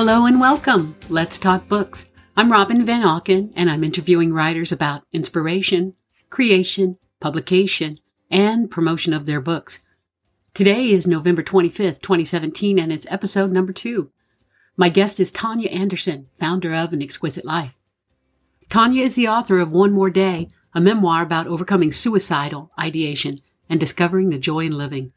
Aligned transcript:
Hello 0.00 0.24
and 0.24 0.40
welcome. 0.40 0.96
Let's 1.10 1.36
talk 1.36 1.68
books. 1.68 2.08
I'm 2.34 2.50
Robin 2.50 2.86
Van 2.86 3.02
Auken, 3.02 3.52
and 3.54 3.70
I'm 3.70 3.84
interviewing 3.84 4.32
writers 4.32 4.72
about 4.72 5.02
inspiration, 5.12 5.92
creation, 6.30 6.96
publication, 7.20 7.98
and 8.30 8.70
promotion 8.70 9.12
of 9.12 9.26
their 9.26 9.42
books. 9.42 9.80
Today 10.54 10.88
is 10.88 11.06
November 11.06 11.42
25th, 11.42 12.00
2017, 12.00 12.78
and 12.78 12.90
it's 12.90 13.06
episode 13.10 13.52
number 13.52 13.74
two. 13.74 14.10
My 14.74 14.88
guest 14.88 15.20
is 15.20 15.30
Tanya 15.30 15.68
Anderson, 15.68 16.28
founder 16.38 16.72
of 16.72 16.94
An 16.94 17.02
Exquisite 17.02 17.44
Life. 17.44 17.74
Tanya 18.70 19.04
is 19.04 19.16
the 19.16 19.28
author 19.28 19.58
of 19.58 19.70
One 19.70 19.92
More 19.92 20.08
Day, 20.08 20.48
a 20.72 20.80
memoir 20.80 21.22
about 21.22 21.46
overcoming 21.46 21.92
suicidal 21.92 22.70
ideation 22.80 23.42
and 23.68 23.78
discovering 23.78 24.30
the 24.30 24.38
joy 24.38 24.60
in 24.60 24.72
living. 24.72 25.12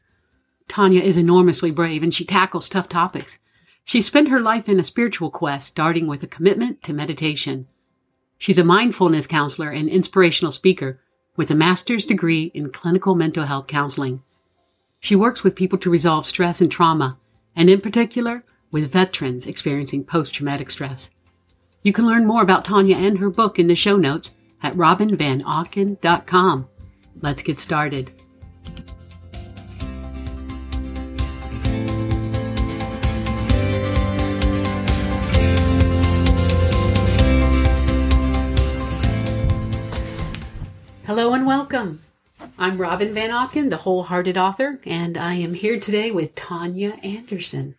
Tanya 0.68 1.00
is 1.00 1.16
enormously 1.16 1.70
brave 1.70 2.02
and 2.02 2.12
she 2.12 2.26
tackles 2.26 2.68
tough 2.68 2.90
topics. 2.90 3.38
She 3.84 4.00
spent 4.00 4.28
her 4.28 4.40
life 4.40 4.68
in 4.68 4.80
a 4.80 4.84
spiritual 4.84 5.30
quest, 5.30 5.68
starting 5.68 6.06
with 6.06 6.22
a 6.22 6.26
commitment 6.26 6.82
to 6.84 6.92
meditation. 6.92 7.66
She's 8.38 8.58
a 8.58 8.64
mindfulness 8.64 9.26
counselor 9.26 9.70
and 9.70 9.88
inspirational 9.88 10.52
speaker 10.52 11.00
with 11.36 11.50
a 11.50 11.54
master's 11.54 12.06
degree 12.06 12.50
in 12.54 12.70
clinical 12.70 13.14
mental 13.14 13.44
health 13.44 13.66
counseling. 13.66 14.22
She 15.00 15.14
works 15.16 15.44
with 15.44 15.54
people 15.54 15.78
to 15.78 15.90
resolve 15.90 16.26
stress 16.26 16.60
and 16.60 16.72
trauma, 16.72 17.18
and 17.54 17.68
in 17.68 17.80
particular, 17.80 18.44
with 18.70 18.90
veterans 18.90 19.46
experiencing 19.46 20.04
post 20.04 20.34
traumatic 20.34 20.70
stress. 20.70 21.10
You 21.82 21.92
can 21.92 22.06
learn 22.06 22.26
more 22.26 22.42
about 22.42 22.64
Tanya 22.64 22.96
and 22.96 23.18
her 23.18 23.28
book 23.28 23.58
in 23.58 23.66
the 23.66 23.74
show 23.74 23.96
notes 23.96 24.32
at 24.62 24.74
robinvanauken.com. 24.74 26.68
Let's 27.20 27.42
get 27.42 27.60
started. 27.60 28.10
Hello 41.06 41.34
and 41.34 41.46
welcome. 41.46 42.00
I'm 42.58 42.80
Robin 42.80 43.12
Van 43.12 43.28
Auken, 43.28 43.68
the 43.68 43.76
wholehearted 43.76 44.38
author, 44.38 44.80
and 44.86 45.18
I 45.18 45.34
am 45.34 45.52
here 45.52 45.78
today 45.78 46.10
with 46.10 46.34
Tanya 46.34 46.98
Anderson, 47.02 47.74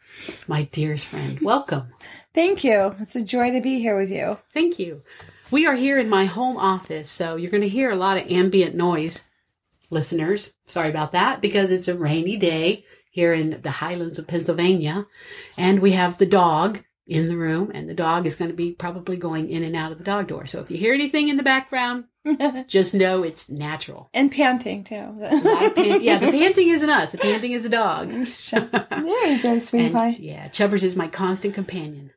my 0.47 0.65
dearest 0.65 1.07
friend. 1.07 1.39
Welcome. 1.41 1.87
Thank 2.35 2.63
you. 2.63 2.95
It's 2.99 3.15
a 3.15 3.23
joy 3.23 3.49
to 3.49 3.61
be 3.61 3.79
here 3.79 3.97
with 3.97 4.11
you. 4.11 4.37
Thank 4.53 4.77
you. 4.77 5.01
We 5.49 5.65
are 5.65 5.73
here 5.73 5.97
in 5.97 6.07
my 6.07 6.25
home 6.25 6.55
office, 6.57 7.09
so 7.09 7.35
you're 7.35 7.49
going 7.49 7.61
to 7.61 7.67
hear 7.67 7.89
a 7.89 7.95
lot 7.95 8.17
of 8.17 8.29
ambient 8.29 8.75
noise, 8.75 9.27
listeners. 9.89 10.53
Sorry 10.67 10.91
about 10.91 11.11
that 11.13 11.41
because 11.41 11.71
it's 11.71 11.87
a 11.87 11.97
rainy 11.97 12.37
day 12.37 12.85
here 13.09 13.33
in 13.33 13.59
the 13.63 13.71
highlands 13.71 14.19
of 14.19 14.27
Pennsylvania, 14.27 15.07
and 15.57 15.79
we 15.79 15.93
have 15.93 16.19
the 16.19 16.27
dog 16.27 16.83
in 17.07 17.25
the 17.25 17.37
room, 17.37 17.71
and 17.73 17.87
the 17.87 17.93
dog 17.93 18.25
is 18.25 18.35
going 18.35 18.49
to 18.49 18.57
be 18.57 18.71
probably 18.71 19.15
going 19.15 19.49
in 19.49 19.63
and 19.63 19.75
out 19.75 19.91
of 19.91 19.97
the 19.97 20.03
dog 20.03 20.27
door. 20.27 20.45
So 20.47 20.59
if 20.59 20.71
you 20.71 20.77
hear 20.77 20.93
anything 20.93 21.29
in 21.29 21.37
the 21.37 21.43
background, 21.43 22.05
just 22.67 22.95
know 22.95 23.21
it's 23.23 23.49
natural. 23.49 24.09
And 24.13 24.31
panting 24.31 24.83
too. 24.83 25.15
Pan- 25.19 26.01
yeah, 26.01 26.17
the 26.17 26.31
panting 26.31 26.69
isn't 26.69 26.89
us. 26.89 27.11
The 27.11 27.19
panting 27.19 27.51
is 27.51 27.65
a 27.65 27.69
dog. 27.69 28.09
there 28.51 29.31
you 29.31 29.41
go, 29.41 29.59
pie. 29.91 30.17
Yeah, 30.19 30.47
Chubbers 30.49 30.83
is 30.83 30.95
my 30.95 31.07
constant 31.07 31.53
companion. 31.53 32.11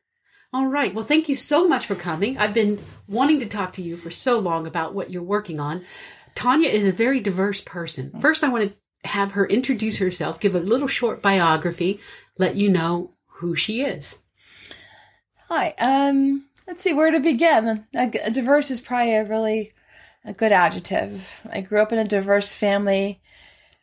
All 0.51 0.65
right. 0.65 0.93
Well, 0.93 1.05
thank 1.05 1.29
you 1.29 1.35
so 1.35 1.67
much 1.67 1.85
for 1.85 1.93
coming. 1.93 2.39
I've 2.39 2.55
been 2.55 2.79
wanting 3.07 3.39
to 3.41 3.45
talk 3.45 3.73
to 3.73 3.83
you 3.83 3.95
for 3.95 4.09
so 4.09 4.39
long 4.39 4.65
about 4.65 4.95
what 4.95 5.11
you're 5.11 5.21
working 5.21 5.59
on. 5.59 5.85
Tanya 6.33 6.69
is 6.69 6.87
a 6.87 6.91
very 6.91 7.19
diverse 7.19 7.61
person. 7.61 8.07
Mm-hmm. 8.07 8.19
First, 8.19 8.43
I 8.43 8.49
want 8.49 8.69
to 8.69 8.75
have 9.07 9.33
her 9.33 9.45
introduce 9.45 9.99
herself, 9.99 10.39
give 10.39 10.55
a 10.55 10.59
little 10.59 10.87
short 10.87 11.21
biography, 11.21 11.99
let 12.39 12.55
you 12.55 12.69
know 12.69 13.11
who 13.27 13.55
she 13.55 13.81
is. 13.81 14.17
Hi. 15.49 15.73
Um, 15.79 16.45
let's 16.67 16.83
see 16.83 16.93
where 16.93 17.09
to 17.09 17.19
begin. 17.19 17.83
A, 17.95 18.29
diverse 18.29 18.69
is 18.69 18.81
probably 18.81 19.15
a 19.15 19.23
really 19.23 19.73
a 20.23 20.31
good 20.31 20.51
adjective. 20.51 21.41
I 21.51 21.61
grew 21.61 21.81
up 21.81 21.91
in 21.91 21.97
a 21.97 22.07
diverse 22.07 22.53
family. 22.53 23.19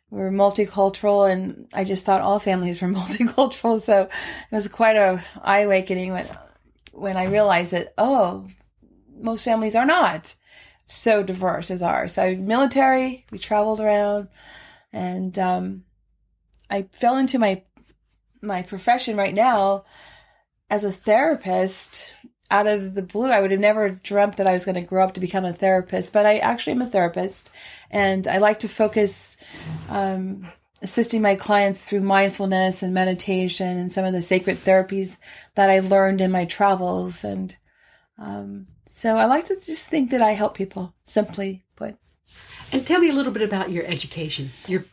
We 0.09 0.21
were 0.21 0.31
multicultural, 0.31 1.29
and 1.29 1.67
I 1.73 1.83
just 1.83 2.05
thought 2.05 2.21
all 2.21 2.39
families 2.39 2.81
were 2.81 2.87
multicultural. 2.87 3.81
So 3.81 4.03
it 4.03 4.55
was 4.55 4.69
quite 4.69 4.95
a 4.95 5.21
eye 5.41 5.59
awakening 5.59 6.13
when 6.13 6.27
when 6.93 7.17
I 7.17 7.25
realized 7.25 7.71
that 7.71 7.93
oh, 7.97 8.47
most 9.19 9.43
families 9.43 9.75
are 9.75 9.85
not 9.85 10.35
so 10.85 11.21
diverse 11.21 11.69
as 11.69 11.81
ours. 11.81 12.13
So 12.13 12.33
military, 12.33 13.25
we 13.29 13.39
traveled 13.39 13.81
around, 13.81 14.29
and 14.93 15.37
um, 15.37 15.83
I 16.69 16.83
fell 16.93 17.17
into 17.17 17.37
my 17.37 17.63
my 18.41 18.61
profession 18.61 19.17
right 19.17 19.33
now 19.33 19.83
as 20.69 20.83
a 20.83 20.91
therapist 20.91 22.15
out 22.49 22.67
of 22.67 22.95
the 22.95 23.01
blue. 23.01 23.29
I 23.29 23.41
would 23.41 23.51
have 23.51 23.59
never 23.59 23.89
dreamt 23.89 24.37
that 24.37 24.47
I 24.47 24.53
was 24.53 24.65
going 24.65 24.75
to 24.75 24.81
grow 24.81 25.03
up 25.03 25.13
to 25.15 25.19
become 25.19 25.45
a 25.45 25.53
therapist, 25.53 26.13
but 26.13 26.25
I 26.25 26.37
actually 26.37 26.73
am 26.73 26.81
a 26.81 26.87
therapist, 26.87 27.49
and 27.91 28.27
I 28.27 28.37
like 28.37 28.59
to 28.59 28.69
focus 28.69 29.37
um, 29.89 30.47
assisting 30.81 31.21
my 31.21 31.35
clients 31.35 31.87
through 31.87 32.01
mindfulness 32.01 32.83
and 32.83 32.93
meditation 32.93 33.77
and 33.77 33.91
some 33.91 34.05
of 34.05 34.13
the 34.13 34.21
sacred 34.21 34.57
therapies 34.57 35.17
that 35.55 35.69
I 35.69 35.79
learned 35.79 36.21
in 36.21 36.31
my 36.31 36.45
travels. 36.45 37.23
And 37.23 37.55
um, 38.17 38.67
so 38.87 39.17
I 39.17 39.25
like 39.25 39.45
to 39.45 39.55
just 39.65 39.89
think 39.89 40.11
that 40.11 40.21
I 40.21 40.31
help 40.31 40.55
people, 40.55 40.93
simply 41.05 41.65
put. 41.75 41.97
And 42.71 42.85
tell 42.85 42.99
me 42.99 43.09
a 43.09 43.13
little 43.13 43.31
bit 43.31 43.43
about 43.43 43.71
your 43.71 43.85
education. 43.85 44.51
Your 44.67 44.83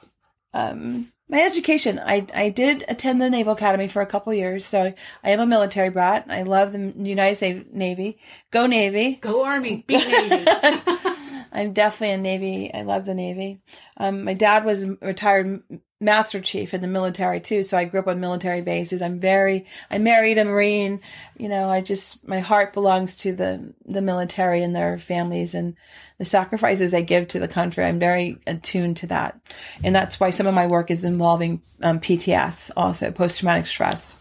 um, 0.52 1.12
my 1.34 1.42
education, 1.42 1.98
I, 1.98 2.26
I 2.32 2.48
did 2.48 2.84
attend 2.86 3.20
the 3.20 3.28
Naval 3.28 3.54
Academy 3.54 3.88
for 3.88 4.00
a 4.00 4.06
couple 4.06 4.32
years, 4.32 4.64
so 4.64 4.94
I 5.24 5.30
am 5.30 5.40
a 5.40 5.46
military 5.46 5.88
brat. 5.88 6.26
I 6.28 6.44
love 6.44 6.70
the 6.70 6.92
United 6.96 7.34
States 7.34 7.66
Navy. 7.72 8.18
Go 8.52 8.66
Navy. 8.66 9.16
Go 9.16 9.44
Army. 9.44 9.84
Be 9.84 9.96
Navy. 9.96 10.46
I'm 11.52 11.72
definitely 11.72 12.14
a 12.14 12.18
Navy. 12.18 12.70
I 12.72 12.82
love 12.82 13.04
the 13.04 13.16
Navy. 13.16 13.58
Um, 13.96 14.22
my 14.22 14.34
dad 14.34 14.64
was 14.64 14.84
a 14.84 14.96
retired 15.02 15.60
master 16.00 16.40
chief 16.40 16.74
in 16.74 16.80
the 16.80 16.88
military 16.88 17.40
too, 17.40 17.62
so 17.62 17.78
I 17.78 17.84
grew 17.84 18.00
up 18.00 18.08
on 18.08 18.20
military 18.20 18.60
bases. 18.60 19.00
I'm 19.00 19.20
very, 19.20 19.66
I 19.90 19.98
married 19.98 20.38
a 20.38 20.44
Marine. 20.44 21.00
You 21.38 21.48
know, 21.48 21.70
I 21.70 21.80
just, 21.80 22.26
my 22.26 22.40
heart 22.40 22.72
belongs 22.72 23.16
to 23.18 23.34
the, 23.34 23.72
the 23.86 24.02
military 24.02 24.62
and 24.62 24.74
their 24.74 24.98
families 24.98 25.54
and 25.54 25.76
the 26.18 26.24
sacrifices 26.24 26.90
they 26.90 27.02
give 27.02 27.28
to 27.28 27.38
the 27.38 27.48
country. 27.48 27.84
I'm 27.84 27.98
very 27.98 28.38
attuned 28.46 28.98
to 28.98 29.06
that. 29.08 29.40
And 29.82 29.94
that's 29.94 30.20
why 30.20 30.30
some 30.30 30.46
of 30.46 30.54
my 30.54 30.66
work 30.66 30.90
is 30.90 31.04
involving 31.04 31.62
um, 31.82 32.00
PTS 32.00 32.70
also, 32.76 33.10
post 33.10 33.38
traumatic 33.38 33.66
stress. 33.66 34.16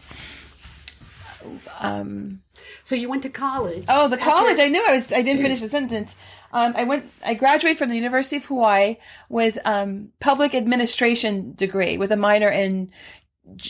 Um, 1.80 2.40
so 2.82 2.94
you 2.94 3.08
went 3.08 3.22
to 3.22 3.30
college. 3.30 3.84
Oh, 3.88 4.08
the 4.08 4.16
college! 4.16 4.58
I 4.58 4.68
knew 4.68 4.84
I 4.86 4.92
was. 4.92 5.12
I 5.12 5.22
didn't 5.22 5.42
finish 5.42 5.60
the 5.60 5.68
sentence. 5.68 6.14
Um, 6.54 6.72
I 6.76 6.84
went. 6.84 7.10
I 7.26 7.34
graduated 7.34 7.78
from 7.78 7.90
the 7.90 7.96
University 7.96 8.36
of 8.36 8.44
Hawaii 8.46 8.96
with 9.28 9.58
um, 9.64 10.12
public 10.20 10.54
administration 10.54 11.52
degree 11.54 11.98
with 11.98 12.12
a 12.12 12.16
minor 12.16 12.48
in 12.48 12.90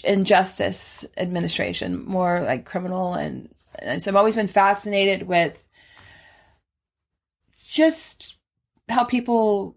in 0.05 0.25
justice 0.25 1.05
administration, 1.17 2.05
more 2.05 2.43
like 2.43 2.65
criminal 2.65 3.15
and. 3.15 3.49
And 3.81 4.01
so 4.01 4.13
I've 4.13 4.17
always 4.17 4.37
been 4.37 4.47
fascinated 4.47 5.27
with 5.27 5.67
just 7.65 8.37
how 8.89 9.03
people 9.03 9.75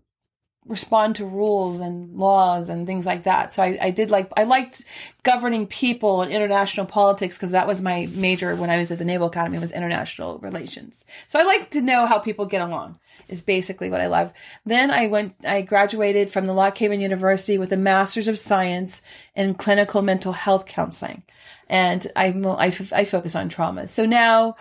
respond 0.68 1.16
to 1.16 1.26
rules 1.26 1.80
and 1.80 2.18
laws 2.18 2.70
and 2.70 2.86
things 2.86 3.06
like 3.06 3.24
that. 3.24 3.54
So 3.54 3.64
I, 3.64 3.78
I 3.82 3.90
did 3.92 4.12
like 4.12 4.32
I 4.36 4.44
liked 4.44 4.86
governing 5.24 5.68
people 5.68 6.22
and 6.22 6.32
international 6.32 6.86
politics 6.86 7.38
because 7.38 7.52
that 7.52 7.68
was 7.68 7.82
my 7.82 8.08
major 8.14 8.56
when 8.56 8.70
I 8.70 8.78
was 8.78 8.92
at 8.92 8.98
the 8.98 9.06
Naval 9.06 9.28
Academy 9.28 9.60
was 9.60 9.72
international 9.72 10.40
relations. 10.40 11.06
So 11.28 11.40
I 11.40 11.44
like 11.44 11.70
to 11.72 11.82
know 11.82 12.06
how 12.06 12.20
people 12.20 12.46
get 12.46 12.62
along 12.62 13.00
is 13.28 13.42
basically 13.42 13.90
what 13.90 14.02
I 14.02 14.08
love. 14.08 14.32
Then 14.66 14.92
I 14.92 15.08
went 15.08 15.36
I 15.46 15.62
graduated 15.62 16.30
from 16.30 16.46
the 16.46 16.54
Lock 16.54 16.78
Haven 16.78 17.02
University 17.02 17.58
with 17.58 17.72
a 17.72 17.78
master's 17.78 18.28
of 18.28 18.38
science 18.38 19.02
in 19.36 19.56
clinical 19.56 20.02
mental 20.02 20.34
health 20.34 20.66
counseling. 20.66 21.24
And 21.70 22.08
I, 22.16 22.28
I, 22.28 22.68
I 22.94 23.06
focus 23.06 23.36
on 23.36 23.50
trauma. 23.50 23.88
So 23.88 24.06
now 24.06 24.56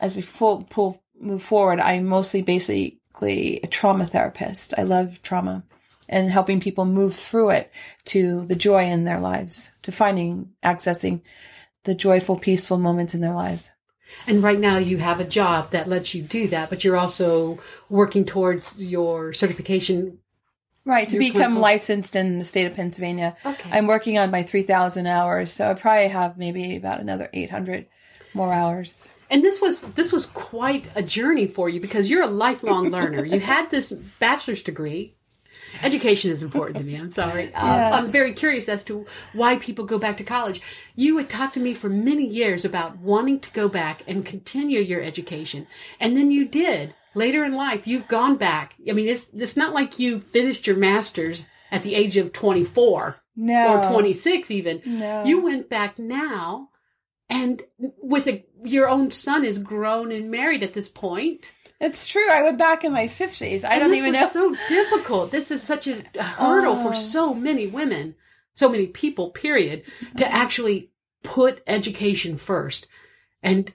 as 0.00 0.16
we 0.16 0.22
full, 0.22 0.64
pull 0.64 1.02
move 1.20 1.42
forward, 1.42 1.80
I'm 1.80 2.06
mostly 2.06 2.42
basically 2.42 2.99
a 3.22 3.58
trauma 3.66 4.06
therapist. 4.06 4.74
I 4.78 4.82
love 4.82 5.22
trauma 5.22 5.64
and 6.08 6.30
helping 6.30 6.60
people 6.60 6.84
move 6.84 7.14
through 7.14 7.50
it 7.50 7.72
to 8.04 8.44
the 8.44 8.56
joy 8.56 8.84
in 8.84 9.04
their 9.04 9.20
lives, 9.20 9.70
to 9.82 9.92
finding, 9.92 10.50
accessing 10.62 11.20
the 11.84 11.94
joyful, 11.94 12.36
peaceful 12.36 12.78
moments 12.78 13.14
in 13.14 13.20
their 13.20 13.34
lives. 13.34 13.70
And 14.26 14.42
right 14.42 14.58
now 14.58 14.76
you 14.76 14.98
have 14.98 15.20
a 15.20 15.24
job 15.24 15.70
that 15.70 15.88
lets 15.88 16.14
you 16.14 16.22
do 16.22 16.48
that, 16.48 16.68
but 16.68 16.82
you're 16.82 16.96
also 16.96 17.60
working 17.88 18.24
towards 18.24 18.80
your 18.82 19.32
certification. 19.32 20.18
Right, 20.84 21.08
to 21.08 21.18
become 21.18 21.32
clinical. 21.32 21.62
licensed 21.62 22.16
in 22.16 22.38
the 22.38 22.44
state 22.44 22.66
of 22.66 22.74
Pennsylvania. 22.74 23.36
Okay. 23.46 23.70
I'm 23.70 23.86
working 23.86 24.18
on 24.18 24.30
my 24.30 24.42
3,000 24.42 25.06
hours, 25.06 25.52
so 25.52 25.70
I 25.70 25.74
probably 25.74 26.08
have 26.08 26.38
maybe 26.38 26.74
about 26.76 27.00
another 27.00 27.30
800 27.32 27.86
more 28.34 28.52
hours. 28.52 29.08
And 29.30 29.42
this 29.44 29.60
was 29.60 29.80
this 29.94 30.12
was 30.12 30.26
quite 30.26 30.88
a 30.94 31.02
journey 31.02 31.46
for 31.46 31.68
you 31.68 31.80
because 31.80 32.10
you're 32.10 32.22
a 32.22 32.26
lifelong 32.26 32.90
learner. 32.90 33.24
you 33.24 33.40
had 33.40 33.70
this 33.70 33.90
bachelor's 33.92 34.62
degree, 34.62 35.14
Education 35.82 36.30
is 36.32 36.42
important 36.42 36.78
to 36.78 36.84
me. 36.84 36.96
I'm 36.96 37.10
sorry. 37.10 37.54
Uh, 37.54 37.64
Yeah. 37.66 37.94
I'm 37.94 38.08
very 38.08 38.32
curious 38.32 38.68
as 38.68 38.82
to 38.84 39.06
why 39.32 39.56
people 39.56 39.84
go 39.84 39.98
back 39.98 40.16
to 40.16 40.24
college. 40.24 40.60
You 40.96 41.16
had 41.18 41.28
talked 41.30 41.54
to 41.54 41.60
me 41.60 41.74
for 41.74 41.88
many 41.88 42.26
years 42.26 42.64
about 42.64 42.98
wanting 42.98 43.38
to 43.40 43.50
go 43.52 43.68
back 43.68 44.02
and 44.08 44.24
continue 44.24 44.80
your 44.80 45.00
education, 45.00 45.66
and 46.00 46.16
then 46.16 46.30
you 46.32 46.44
did. 46.44 46.94
Later 47.14 47.44
in 47.44 47.54
life, 47.54 47.86
you've 47.86 48.08
gone 48.08 48.36
back. 48.36 48.74
I 48.88 48.92
mean, 48.92 49.08
it's 49.08 49.30
it's 49.32 49.56
not 49.56 49.72
like 49.74 49.98
you 50.00 50.18
finished 50.20 50.66
your 50.66 50.76
master's 50.76 51.44
at 51.70 51.82
the 51.84 51.94
age 51.94 52.16
of 52.16 52.32
24 52.32 53.16
No. 53.36 53.78
or 53.78 53.90
26 53.92 54.50
even. 54.50 54.82
No. 54.84 55.24
You 55.24 55.40
went 55.40 55.68
back 55.68 55.98
now, 56.00 56.68
and 57.30 57.62
with 58.02 58.26
a 58.26 58.44
your 58.64 58.88
own 58.90 59.10
son 59.10 59.44
is 59.44 59.58
grown 59.58 60.12
and 60.12 60.30
married 60.30 60.62
at 60.62 60.74
this 60.74 60.88
point. 60.88 61.52
It's 61.80 62.06
true. 62.06 62.28
I 62.30 62.42
went 62.42 62.58
back 62.58 62.84
in 62.84 62.92
my 62.92 63.06
50s. 63.06 63.64
I 63.64 63.76
And 63.76 63.80
don't 63.80 63.94
even 63.94 64.12
know. 64.12 64.28
so 64.28 64.54
difficult. 64.68 65.30
This 65.30 65.50
is 65.50 65.62
such 65.62 65.86
a, 65.86 66.02
a 66.14 66.22
hurdle 66.22 66.74
Oh. 66.76 66.82
for 66.88 66.94
so 66.94 67.32
many 67.32 67.66
women, 67.66 68.16
so 68.52 68.68
many 68.68 68.86
people. 68.86 69.30
Period. 69.30 69.84
To 70.18 70.26
uh-huh. 70.26 70.36
actually 70.36 70.90
put 71.22 71.62
education 71.66 72.36
first, 72.36 72.86
and 73.42 73.72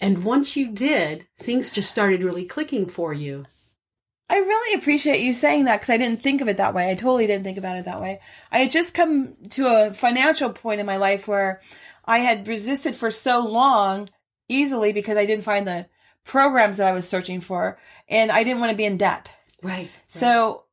and 0.00 0.22
once 0.24 0.54
you 0.56 0.70
did, 0.70 1.26
things 1.38 1.70
just 1.70 1.90
started 1.90 2.22
really 2.22 2.44
clicking 2.44 2.84
for 2.84 3.14
you. 3.14 3.46
I 4.28 4.38
really 4.38 4.74
appreciate 4.78 5.20
you 5.20 5.32
saying 5.32 5.64
that 5.66 5.76
because 5.76 5.90
I 5.90 5.96
didn't 5.98 6.20
think 6.20 6.40
of 6.40 6.48
it 6.48 6.56
that 6.56 6.74
way. 6.74 6.90
I 6.90 6.94
totally 6.94 7.26
didn't 7.28 7.44
think 7.44 7.58
about 7.58 7.76
it 7.78 7.84
that 7.84 8.02
way. 8.02 8.20
I 8.50 8.58
had 8.58 8.72
just 8.72 8.92
come 8.92 9.36
to 9.50 9.68
a 9.68 9.94
financial 9.94 10.50
point 10.50 10.80
in 10.80 10.86
my 10.86 10.96
life 10.96 11.28
where 11.28 11.60
I 12.06 12.18
had 12.18 12.46
resisted 12.46 12.94
for 12.94 13.10
so 13.10 13.40
long 13.40 14.08
easily 14.48 14.92
because 14.92 15.16
I 15.16 15.26
didn't 15.26 15.44
find 15.44 15.66
the 15.66 15.86
programs 16.24 16.76
that 16.76 16.88
I 16.88 16.92
was 16.92 17.08
searching 17.08 17.40
for 17.40 17.78
and 18.08 18.30
I 18.30 18.44
didn't 18.44 18.60
want 18.60 18.70
to 18.70 18.76
be 18.76 18.84
in 18.84 18.96
debt. 18.96 19.32
Right. 19.62 19.90
So 20.08 20.64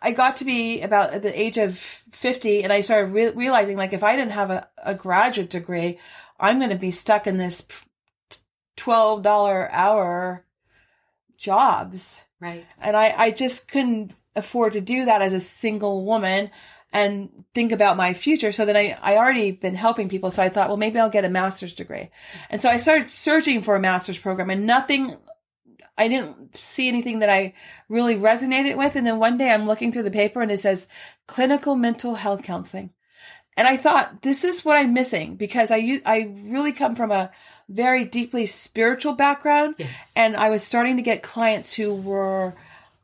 I 0.00 0.12
got 0.12 0.36
to 0.36 0.44
be 0.44 0.80
about 0.80 1.12
at 1.12 1.22
the 1.22 1.40
age 1.40 1.58
of 1.58 1.76
50 1.78 2.64
and 2.64 2.72
I 2.72 2.80
started 2.80 3.12
re- 3.12 3.30
realizing 3.30 3.76
like 3.76 3.92
if 3.92 4.02
I 4.02 4.16
didn't 4.16 4.32
have 4.32 4.50
a, 4.50 4.68
a 4.82 4.94
graduate 4.94 5.50
degree, 5.50 5.98
I'm 6.38 6.58
going 6.58 6.70
to 6.70 6.76
be 6.76 6.90
stuck 6.90 7.26
in 7.26 7.36
this 7.36 7.66
$12 8.76 9.68
hour 9.70 10.44
jobs 11.36 12.22
right. 12.40 12.64
and 12.80 12.96
I, 12.96 13.14
I 13.16 13.30
just 13.30 13.68
couldn't 13.68 14.12
afford 14.36 14.74
to 14.74 14.80
do 14.80 15.04
that 15.06 15.22
as 15.22 15.32
a 15.32 15.40
single 15.40 16.04
woman 16.04 16.50
and 16.92 17.44
think 17.54 17.72
about 17.72 17.96
my 17.96 18.14
future. 18.14 18.52
So 18.52 18.64
then 18.64 18.76
I, 18.76 18.98
I 19.00 19.16
already 19.16 19.52
been 19.52 19.74
helping 19.74 20.08
people. 20.08 20.30
So 20.30 20.42
I 20.42 20.48
thought, 20.48 20.68
well, 20.68 20.76
maybe 20.76 20.98
I'll 20.98 21.10
get 21.10 21.24
a 21.24 21.30
master's 21.30 21.72
degree. 21.72 22.10
And 22.48 22.60
so 22.60 22.68
I 22.68 22.78
started 22.78 23.08
searching 23.08 23.62
for 23.62 23.76
a 23.76 23.80
master's 23.80 24.18
program 24.18 24.50
and 24.50 24.66
nothing, 24.66 25.16
I 25.96 26.08
didn't 26.08 26.56
see 26.56 26.88
anything 26.88 27.20
that 27.20 27.30
I 27.30 27.54
really 27.88 28.16
resonated 28.16 28.76
with. 28.76 28.96
And 28.96 29.06
then 29.06 29.18
one 29.18 29.38
day 29.38 29.50
I'm 29.50 29.66
looking 29.66 29.92
through 29.92 30.02
the 30.04 30.10
paper 30.10 30.42
and 30.42 30.50
it 30.50 30.58
says 30.58 30.88
clinical 31.26 31.76
mental 31.76 32.16
health 32.16 32.42
counseling. 32.42 32.90
And 33.56 33.68
I 33.68 33.76
thought, 33.76 34.22
this 34.22 34.42
is 34.42 34.64
what 34.64 34.76
I'm 34.76 34.94
missing 34.94 35.36
because 35.36 35.70
I, 35.70 36.00
I 36.06 36.30
really 36.44 36.72
come 36.72 36.96
from 36.96 37.10
a 37.10 37.30
very 37.68 38.04
deeply 38.04 38.46
spiritual 38.46 39.12
background. 39.12 39.76
Yes. 39.78 40.12
And 40.16 40.36
I 40.36 40.50
was 40.50 40.64
starting 40.64 40.96
to 40.96 41.02
get 41.02 41.22
clients 41.22 41.72
who 41.72 41.94
were 41.94 42.54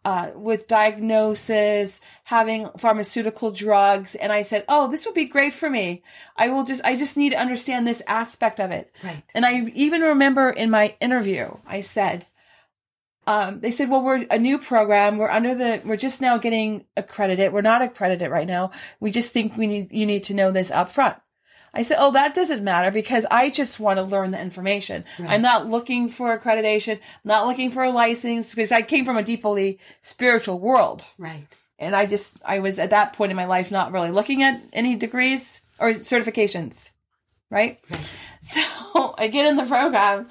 uh, 0.06 0.30
with 0.36 0.68
diagnosis, 0.68 2.00
having 2.22 2.68
pharmaceutical 2.78 3.50
drugs. 3.50 4.14
And 4.14 4.32
I 4.32 4.42
said, 4.42 4.64
Oh, 4.68 4.88
this 4.88 5.04
would 5.04 5.16
be 5.16 5.24
great 5.24 5.52
for 5.52 5.68
me. 5.68 6.04
I 6.36 6.46
will 6.46 6.62
just, 6.62 6.84
I 6.84 6.94
just 6.94 7.16
need 7.16 7.30
to 7.30 7.40
understand 7.40 7.88
this 7.88 8.04
aspect 8.06 8.60
of 8.60 8.70
it. 8.70 8.94
Right. 9.02 9.24
And 9.34 9.44
I 9.44 9.62
even 9.74 10.02
remember 10.02 10.48
in 10.48 10.70
my 10.70 10.94
interview, 11.00 11.56
I 11.66 11.80
said, 11.80 12.24
um, 13.26 13.58
they 13.58 13.72
said, 13.72 13.90
well, 13.90 14.04
we're 14.04 14.24
a 14.30 14.38
new 14.38 14.58
program. 14.58 15.18
We're 15.18 15.28
under 15.28 15.56
the, 15.56 15.82
we're 15.84 15.96
just 15.96 16.20
now 16.20 16.38
getting 16.38 16.84
accredited. 16.96 17.52
We're 17.52 17.60
not 17.62 17.82
accredited 17.82 18.30
right 18.30 18.46
now. 18.46 18.70
We 19.00 19.10
just 19.10 19.32
think 19.32 19.56
we 19.56 19.66
need, 19.66 19.90
you 19.90 20.06
need 20.06 20.22
to 20.24 20.34
know 20.34 20.52
this 20.52 20.70
up 20.70 20.92
front. 20.92 21.16
I 21.76 21.82
said, 21.82 21.98
oh, 22.00 22.10
that 22.12 22.34
doesn't 22.34 22.64
matter 22.64 22.90
because 22.90 23.26
I 23.30 23.50
just 23.50 23.78
want 23.78 23.98
to 23.98 24.02
learn 24.02 24.30
the 24.30 24.40
information. 24.40 25.04
I'm 25.18 25.42
not 25.42 25.68
looking 25.68 26.08
for 26.08 26.36
accreditation, 26.36 27.00
not 27.22 27.46
looking 27.46 27.70
for 27.70 27.84
a 27.84 27.90
license 27.90 28.54
because 28.54 28.72
I 28.72 28.80
came 28.80 29.04
from 29.04 29.18
a 29.18 29.22
deeply 29.22 29.78
spiritual 30.00 30.58
world. 30.58 31.06
Right. 31.18 31.46
And 31.78 31.94
I 31.94 32.06
just, 32.06 32.38
I 32.42 32.60
was 32.60 32.78
at 32.78 32.90
that 32.90 33.12
point 33.12 33.30
in 33.30 33.36
my 33.36 33.44
life 33.44 33.70
not 33.70 33.92
really 33.92 34.10
looking 34.10 34.42
at 34.42 34.62
any 34.72 34.96
degrees 34.96 35.60
or 35.78 35.92
certifications. 35.92 36.90
Right? 37.50 37.78
So 38.42 38.60
I 39.18 39.26
get 39.26 39.46
in 39.46 39.56
the 39.56 39.64
program 39.64 40.28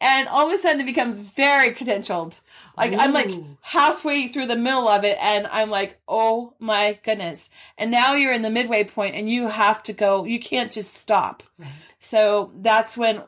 and 0.00 0.26
all 0.26 0.48
of 0.48 0.52
a 0.52 0.58
sudden 0.58 0.80
it 0.80 0.84
becomes 0.84 1.16
very 1.16 1.70
credentialed. 1.70 2.40
Like 2.76 2.94
I'm 2.94 3.12
like 3.12 3.30
halfway 3.60 4.28
through 4.28 4.46
the 4.46 4.56
middle 4.56 4.88
of 4.88 5.04
it 5.04 5.18
and 5.20 5.46
I'm 5.46 5.70
like, 5.70 6.00
oh 6.08 6.54
my 6.58 6.98
goodness. 7.02 7.50
And 7.76 7.90
now 7.90 8.14
you're 8.14 8.32
in 8.32 8.42
the 8.42 8.50
midway 8.50 8.84
point 8.84 9.14
and 9.14 9.28
you 9.28 9.48
have 9.48 9.82
to 9.84 9.92
go, 9.92 10.24
you 10.24 10.40
can't 10.40 10.72
just 10.72 10.94
stop. 10.94 11.42
Right. 11.58 11.68
So 11.98 12.52
that's 12.56 12.96
when 12.96 13.22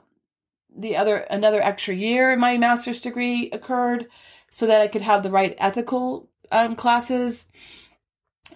the 0.77 0.97
other 0.97 1.17
another 1.17 1.63
extra 1.63 1.95
year 1.95 2.33
in 2.33 2.41
my 2.41 2.57
master's 2.57 3.01
degree 3.01 3.51
occurred 3.53 4.07
so 4.51 4.67
that 4.67 4.81
I 4.81 4.89
could 4.89 5.03
have 5.03 5.23
the 5.23 5.31
right 5.31 5.55
ethical 5.59 6.29
um, 6.51 6.75
classes. 6.75 7.45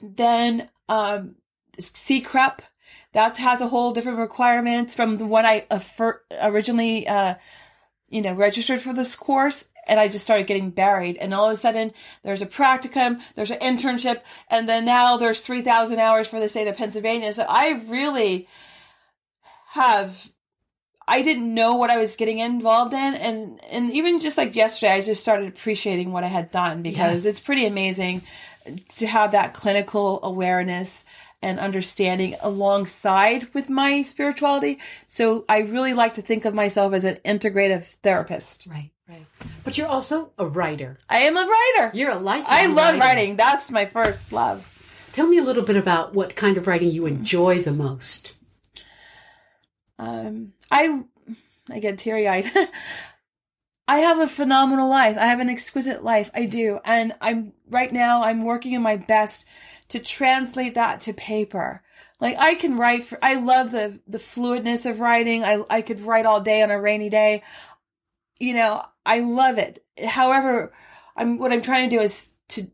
Then 0.02 0.70
um 0.88 1.36
CACREP 1.78 2.60
that 3.12 3.36
has 3.36 3.60
a 3.60 3.68
whole 3.68 3.92
different 3.92 4.18
requirements 4.18 4.94
from 4.94 5.18
the 5.18 5.26
one 5.26 5.44
I 5.44 5.66
originally 6.40 7.06
uh 7.06 7.34
you 8.08 8.22
know 8.22 8.32
registered 8.32 8.80
for 8.80 8.92
this 8.94 9.14
course 9.14 9.66
and 9.88 9.98
I 9.98 10.08
just 10.08 10.24
started 10.24 10.46
getting 10.46 10.70
buried 10.70 11.16
and 11.16 11.32
all 11.34 11.46
of 11.46 11.52
a 11.52 11.56
sudden 11.56 11.92
there's 12.22 12.42
a 12.42 12.46
practicum 12.46 13.20
there's 13.34 13.50
an 13.50 13.58
internship 13.58 14.20
and 14.50 14.68
then 14.68 14.84
now 14.84 15.16
there's 15.16 15.40
3000 15.40 15.98
hours 15.98 16.28
for 16.28 16.40
the 16.40 16.48
state 16.48 16.68
of 16.68 16.76
Pennsylvania 16.76 17.32
so 17.32 17.44
I 17.48 17.82
really 17.86 18.48
have 19.70 20.30
I 21.10 21.22
didn't 21.22 21.54
know 21.54 21.74
what 21.74 21.88
I 21.90 21.96
was 21.96 22.16
getting 22.16 22.38
involved 22.38 22.92
in 22.92 23.14
and 23.14 23.60
and 23.70 23.92
even 23.92 24.20
just 24.20 24.36
like 24.38 24.54
yesterday 24.54 24.92
I 24.92 25.00
just 25.00 25.22
started 25.22 25.48
appreciating 25.48 26.12
what 26.12 26.24
I 26.24 26.28
had 26.28 26.50
done 26.50 26.82
because 26.82 27.24
Yes. 27.24 27.30
it's 27.32 27.40
pretty 27.40 27.66
amazing 27.66 28.22
to 28.96 29.06
have 29.06 29.32
that 29.32 29.54
clinical 29.54 30.20
awareness 30.22 31.04
and 31.40 31.60
understanding 31.60 32.34
alongside 32.42 33.52
with 33.54 33.70
my 33.70 34.02
spirituality. 34.02 34.78
So 35.06 35.44
I 35.48 35.60
really 35.60 35.94
like 35.94 36.14
to 36.14 36.22
think 36.22 36.44
of 36.44 36.52
myself 36.52 36.92
as 36.92 37.04
an 37.04 37.18
integrative 37.24 37.84
therapist. 38.02 38.66
Right. 38.68 38.90
Right. 39.08 39.24
But 39.64 39.78
you're 39.78 39.88
also 39.88 40.32
a 40.38 40.46
writer. 40.46 40.98
I 41.08 41.20
am 41.20 41.36
a 41.36 41.46
writer. 41.46 41.90
You're 41.94 42.10
a 42.10 42.18
lifelong 42.18 42.52
I 42.52 42.66
love 42.66 42.94
writer. 42.94 42.98
writing. 42.98 43.36
That's 43.36 43.70
my 43.70 43.86
first 43.86 44.32
love. 44.32 44.74
Tell 45.12 45.26
me 45.26 45.38
a 45.38 45.42
little 45.42 45.62
bit 45.62 45.76
about 45.76 46.14
what 46.14 46.36
kind 46.36 46.56
of 46.56 46.66
writing 46.66 46.90
you 46.90 47.06
enjoy 47.06 47.62
the 47.62 47.72
most. 47.72 48.34
Um, 49.98 50.52
I 50.70 51.02
I 51.70 51.78
get 51.80 51.98
teary 51.98 52.28
eyed. 52.28 52.50
I 53.88 54.00
have 54.00 54.20
a 54.20 54.28
phenomenal 54.28 54.88
life. 54.88 55.16
I 55.16 55.26
have 55.26 55.40
an 55.40 55.48
exquisite 55.48 56.04
life. 56.04 56.30
I 56.34 56.44
do, 56.44 56.78
and 56.84 57.14
I'm 57.20 57.54
right 57.70 57.90
now. 57.90 58.22
I'm 58.22 58.44
working 58.44 58.72
in 58.72 58.82
my 58.82 58.96
best 58.96 59.46
to 59.88 59.98
translate 59.98 60.74
that 60.74 61.00
to 61.02 61.14
paper. 61.14 61.82
Like 62.20 62.36
I 62.38 62.54
can 62.54 62.76
write. 62.76 63.04
For, 63.04 63.18
I 63.22 63.34
love 63.34 63.70
the 63.70 64.00
the 64.06 64.18
fluidness 64.18 64.88
of 64.88 65.00
writing. 65.00 65.42
I 65.42 65.64
I 65.70 65.82
could 65.82 66.00
write 66.00 66.26
all 66.26 66.40
day 66.40 66.62
on 66.62 66.70
a 66.70 66.80
rainy 66.80 67.08
day. 67.08 67.42
You 68.38 68.54
know, 68.54 68.84
I 69.08 69.20
love 69.20 69.56
it. 69.56 69.82
However, 70.06 70.70
I'm 71.16 71.38
what 71.38 71.50
I'm 71.50 71.62
trying 71.62 71.88
to 71.88 71.96
do 71.96 72.02
is 72.02 72.30
to 72.50 72.70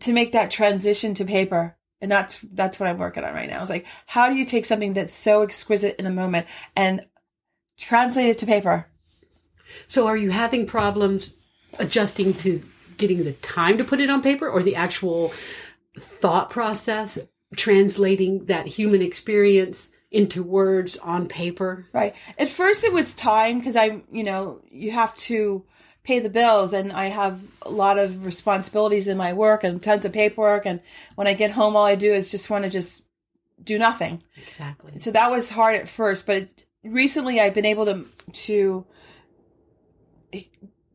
to 0.00 0.12
make 0.12 0.32
that 0.32 0.50
transition 0.50 1.14
to 1.14 1.24
paper. 1.26 1.76
And 2.00 2.10
that's 2.10 2.40
that's 2.52 2.80
what 2.80 2.88
I'm 2.88 2.98
working 2.98 3.24
on 3.24 3.34
right 3.34 3.48
now. 3.48 3.60
It's 3.60 3.70
like 3.70 3.84
how 4.06 4.30
do 4.30 4.36
you 4.36 4.46
take 4.46 4.64
something 4.64 4.94
that's 4.94 5.12
so 5.12 5.42
exquisite 5.42 5.96
in 5.98 6.06
a 6.06 6.10
moment 6.10 6.46
and 6.74 7.02
translate 7.78 8.28
it 8.28 8.38
to 8.38 8.46
paper? 8.46 8.86
So 9.86 10.06
are 10.06 10.16
you 10.16 10.30
having 10.30 10.66
problems 10.66 11.34
adjusting 11.78 12.32
to 12.34 12.62
getting 12.96 13.24
the 13.24 13.32
time 13.32 13.76
to 13.76 13.84
put 13.84 14.00
it 14.00 14.08
on 14.08 14.22
paper 14.22 14.48
or 14.48 14.62
the 14.62 14.76
actual 14.76 15.28
thought 15.98 16.48
process 16.48 17.18
translating 17.54 18.46
that 18.46 18.66
human 18.66 19.02
experience 19.02 19.90
into 20.16 20.42
words 20.42 20.96
on 20.98 21.28
paper? 21.28 21.86
Right. 21.92 22.14
At 22.38 22.48
first 22.48 22.84
it 22.84 22.92
was 22.92 23.14
time 23.14 23.58
because 23.58 23.76
I, 23.76 24.02
you 24.10 24.24
know, 24.24 24.60
you 24.70 24.90
have 24.92 25.14
to 25.16 25.64
pay 26.04 26.20
the 26.20 26.30
bills 26.30 26.72
and 26.72 26.92
I 26.92 27.06
have 27.06 27.42
a 27.62 27.70
lot 27.70 27.98
of 27.98 28.24
responsibilities 28.24 29.08
in 29.08 29.16
my 29.16 29.32
work 29.32 29.64
and 29.64 29.82
tons 29.82 30.04
of 30.04 30.12
paperwork 30.12 30.64
and 30.64 30.80
when 31.16 31.26
I 31.26 31.34
get 31.34 31.50
home 31.50 31.74
all 31.74 31.84
I 31.84 31.96
do 31.96 32.12
is 32.12 32.30
just 32.30 32.48
want 32.48 32.64
to 32.64 32.70
just 32.70 33.04
do 33.62 33.78
nothing. 33.78 34.22
Exactly. 34.36 34.98
So 34.98 35.10
that 35.10 35.30
was 35.30 35.50
hard 35.50 35.74
at 35.76 35.88
first, 35.88 36.26
but 36.26 36.48
recently 36.84 37.40
I've 37.40 37.54
been 37.54 37.66
able 37.66 37.86
to 37.86 38.06
to 38.32 38.86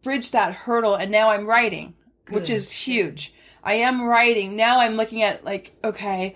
bridge 0.01 0.31
that 0.31 0.53
hurdle 0.53 0.95
and 0.95 1.11
now 1.11 1.29
I'm 1.29 1.45
writing, 1.45 1.93
which 2.29 2.49
is 2.49 2.71
huge. 2.71 3.33
I 3.63 3.73
am 3.73 4.01
writing. 4.01 4.55
Now 4.55 4.79
I'm 4.79 4.95
looking 4.95 5.21
at 5.23 5.43
like, 5.43 5.75
okay, 5.83 6.35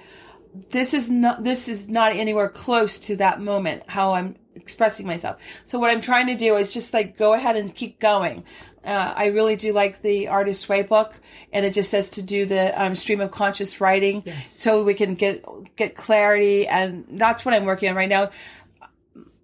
this 0.71 0.93
is 0.93 1.09
not 1.12 1.43
this 1.43 1.67
is 1.67 1.88
not 1.88 2.12
anywhere 2.13 2.50
close 2.50 3.00
to 3.00 3.15
that 3.17 3.41
moment 3.41 3.83
how 3.88 4.13
I'm 4.13 4.35
expressing 4.55 5.05
myself. 5.05 5.38
So 5.65 5.79
what 5.79 5.91
I'm 5.91 6.01
trying 6.01 6.27
to 6.27 6.35
do 6.35 6.55
is 6.57 6.74
just 6.74 6.93
like 6.93 7.17
go 7.17 7.33
ahead 7.33 7.55
and 7.55 7.74
keep 7.74 8.00
going. 8.00 8.43
Uh, 8.83 9.13
I 9.15 9.27
really 9.27 9.55
do 9.55 9.74
like 9.74 10.01
the 10.01 10.27
Artist 10.27 10.69
Way 10.69 10.83
book, 10.83 11.19
and 11.51 11.65
it 11.65 11.74
just 11.74 11.89
says 11.89 12.09
to 12.12 12.21
do 12.21 12.45
the 12.45 12.79
um, 12.81 12.95
stream 12.95 13.19
of 13.19 13.31
conscious 13.31 13.81
writing, 13.81 14.21
Yes. 14.25 14.55
so 14.59 14.83
we 14.83 14.93
can 14.93 15.15
get 15.15 15.43
get 15.75 15.95
clarity, 15.95 16.67
and 16.67 17.05
that's 17.12 17.43
what 17.43 17.53
I'm 17.55 17.65
working 17.65 17.89
on 17.89 17.95
right 17.95 18.09
now. 18.09 18.29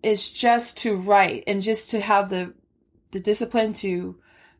Is 0.03 0.30
just 0.30 0.77
to 0.80 0.96
write 0.96 1.44
and 1.48 1.62
just 1.62 1.91
to 1.91 2.00
have 2.01 2.30
the 2.30 2.53
the 3.12 3.20
discipline 3.20 3.74
to 3.74 4.15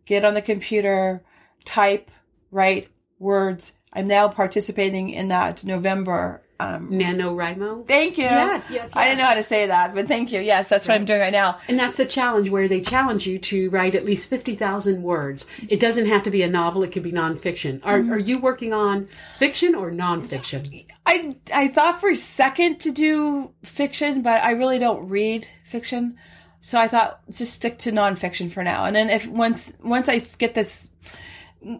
get 0.06 0.26
on 0.26 0.34
the 0.34 0.42
computer, 0.42 1.24
type, 1.64 2.10
write 2.52 2.90
words. 3.20 3.74
I'm 3.94 4.08
now 4.08 4.28
participating 4.30 5.10
in 5.10 5.28
that 5.30 5.64
November. 5.64 6.42
Um, 6.60 6.92
NaNoWriMo. 6.92 7.88
thank 7.88 8.20
you. 8.20 8.26
Yes, 8.26 8.68
yes, 8.70 8.92
I 8.94 9.06
didn't 9.08 9.18
know 9.18 9.26
how 9.26 9.34
to 9.34 9.42
say 9.42 9.66
that, 9.66 9.96
but 9.96 10.08
thank 10.08 10.32
you. 10.32 10.40
Yes, 10.42 10.68
that's 10.70 10.88
what 10.88 10.94
I'm 10.94 11.06
doing 11.06 11.20
right 11.20 11.34
now. 11.34 11.58
And 11.68 11.80
that's 11.80 11.98
the 11.98 12.06
challenge 12.06 12.52
where 12.52 12.68
they 12.68 12.82
challenge 12.82 13.26
you 13.26 13.40
to 13.40 13.72
write 13.72 13.96
at 13.96 14.06
least 14.06 14.30
50,000 14.30 15.02
words. 15.02 15.48
It 15.70 15.80
doesn't 15.80 16.06
have 16.06 16.22
to 16.22 16.30
be 16.30 16.44
a 16.44 16.48
novel, 16.48 16.84
it 16.84 16.92
could 16.92 17.02
be 17.02 17.12
nonfiction. 17.12 17.82
Are, 17.84 17.98
Mm-hmm. 17.98 18.14
are 18.14 18.20
you 18.20 18.38
working 18.38 18.74
on 18.74 19.08
fiction 19.40 19.74
or 19.74 19.90
nonfiction? 19.90 20.86
I 21.08 21.36
I 21.52 21.68
thought 21.70 22.00
for 22.00 22.10
a 22.12 22.16
second 22.16 22.80
to 22.82 22.92
do 22.92 23.50
fiction, 23.64 24.22
but 24.22 24.44
I 24.44 24.52
really 24.52 24.78
don't 24.78 25.10
read 25.10 25.48
fiction. 25.64 26.16
So 26.60 26.78
I 26.80 26.88
thought 26.88 27.22
just 27.32 27.56
stick 27.56 27.80
to 27.80 27.92
nonfiction 27.92 28.52
for 28.52 28.64
now. 28.64 28.86
And 28.86 28.96
then 28.96 29.10
if 29.10 29.26
once 29.28 29.74
once 29.84 30.08
I 30.08 30.20
get 30.38 30.54
this 30.54 30.91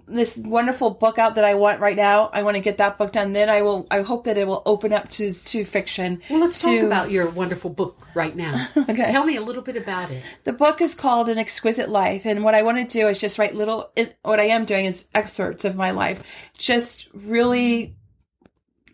this 0.08 0.38
wonderful 0.38 0.92
book 0.92 1.18
out 1.18 1.36
that 1.36 1.46
I 1.46 1.56
want 1.56 1.80
right 1.80 1.96
now, 1.96 2.30
I 2.32 2.44
want 2.44 2.56
to 2.56 2.62
get 2.62 2.78
that 2.78 2.98
book 3.00 3.12
done. 3.12 3.34
Then 3.34 3.50
I 3.50 3.64
will. 3.64 3.88
I 3.90 4.02
hope 4.02 4.26
that 4.26 4.38
it 4.38 4.46
will 4.46 4.62
open 4.66 4.94
up 4.94 5.10
to 5.10 5.32
to 5.32 5.66
fiction. 5.66 6.22
Well, 6.30 6.42
let's 6.42 6.62
to, 6.62 6.78
talk 6.78 6.86
about 6.86 7.12
your 7.12 7.30
wonderful 7.30 7.72
book 7.72 7.98
right 8.14 8.36
now. 8.36 8.68
Okay. 8.92 9.12
Tell 9.12 9.24
me 9.24 9.38
a 9.38 9.42
little 9.42 9.62
bit 9.62 9.78
about 9.78 10.12
it. 10.12 10.22
The 10.44 10.52
book 10.52 10.82
is 10.82 10.96
called 10.96 11.30
An 11.30 11.38
Exquisite 11.38 11.90
Life, 11.90 12.26
and 12.26 12.44
what 12.44 12.56
I 12.56 12.64
want 12.64 12.78
to 12.78 13.00
do 13.00 13.08
is 13.08 13.20
just 13.20 13.40
write 13.40 13.56
little. 13.56 13.92
It, 13.96 14.18
what 14.24 14.40
I 14.40 14.46
am 14.46 14.66
doing 14.66 14.86
is 14.86 15.08
excerpts 15.16 15.66
of 15.66 15.76
my 15.76 15.92
life, 15.92 16.22
just 16.58 17.10
really, 17.14 17.96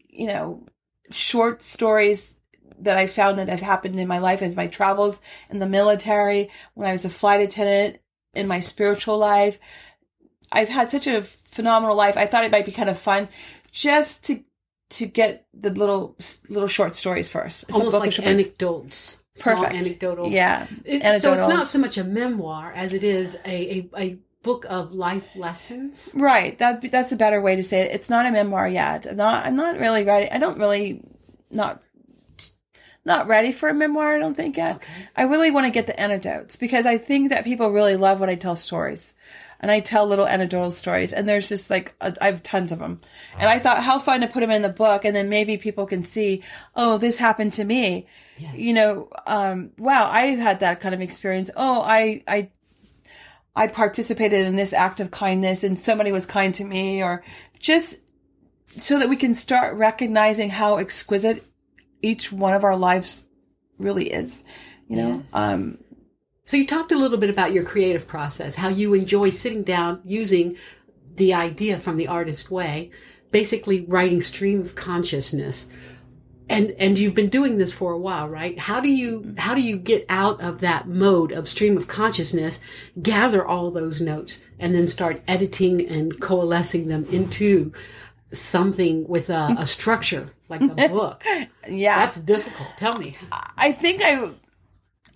you 0.07 0.27
know, 0.27 0.65
short 1.09 1.63
stories 1.63 2.37
that 2.79 2.97
I 2.97 3.07
found 3.07 3.39
that 3.39 3.49
have 3.49 3.61
happened 3.61 3.99
in 3.99 4.07
my 4.07 4.19
life 4.19 4.41
as 4.41 4.55
my 4.55 4.67
travels 4.67 5.19
in 5.49 5.57
the 5.59 5.67
military, 5.67 6.51
when 6.75 6.87
I 6.87 6.91
was 6.91 7.05
a 7.05 7.09
flight 7.09 7.41
attendant, 7.41 7.99
in 8.37 8.47
my 8.47 8.59
spiritual 8.59 9.17
life. 9.17 9.59
I've 10.51 10.69
had 10.69 10.89
such 10.91 11.07
a 11.07 11.21
phenomenal 11.21 11.95
life. 11.95 12.17
I 12.17 12.25
thought 12.25 12.43
it 12.43 12.51
might 12.51 12.65
be 12.65 12.71
kind 12.71 12.89
of 12.89 12.97
fun, 12.97 13.27
just 13.71 14.25
to 14.25 14.43
to 14.89 15.05
get 15.05 15.45
the 15.53 15.69
little 15.71 16.15
little 16.49 16.67
short 16.67 16.95
stories 16.95 17.29
first. 17.29 17.63
It's 17.67 17.77
Almost 17.77 17.97
like 17.99 18.19
anecdotes. 18.19 19.21
Perfect. 19.39 19.73
anecdotal. 19.73 20.29
Yeah. 20.29 20.67
It- 20.85 21.21
so 21.21 21.33
it's 21.33 21.47
not 21.47 21.67
so 21.67 21.77
much 21.79 21.97
a 21.97 22.03
memoir 22.03 22.73
as 22.75 22.93
it 22.93 23.03
is 23.03 23.35
a, 23.45 23.49
a, 23.49 23.89
a 23.97 24.17
book 24.41 24.65
of 24.69 24.93
life 24.93 25.27
lessons. 25.35 26.11
Right. 26.15 26.57
That 26.57 26.89
that's 26.89 27.11
a 27.11 27.17
better 27.17 27.41
way 27.41 27.55
to 27.55 27.63
say 27.63 27.81
it. 27.81 27.91
It's 27.91 28.09
not 28.09 28.25
a 28.25 28.31
memoir 28.31 28.67
yet. 28.67 29.05
I'm 29.05 29.17
not. 29.17 29.45
I'm 29.45 29.55
not 29.55 29.77
really 29.79 30.03
ready. 30.05 30.31
I 30.31 30.37
don't 30.39 30.57
really 30.57 31.03
not 31.51 31.83
not 33.05 33.27
ready 33.27 33.51
for 33.51 33.69
a 33.69 33.73
memoir. 33.73 34.15
I 34.15 34.19
don't 34.19 34.35
think 34.35 34.57
yet. 34.57 34.77
Okay. 34.77 34.91
I 35.15 35.23
really 35.23 35.51
want 35.51 35.65
to 35.65 35.71
get 35.71 35.87
the 35.87 35.99
anecdotes 35.99 36.55
because 36.55 36.85
I 36.85 36.97
think 36.97 37.29
that 37.29 37.45
people 37.45 37.69
really 37.71 37.95
love 37.95 38.19
when 38.19 38.29
I 38.29 38.35
tell 38.35 38.55
stories, 38.55 39.13
and 39.59 39.71
I 39.71 39.79
tell 39.79 40.05
little 40.05 40.27
anecdotal 40.27 40.71
stories. 40.71 41.13
And 41.13 41.27
there's 41.27 41.49
just 41.49 41.69
like 41.69 41.95
a, 42.01 42.13
I 42.21 42.27
have 42.27 42.43
tons 42.43 42.71
of 42.71 42.79
them. 42.79 43.01
And 43.39 43.49
I 43.49 43.59
thought 43.59 43.83
how 43.83 43.99
fun 43.99 44.21
to 44.21 44.27
put 44.27 44.41
them 44.41 44.51
in 44.51 44.61
the 44.61 44.69
book, 44.69 45.05
and 45.05 45.15
then 45.15 45.29
maybe 45.29 45.57
people 45.57 45.85
can 45.85 46.03
see, 46.03 46.43
oh, 46.75 46.97
this 46.97 47.17
happened 47.17 47.53
to 47.53 47.63
me. 47.63 48.07
Yes. 48.37 48.55
You 48.55 48.73
know, 48.73 49.09
um, 49.25 49.71
wow, 49.77 50.07
I 50.11 50.27
had 50.27 50.59
that 50.59 50.79
kind 50.79 50.93
of 50.93 51.01
experience. 51.01 51.49
Oh, 51.55 51.81
I 51.81 52.23
I 52.27 52.49
I 53.55 53.67
participated 53.67 54.45
in 54.45 54.55
this 54.55 54.73
act 54.73 54.99
of 54.99 55.09
kindness 55.09 55.63
and 55.63 55.79
somebody 55.79 56.11
was 56.11 56.27
kind 56.27 56.53
to 56.55 56.63
me 56.63 57.03
or 57.03 57.23
just 57.57 57.97
so 58.77 58.99
that 58.99 59.09
we 59.09 59.15
can 59.15 59.33
start 59.33 59.75
recognizing 59.75 60.51
how 60.51 60.77
exquisite 60.77 61.43
each 62.03 62.31
one 62.31 62.53
of 62.53 62.63
our 62.63 62.77
lives 62.77 63.23
really 63.79 64.11
is. 64.11 64.43
You 64.87 64.97
know, 64.97 65.09
Yes. 65.23 65.29
um, 65.33 65.79
So 66.47 66.55
you 66.55 66.65
talked 66.65 66.93
a 66.93 66.97
little 66.97 67.17
bit 67.17 67.29
about 67.29 67.51
your 67.51 67.65
creative 67.65 68.07
process, 68.07 68.55
how 68.55 68.69
you 68.69 68.93
enjoy 68.93 69.31
sitting 69.31 69.63
down 69.63 69.99
using 70.05 70.55
the 71.17 71.33
idea 71.33 71.77
from 71.77 71.97
the 71.97 72.07
artist 72.07 72.49
way, 72.49 72.89
basically 73.31 73.81
writing 73.85 74.21
stream 74.21 74.61
of 74.61 74.73
consciousness. 74.73 75.67
And 76.47 76.71
and 76.79 76.97
you've 76.97 77.15
been 77.15 77.27
doing 77.27 77.57
this 77.57 77.73
for 77.73 77.91
a 77.91 77.97
while, 77.97 78.29
right? 78.29 78.57
How 78.57 78.79
do 78.79 78.87
you 78.87 79.35
how 79.37 79.55
do 79.55 79.61
you 79.61 79.77
get 79.77 80.05
out 80.07 80.39
of 80.39 80.61
that 80.61 80.87
mode 80.87 81.33
of 81.33 81.49
stream 81.49 81.75
of 81.75 81.89
consciousness, 81.89 82.61
gather 83.01 83.45
all 83.45 83.69
those 83.69 83.99
notes 83.99 84.39
and 84.57 84.73
then 84.73 84.87
start 84.87 85.21
editing 85.27 85.85
and 85.85 86.17
coalescing 86.21 86.87
them 86.87 87.03
into 87.11 87.73
something 88.31 89.05
with 89.05 89.29
a, 89.29 89.53
a 89.59 89.65
structure 89.65 90.31
like 90.47 90.61
a 90.61 90.67
book? 90.87 91.25
yeah, 91.67 92.05
That's 92.05 92.19
difficult. 92.21 92.69
Tell 92.77 92.97
me. 92.97 93.17
I 93.57 93.73
think 93.73 94.01
I 94.01 94.29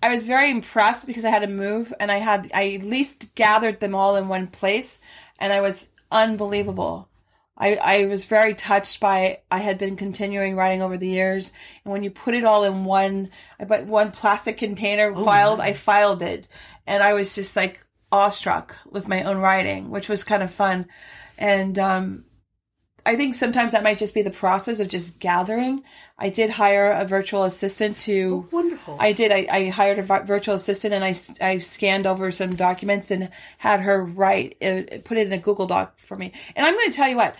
I 0.02 0.12
was 0.12 0.26
very 0.26 0.50
impressed 0.50 1.06
because 1.06 1.24
I 1.24 1.30
had 1.30 1.42
to 1.42 1.46
move 1.46 1.94
and 2.00 2.10
I 2.10 2.18
had 2.18 2.50
I 2.52 2.72
at 2.72 2.82
least 2.82 3.34
gathered 3.36 3.78
them 3.78 3.94
all 3.94 4.16
in 4.16 4.26
one 4.26 4.48
place 4.48 4.98
and 5.38 5.52
I 5.52 5.60
was 5.60 5.88
unbelievable. 6.10 7.08
I, 7.56 7.76
I 7.76 8.04
was 8.06 8.24
very 8.24 8.54
touched 8.54 8.98
by 8.98 9.40
I 9.50 9.58
had 9.58 9.78
been 9.78 9.94
continuing 9.94 10.56
writing 10.56 10.82
over 10.82 10.98
the 10.98 11.08
years 11.08 11.52
and 11.84 11.92
when 11.92 12.02
you 12.02 12.10
put 12.10 12.34
it 12.34 12.44
all 12.44 12.64
in 12.64 12.84
one 12.84 13.30
I 13.60 13.64
put 13.64 13.86
one 13.86 14.10
plastic 14.10 14.58
container 14.58 15.14
filed 15.14 15.60
I 15.60 15.72
filed 15.72 16.22
it. 16.22 16.48
And 16.84 17.02
I 17.02 17.12
was 17.12 17.36
just 17.36 17.54
like 17.54 17.86
awestruck 18.10 18.76
with 18.90 19.06
my 19.06 19.22
own 19.22 19.38
writing 19.38 19.88
which 19.90 20.08
was 20.08 20.24
kind 20.24 20.42
of 20.42 20.52
fun. 20.52 20.86
And 21.38 21.78
um 21.78 22.24
I 23.04 23.16
think 23.16 23.34
sometimes 23.34 23.72
that 23.72 23.82
might 23.82 23.98
just 23.98 24.14
be 24.14 24.22
the 24.22 24.30
process 24.30 24.78
of 24.78 24.88
just 24.88 25.18
gathering. 25.18 25.82
I 26.18 26.28
did 26.28 26.50
hire 26.50 26.92
a 26.92 27.04
virtual 27.04 27.42
assistant 27.42 27.98
to. 27.98 28.48
Wonderful. 28.52 28.96
I 29.00 29.12
did. 29.12 29.32
I, 29.32 29.46
I 29.50 29.68
hired 29.70 29.98
a 29.98 30.02
vi- 30.02 30.20
virtual 30.20 30.54
assistant 30.54 30.94
and 30.94 31.04
I, 31.04 31.14
I 31.44 31.58
scanned 31.58 32.06
over 32.06 32.30
some 32.30 32.54
documents 32.54 33.10
and 33.10 33.30
had 33.58 33.80
her 33.80 34.04
write, 34.04 34.56
uh, 34.62 34.82
put 35.04 35.18
it 35.18 35.26
in 35.26 35.32
a 35.32 35.38
Google 35.38 35.66
Doc 35.66 35.98
for 35.98 36.16
me. 36.16 36.32
And 36.54 36.64
I'm 36.64 36.74
going 36.74 36.90
to 36.90 36.96
tell 36.96 37.08
you 37.08 37.16
what, 37.16 37.34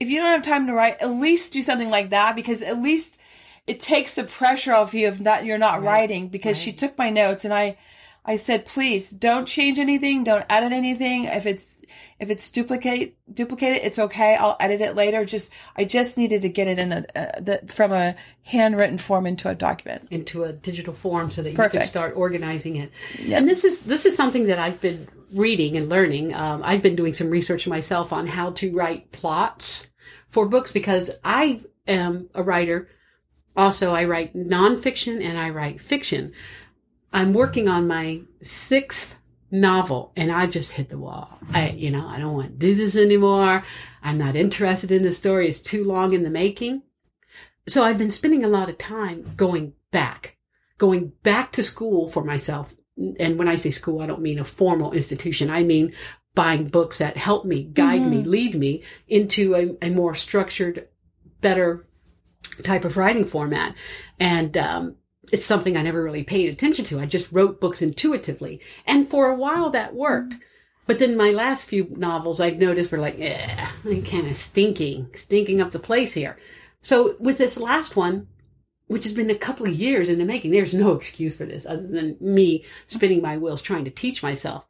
if 0.00 0.08
you 0.08 0.18
don't 0.18 0.30
have 0.30 0.42
time 0.42 0.66
to 0.66 0.72
write, 0.72 1.00
at 1.00 1.10
least 1.10 1.52
do 1.52 1.62
something 1.62 1.90
like 1.90 2.10
that 2.10 2.34
because 2.34 2.62
at 2.62 2.82
least 2.82 3.18
it 3.66 3.80
takes 3.80 4.14
the 4.14 4.24
pressure 4.24 4.72
off 4.72 4.94
you 4.94 5.08
of 5.08 5.24
that 5.24 5.44
you're 5.44 5.58
not 5.58 5.82
writing 5.82 6.28
because 6.28 6.58
she 6.58 6.72
took 6.72 6.98
my 6.98 7.10
notes 7.10 7.44
and 7.44 7.54
I, 7.54 7.78
I 8.24 8.36
said, 8.36 8.64
please 8.64 9.10
don't 9.10 9.46
change 9.46 9.78
anything. 9.78 10.24
Don't 10.24 10.46
edit 10.48 10.72
anything. 10.72 11.24
If 11.24 11.44
it's, 11.44 11.76
if 12.18 12.30
it's 12.30 12.50
duplicate, 12.50 13.18
duplicate 13.32 13.76
it, 13.76 13.84
it's 13.84 13.98
okay. 13.98 14.34
I'll 14.34 14.56
edit 14.58 14.80
it 14.80 14.94
later. 14.94 15.26
Just, 15.26 15.52
I 15.76 15.84
just 15.84 16.16
needed 16.16 16.40
to 16.42 16.48
get 16.48 16.66
it 16.66 16.78
in 16.78 16.92
a, 16.92 17.04
uh, 17.14 17.40
the, 17.40 17.60
from 17.68 17.92
a 17.92 18.16
handwritten 18.42 18.96
form 18.96 19.26
into 19.26 19.48
a 19.50 19.54
document. 19.54 20.08
into 20.10 20.44
a 20.44 20.52
digital 20.52 20.94
form 20.94 21.30
so 21.30 21.42
that 21.42 21.50
you 21.50 21.56
can 21.56 21.64
Perfect. 21.64 21.84
start 21.84 22.16
organizing 22.16 22.76
it. 22.76 22.92
And 23.30 23.46
this 23.46 23.64
is 23.64 23.82
this 23.82 24.06
is 24.06 24.16
something 24.16 24.46
that 24.46 24.58
I've 24.58 24.80
been 24.80 25.06
reading 25.34 25.76
and 25.76 25.88
learning. 25.88 26.34
Um, 26.34 26.62
I've 26.64 26.82
been 26.82 26.96
doing 26.96 27.12
some 27.12 27.28
research 27.28 27.66
myself 27.66 28.12
on 28.12 28.26
how 28.26 28.52
to 28.52 28.72
write 28.72 29.12
plots 29.12 29.90
for 30.28 30.46
books 30.48 30.72
because 30.72 31.10
I 31.22 31.60
am 31.86 32.30
a 32.34 32.42
writer. 32.42 32.88
Also, 33.56 33.94
I 33.94 34.04
write 34.04 34.34
nonfiction 34.34 35.22
and 35.22 35.38
I 35.38 35.50
write 35.50 35.80
fiction. 35.80 36.32
I'm 37.14 37.32
working 37.32 37.68
on 37.68 37.86
my 37.86 38.22
sixth 38.42 39.16
novel 39.48 40.12
and 40.16 40.32
I've 40.32 40.50
just 40.50 40.72
hit 40.72 40.88
the 40.88 40.98
wall. 40.98 41.38
I, 41.52 41.70
you 41.70 41.92
know, 41.92 42.04
I 42.06 42.18
don't 42.18 42.34
want 42.34 42.48
to 42.48 42.66
do 42.66 42.74
this 42.74 42.96
anymore. 42.96 43.62
I'm 44.02 44.18
not 44.18 44.34
interested 44.34 44.90
in 44.90 45.02
the 45.02 45.12
story. 45.12 45.48
It's 45.48 45.60
too 45.60 45.84
long 45.84 46.12
in 46.12 46.24
the 46.24 46.30
making. 46.30 46.82
So 47.68 47.84
I've 47.84 47.98
been 47.98 48.10
spending 48.10 48.44
a 48.44 48.48
lot 48.48 48.68
of 48.68 48.78
time 48.78 49.32
going 49.36 49.74
back, 49.92 50.38
going 50.76 51.12
back 51.22 51.52
to 51.52 51.62
school 51.62 52.10
for 52.10 52.24
myself. 52.24 52.74
And 53.20 53.38
when 53.38 53.46
I 53.46 53.54
say 53.54 53.70
school, 53.70 54.02
I 54.02 54.06
don't 54.06 54.20
mean 54.20 54.40
a 54.40 54.44
formal 54.44 54.92
institution. 54.92 55.50
I 55.50 55.62
mean 55.62 55.92
buying 56.34 56.66
books 56.66 56.98
that 56.98 57.16
help 57.16 57.44
me, 57.44 57.62
guide 57.62 58.04
me, 58.04 58.24
lead 58.24 58.56
me 58.56 58.82
into 59.06 59.54
a, 59.54 59.86
a 59.86 59.90
more 59.90 60.16
structured, 60.16 60.88
better 61.40 61.86
type 62.64 62.84
of 62.84 62.96
writing 62.96 63.24
format. 63.24 63.76
And, 64.18 64.56
um, 64.56 64.96
it's 65.32 65.46
something 65.46 65.76
I 65.76 65.82
never 65.82 66.02
really 66.02 66.24
paid 66.24 66.52
attention 66.52 66.84
to. 66.86 67.00
I 67.00 67.06
just 67.06 67.32
wrote 67.32 67.60
books 67.60 67.82
intuitively. 67.82 68.60
And 68.86 69.08
for 69.08 69.28
a 69.28 69.36
while 69.36 69.70
that 69.70 69.94
worked. 69.94 70.36
But 70.86 70.98
then 70.98 71.16
my 71.16 71.30
last 71.30 71.66
few 71.66 71.86
novels 71.96 72.40
I've 72.40 72.58
noticed 72.58 72.92
were 72.92 72.98
like, 72.98 73.18
eh, 73.20 73.68
kind 74.10 74.28
of 74.28 74.36
stinking, 74.36 75.08
stinking 75.14 75.60
up 75.60 75.70
the 75.70 75.78
place 75.78 76.12
here. 76.12 76.36
So 76.80 77.16
with 77.18 77.38
this 77.38 77.58
last 77.58 77.96
one, 77.96 78.28
which 78.86 79.04
has 79.04 79.14
been 79.14 79.30
a 79.30 79.34
couple 79.34 79.66
of 79.66 79.72
years 79.72 80.10
in 80.10 80.18
the 80.18 80.26
making, 80.26 80.50
there's 80.50 80.74
no 80.74 80.92
excuse 80.92 81.34
for 81.34 81.46
this 81.46 81.64
other 81.64 81.86
than 81.86 82.18
me 82.20 82.64
spinning 82.86 83.22
my 83.22 83.38
wheels 83.38 83.62
trying 83.62 83.84
to 83.86 83.90
teach 83.90 84.22
myself. 84.22 84.66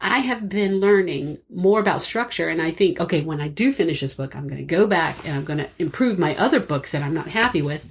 I 0.00 0.18
have 0.20 0.48
been 0.48 0.78
learning 0.78 1.38
more 1.50 1.80
about 1.80 2.02
structure 2.02 2.48
and 2.48 2.62
I 2.62 2.70
think, 2.70 3.00
okay, 3.00 3.22
when 3.22 3.40
I 3.40 3.48
do 3.48 3.72
finish 3.72 4.00
this 4.00 4.14
book, 4.14 4.36
I'm 4.36 4.46
going 4.46 4.60
to 4.60 4.62
go 4.62 4.86
back 4.86 5.16
and 5.26 5.34
I'm 5.34 5.44
going 5.44 5.58
to 5.58 5.68
improve 5.78 6.18
my 6.18 6.36
other 6.36 6.60
books 6.60 6.92
that 6.92 7.02
I'm 7.02 7.14
not 7.14 7.28
happy 7.28 7.62
with. 7.62 7.88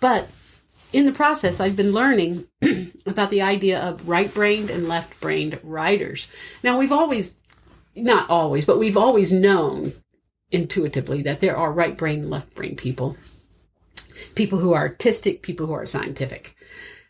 But 0.00 0.28
in 0.94 1.06
the 1.06 1.12
process, 1.12 1.58
I've 1.58 1.74
been 1.74 1.92
learning 1.92 2.46
about 3.06 3.30
the 3.30 3.42
idea 3.42 3.80
of 3.80 4.08
right 4.08 4.32
brained 4.32 4.70
and 4.70 4.86
left 4.86 5.20
brained 5.20 5.58
writers. 5.64 6.28
Now, 6.62 6.78
we've 6.78 6.92
always, 6.92 7.34
not 7.96 8.30
always, 8.30 8.64
but 8.64 8.78
we've 8.78 8.96
always 8.96 9.32
known 9.32 9.92
intuitively 10.52 11.20
that 11.22 11.40
there 11.40 11.56
are 11.56 11.72
right 11.72 11.98
brain, 11.98 12.30
left 12.30 12.54
brain 12.54 12.76
people. 12.76 13.16
People 14.36 14.60
who 14.60 14.72
are 14.72 14.82
artistic, 14.82 15.42
people 15.42 15.66
who 15.66 15.72
are 15.72 15.84
scientific. 15.84 16.54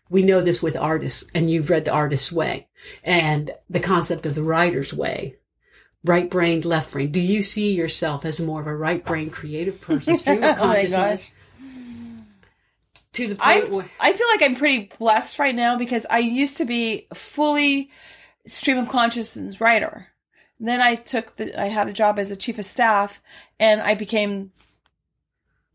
We 0.08 0.22
know 0.22 0.40
this 0.40 0.62
with 0.62 0.76
artists, 0.76 1.24
and 1.34 1.50
you've 1.50 1.68
read 1.68 1.84
The 1.84 1.92
Artist's 1.92 2.32
Way 2.32 2.68
and 3.02 3.50
the 3.68 3.80
concept 3.80 4.24
of 4.24 4.34
the 4.34 4.42
writer's 4.42 4.94
way. 4.94 5.36
Right 6.02 6.30
brained, 6.30 6.64
left 6.64 6.92
brain. 6.92 7.12
Do 7.12 7.20
you 7.20 7.42
see 7.42 7.74
yourself 7.74 8.24
as 8.24 8.40
more 8.40 8.62
of 8.62 8.66
a 8.66 8.74
right 8.74 9.04
brain 9.04 9.28
creative 9.28 9.78
person, 9.78 10.16
stream 10.16 10.42
of 10.42 10.58
Oh 10.58 10.68
my 10.68 10.74
consciousness? 10.74 11.30
To 13.14 13.28
the 13.28 13.36
point 13.36 13.64
I 13.64 13.68
where 13.68 13.90
I 13.98 14.12
feel 14.12 14.26
like 14.28 14.42
I'm 14.42 14.56
pretty 14.56 14.90
blessed 14.98 15.38
right 15.38 15.54
now 15.54 15.76
because 15.76 16.06
I 16.10 16.18
used 16.18 16.58
to 16.58 16.64
be 16.64 17.06
fully 17.14 17.90
stream 18.46 18.78
of 18.78 18.88
consciousness 18.88 19.60
writer. 19.60 20.08
Then 20.60 20.80
I 20.80 20.96
took 20.96 21.36
the 21.36 21.58
I 21.60 21.66
had 21.66 21.88
a 21.88 21.92
job 21.92 22.18
as 22.18 22.30
a 22.30 22.36
chief 22.36 22.58
of 22.58 22.64
staff 22.64 23.22
and 23.58 23.80
I 23.80 23.94
became 23.94 24.52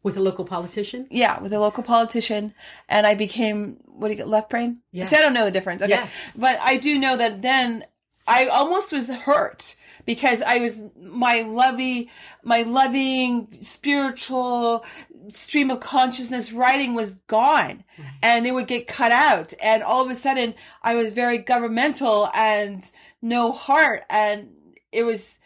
with 0.01 0.15
a 0.15 0.21
local 0.21 0.45
politician. 0.45 1.07
yeah, 1.09 1.41
with 1.41 1.51
a 1.51 1.59
local 1.59 1.83
politician 1.83 2.53
and 2.87 3.05
I 3.05 3.15
became 3.15 3.77
what 3.85 4.07
do 4.07 4.13
you 4.13 4.17
get 4.17 4.27
left 4.27 4.49
brain? 4.49 4.81
Yes. 4.91 5.09
See, 5.09 5.17
I 5.17 5.21
don't 5.21 5.33
know 5.33 5.45
the 5.45 5.51
difference. 5.51 5.81
Okay. 5.81 5.89
Yes. 5.89 6.13
But 6.35 6.57
I 6.61 6.77
do 6.77 6.97
know 6.99 7.17
that 7.17 7.41
then 7.41 7.85
I 8.27 8.47
almost 8.47 8.91
was 8.91 9.09
hurt 9.09 9.75
because 10.09 10.41
I 10.41 10.57
was 10.57 10.81
my 10.99 11.41
lovey 11.41 12.09
my 12.43 12.63
loving 12.63 13.59
spiritual 13.61 14.83
stream 15.31 15.69
of 15.69 15.81
consciousness 15.81 16.51
writing 16.51 16.95
was 16.95 17.13
gone 17.27 17.83
and 18.23 18.47
it 18.47 18.55
would 18.55 18.65
get 18.65 18.87
cut 18.87 19.11
out 19.11 19.53
and 19.61 19.83
all 19.83 20.03
of 20.03 20.09
a 20.09 20.15
sudden 20.15 20.55
I 20.81 20.95
was 20.95 21.13
very 21.13 21.37
governmental 21.37 22.31
and 22.33 22.89
no 23.21 23.51
heart 23.51 24.01
and 24.09 24.49
it 24.91 25.03
was 25.03 25.39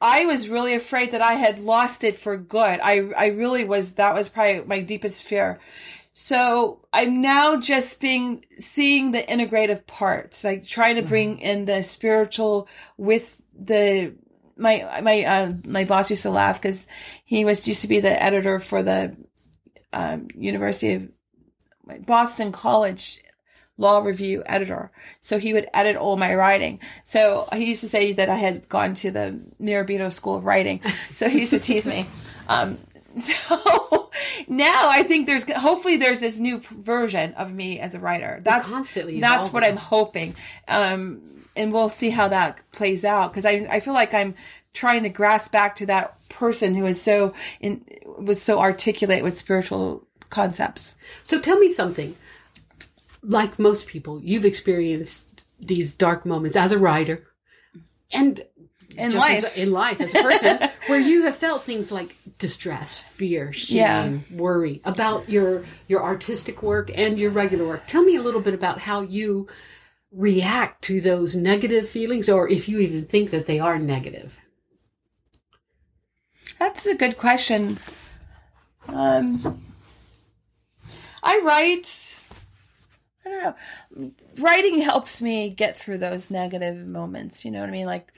I 0.00 0.24
was 0.24 0.48
really 0.48 0.74
afraid 0.74 1.10
that 1.10 1.20
I 1.20 1.34
had 1.34 1.58
lost 1.58 2.04
it 2.04 2.16
for 2.16 2.36
good. 2.36 2.78
I 2.80 3.10
I 3.16 3.26
really 3.30 3.64
was 3.64 3.94
that 3.94 4.14
was 4.14 4.28
probably 4.28 4.62
my 4.66 4.82
deepest 4.82 5.24
fear. 5.24 5.58
So 6.18 6.80
I'm 6.94 7.20
now 7.20 7.60
just 7.60 8.00
being 8.00 8.42
seeing 8.58 9.10
the 9.10 9.22
integrative 9.22 9.86
parts, 9.86 10.44
like 10.44 10.66
trying 10.66 10.96
to 10.96 11.02
bring 11.02 11.40
in 11.40 11.66
the 11.66 11.82
spiritual 11.82 12.68
with 12.96 13.42
the 13.54 14.14
my 14.56 15.02
my 15.02 15.24
uh, 15.24 15.52
my 15.66 15.84
boss 15.84 16.08
used 16.08 16.22
to 16.22 16.30
laugh 16.30 16.58
because 16.58 16.86
he 17.26 17.44
was 17.44 17.68
used 17.68 17.82
to 17.82 17.86
be 17.86 18.00
the 18.00 18.22
editor 18.22 18.60
for 18.60 18.82
the 18.82 19.14
um, 19.92 20.28
University 20.34 20.94
of 20.94 22.06
Boston 22.06 22.50
College 22.50 23.22
law 23.76 23.98
review 23.98 24.42
editor. 24.46 24.90
So 25.20 25.38
he 25.38 25.52
would 25.52 25.68
edit 25.74 25.96
all 25.96 26.16
my 26.16 26.34
writing. 26.34 26.80
So 27.04 27.46
he 27.52 27.66
used 27.66 27.82
to 27.82 27.90
say 27.90 28.14
that 28.14 28.30
I 28.30 28.36
had 28.36 28.70
gone 28.70 28.94
to 28.94 29.10
the 29.10 29.38
Mirabito 29.60 30.10
School 30.10 30.36
of 30.36 30.46
Writing. 30.46 30.80
So 31.12 31.28
he 31.28 31.40
used 31.40 31.50
to 31.50 31.60
tease 31.60 31.86
me. 31.86 32.08
Um, 32.48 32.78
so 33.20 34.10
now 34.48 34.88
I 34.88 35.02
think 35.02 35.26
there's 35.26 35.50
hopefully 35.50 35.96
there's 35.96 36.20
this 36.20 36.38
new 36.38 36.60
version 36.60 37.32
of 37.34 37.52
me 37.52 37.80
as 37.80 37.94
a 37.94 38.00
writer. 38.00 38.40
That's 38.42 38.70
constantly 38.70 39.20
that's 39.20 39.52
what. 39.52 39.64
I'm 39.64 39.76
hoping. 39.76 40.34
Um, 40.68 41.22
and 41.56 41.72
we'll 41.72 41.88
see 41.88 42.10
how 42.10 42.28
that 42.28 42.60
plays 42.72 43.04
out 43.04 43.32
because 43.32 43.46
I 43.46 43.66
I 43.70 43.80
feel 43.80 43.94
like 43.94 44.12
I'm 44.12 44.34
trying 44.74 45.04
to 45.04 45.08
grasp 45.08 45.52
back 45.52 45.76
to 45.76 45.86
that 45.86 46.16
person 46.28 46.74
who 46.74 46.84
is 46.84 47.00
so 47.00 47.32
in 47.60 47.84
was 48.18 48.42
so 48.42 48.58
articulate 48.58 49.22
with 49.22 49.38
spiritual 49.38 50.06
concepts. 50.28 50.94
So 51.22 51.40
tell 51.40 51.58
me 51.58 51.72
something. 51.72 52.16
Like 53.22 53.58
most 53.58 53.86
people, 53.86 54.22
you've 54.22 54.44
experienced 54.44 55.42
these 55.58 55.94
dark 55.94 56.26
moments 56.26 56.56
as 56.56 56.70
a 56.70 56.78
writer 56.78 57.26
and 58.12 58.44
In 58.96 59.10
just 59.10 59.28
life. 59.28 59.44
as, 59.44 59.56
in 59.56 59.72
life 59.72 60.00
as 60.00 60.14
a 60.14 60.22
person 60.22 60.68
where 60.86 61.00
you 61.00 61.24
have 61.24 61.36
felt 61.36 61.62
things 61.62 61.90
like 61.90 62.16
distress, 62.38 63.00
fear, 63.00 63.52
shame, 63.52 64.24
worry 64.30 64.80
about 64.84 65.28
your 65.28 65.64
your 65.88 66.02
artistic 66.02 66.62
work 66.62 66.90
and 66.94 67.18
your 67.18 67.30
regular 67.30 67.66
work. 67.66 67.86
Tell 67.86 68.02
me 68.02 68.16
a 68.16 68.22
little 68.22 68.40
bit 68.40 68.54
about 68.54 68.80
how 68.80 69.00
you 69.00 69.48
react 70.12 70.82
to 70.84 71.00
those 71.00 71.36
negative 71.36 71.88
feelings 71.88 72.28
or 72.28 72.48
if 72.48 72.68
you 72.68 72.78
even 72.78 73.04
think 73.04 73.30
that 73.30 73.46
they 73.46 73.58
are 73.58 73.78
negative. 73.78 74.38
That's 76.58 76.86
a 76.86 76.94
good 76.94 77.18
question. 77.18 77.78
Um, 78.88 79.62
I 81.22 81.40
write. 81.44 82.20
I 83.24 83.28
don't 83.28 83.42
know. 83.42 84.10
Writing 84.38 84.80
helps 84.80 85.20
me 85.20 85.50
get 85.50 85.76
through 85.76 85.98
those 85.98 86.30
negative 86.30 86.86
moments. 86.86 87.44
You 87.44 87.50
know 87.50 87.60
what 87.60 87.68
I 87.68 87.72
mean? 87.72 87.86
Like, 87.86 88.12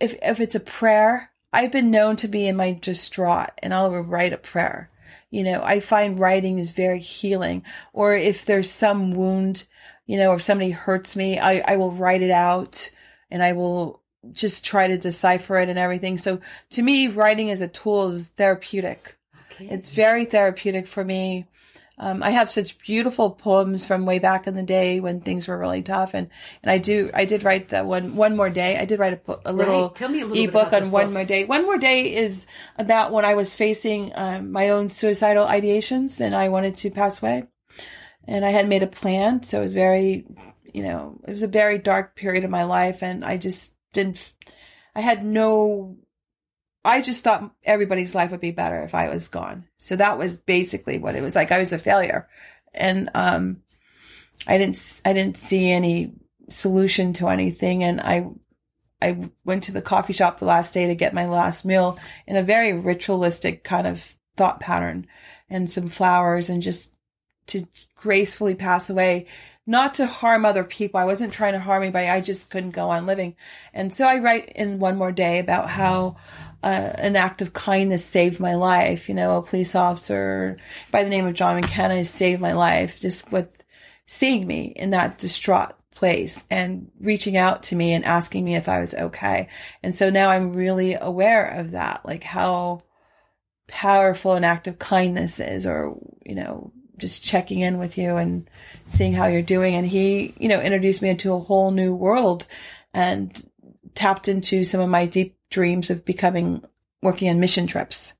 if 0.00 0.14
if 0.22 0.40
it's 0.40 0.54
a 0.54 0.60
prayer, 0.60 1.30
I've 1.52 1.72
been 1.72 1.90
known 1.90 2.16
to 2.16 2.28
be 2.28 2.46
in 2.46 2.56
my 2.56 2.72
distraught, 2.72 3.50
and 3.62 3.72
I'll 3.72 3.90
write 3.90 4.32
a 4.32 4.38
prayer. 4.38 4.90
You 5.30 5.42
know, 5.42 5.62
I 5.62 5.80
find 5.80 6.18
writing 6.18 6.58
is 6.58 6.70
very 6.70 7.00
healing. 7.00 7.64
Or 7.92 8.14
if 8.14 8.44
there's 8.44 8.70
some 8.70 9.12
wound, 9.12 9.64
you 10.06 10.16
know, 10.16 10.34
if 10.34 10.42
somebody 10.42 10.70
hurts 10.70 11.16
me, 11.16 11.38
I 11.38 11.62
I 11.66 11.76
will 11.76 11.92
write 11.92 12.22
it 12.22 12.30
out, 12.30 12.90
and 13.30 13.42
I 13.42 13.52
will 13.52 14.02
just 14.32 14.64
try 14.64 14.86
to 14.88 14.98
decipher 14.98 15.58
it 15.58 15.68
and 15.68 15.78
everything. 15.78 16.18
So 16.18 16.40
to 16.70 16.82
me, 16.82 17.08
writing 17.08 17.50
as 17.50 17.60
a 17.60 17.68
tool 17.68 18.08
is 18.08 18.28
therapeutic. 18.28 19.16
Okay. 19.52 19.68
It's 19.68 19.90
very 19.90 20.24
therapeutic 20.24 20.86
for 20.86 21.04
me. 21.04 21.46
Um, 21.98 22.22
I 22.22 22.30
have 22.30 22.50
such 22.50 22.78
beautiful 22.78 23.30
poems 23.30 23.86
from 23.86 24.04
way 24.04 24.18
back 24.18 24.46
in 24.46 24.54
the 24.54 24.62
day 24.62 25.00
when 25.00 25.20
things 25.20 25.48
were 25.48 25.56
really 25.56 25.82
tough, 25.82 26.12
and 26.12 26.28
and 26.62 26.70
I 26.70 26.76
do 26.76 27.10
I 27.14 27.24
did 27.24 27.42
write 27.42 27.68
that 27.70 27.86
one 27.86 28.16
one 28.16 28.36
more 28.36 28.50
day. 28.50 28.78
I 28.78 28.84
did 28.84 28.98
write 28.98 29.14
a, 29.26 29.38
a 29.46 29.52
little 29.52 29.88
Right. 29.88 30.00
A 30.02 30.08
little 30.08 30.36
ebook 30.36 30.72
on 30.74 30.90
one 30.90 31.06
book. 31.06 31.12
more 31.14 31.24
day. 31.24 31.44
One 31.44 31.64
more 31.64 31.78
day 31.78 32.14
is 32.14 32.46
about 32.76 33.12
when 33.12 33.24
I 33.24 33.34
was 33.34 33.54
facing 33.54 34.12
um, 34.14 34.52
my 34.52 34.68
own 34.70 34.90
suicidal 34.90 35.46
ideations 35.46 36.20
and 36.20 36.34
I 36.34 36.50
wanted 36.50 36.74
to 36.76 36.90
pass 36.90 37.22
away, 37.22 37.44
and 38.24 38.44
I 38.44 38.50
had 38.50 38.68
made 38.68 38.82
a 38.82 38.86
plan. 38.86 39.42
So 39.42 39.60
it 39.60 39.62
was 39.62 39.72
very, 39.74 40.26
you 40.70 40.82
know, 40.82 41.18
it 41.26 41.30
was 41.30 41.42
a 41.42 41.48
very 41.48 41.78
dark 41.78 42.14
period 42.14 42.44
of 42.44 42.50
my 42.50 42.64
life, 42.64 43.02
and 43.02 43.24
I 43.24 43.38
just 43.38 43.74
didn't. 43.94 44.34
I 44.94 45.00
had 45.00 45.24
no 45.24 45.96
I 46.86 47.02
just 47.02 47.24
thought 47.24 47.54
everybody's 47.64 48.14
life 48.14 48.30
would 48.30 48.40
be 48.40 48.52
better 48.52 48.82
if 48.82 48.94
I 48.94 49.08
was 49.08 49.28
gone. 49.28 49.64
So 49.76 49.96
that 49.96 50.18
was 50.18 50.36
basically 50.36 50.98
what 50.98 51.14
it 51.14 51.22
was 51.22 51.34
like. 51.34 51.52
I 51.52 51.58
was 51.58 51.72
a 51.72 51.78
failure, 51.78 52.28
and 52.74 53.10
um, 53.14 53.62
I 54.46 54.58
didn't 54.58 55.00
I 55.04 55.12
didn't 55.12 55.36
see 55.36 55.70
any 55.70 56.12
solution 56.48 57.12
to 57.14 57.28
anything, 57.28 57.82
and 57.82 58.00
I 58.00 58.28
I 59.02 59.28
went 59.44 59.64
to 59.64 59.72
the 59.72 59.82
coffee 59.82 60.12
shop 60.12 60.38
the 60.38 60.46
last 60.46 60.72
day 60.72 60.86
to 60.86 60.94
get 60.94 61.14
my 61.14 61.26
last 61.26 61.64
meal 61.64 61.98
in 62.26 62.36
a 62.36 62.42
very 62.42 62.72
ritualistic 62.72 63.64
kind 63.64 63.86
of 63.86 64.16
thought 64.36 64.60
pattern, 64.60 65.06
and 65.50 65.70
some 65.70 65.88
flowers, 65.88 66.48
and 66.48 66.62
just 66.62 66.96
to 67.48 67.66
gracefully 67.96 68.54
pass 68.54 68.90
away. 68.90 69.26
Not 69.68 69.94
to 69.94 70.06
harm 70.06 70.44
other 70.44 70.62
people. 70.62 71.00
I 71.00 71.04
wasn't 71.04 71.32
trying 71.32 71.54
to 71.54 71.58
harm 71.58 71.82
anybody. 71.82 72.06
I 72.06 72.20
just 72.20 72.50
couldn't 72.50 72.70
go 72.70 72.90
on 72.90 73.04
living. 73.04 73.34
And 73.74 73.92
so 73.92 74.06
I 74.06 74.18
write 74.18 74.52
in 74.54 74.78
one 74.78 74.96
more 74.96 75.10
day 75.10 75.40
about 75.40 75.68
how 75.68 76.18
uh, 76.62 76.92
an 76.98 77.16
act 77.16 77.42
of 77.42 77.52
kindness 77.52 78.04
saved 78.04 78.40
my 78.40 78.54
life. 78.54 79.08
You 79.08 79.14
know, 79.14 79.36
a 79.36 79.42
police 79.42 79.74
officer 79.74 80.56
by 80.90 81.04
the 81.04 81.10
name 81.10 81.26
of 81.26 81.34
John 81.34 81.60
McKenna 81.60 82.04
saved 82.04 82.40
my 82.40 82.52
life 82.52 83.00
just 83.00 83.30
with 83.32 83.64
seeing 84.06 84.46
me 84.46 84.72
in 84.76 84.90
that 84.90 85.18
distraught 85.18 85.74
place 85.94 86.44
and 86.50 86.90
reaching 87.00 87.36
out 87.36 87.64
to 87.64 87.76
me 87.76 87.92
and 87.92 88.04
asking 88.04 88.44
me 88.44 88.54
if 88.54 88.68
I 88.68 88.80
was 88.80 88.94
okay. 88.94 89.48
And 89.82 89.94
so 89.94 90.10
now 90.10 90.30
I'm 90.30 90.52
really 90.52 90.94
aware 90.94 91.46
of 91.46 91.72
that, 91.72 92.04
like 92.04 92.22
how 92.22 92.82
powerful 93.66 94.34
an 94.34 94.44
act 94.44 94.68
of 94.68 94.78
kindness 94.78 95.40
is, 95.40 95.66
or, 95.66 95.96
you 96.24 96.34
know, 96.34 96.72
just 96.98 97.24
checking 97.24 97.60
in 97.60 97.78
with 97.78 97.98
you 97.98 98.16
and 98.16 98.48
seeing 98.88 99.12
how 99.12 99.26
you're 99.26 99.42
doing. 99.42 99.74
And 99.74 99.86
he, 99.86 100.34
you 100.38 100.48
know, 100.48 100.60
introduced 100.60 101.02
me 101.02 101.08
into 101.08 101.32
a 101.32 101.40
whole 101.40 101.70
new 101.70 101.94
world 101.94 102.46
and 102.94 103.42
tapped 103.94 104.28
into 104.28 104.64
some 104.64 104.80
of 104.80 104.88
my 104.88 105.06
deep 105.06 105.35
dreams 105.50 105.90
of 105.90 106.04
becoming 106.04 106.64
working 107.02 107.28
on 107.28 107.40
mission 107.40 107.66
trips. 107.66 108.14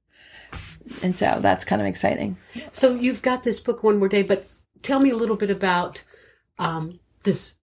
And 1.03 1.17
so 1.17 1.39
that's 1.41 1.65
kind 1.65 1.83
of 1.83 1.89
exciting. 1.89 2.37
So 2.73 2.95
you've 2.95 3.23
got 3.23 3.43
this 3.43 3.59
book 3.59 3.83
one 3.83 3.99
more 3.99 4.09
day, 4.09 4.23
but 4.23 4.49
tell 4.83 5.01
me 5.01 5.11
a 5.11 5.17
little 5.17 5.37
bit 5.37 5.51
about 5.51 6.05
um, 6.59 7.01
this 7.25 7.55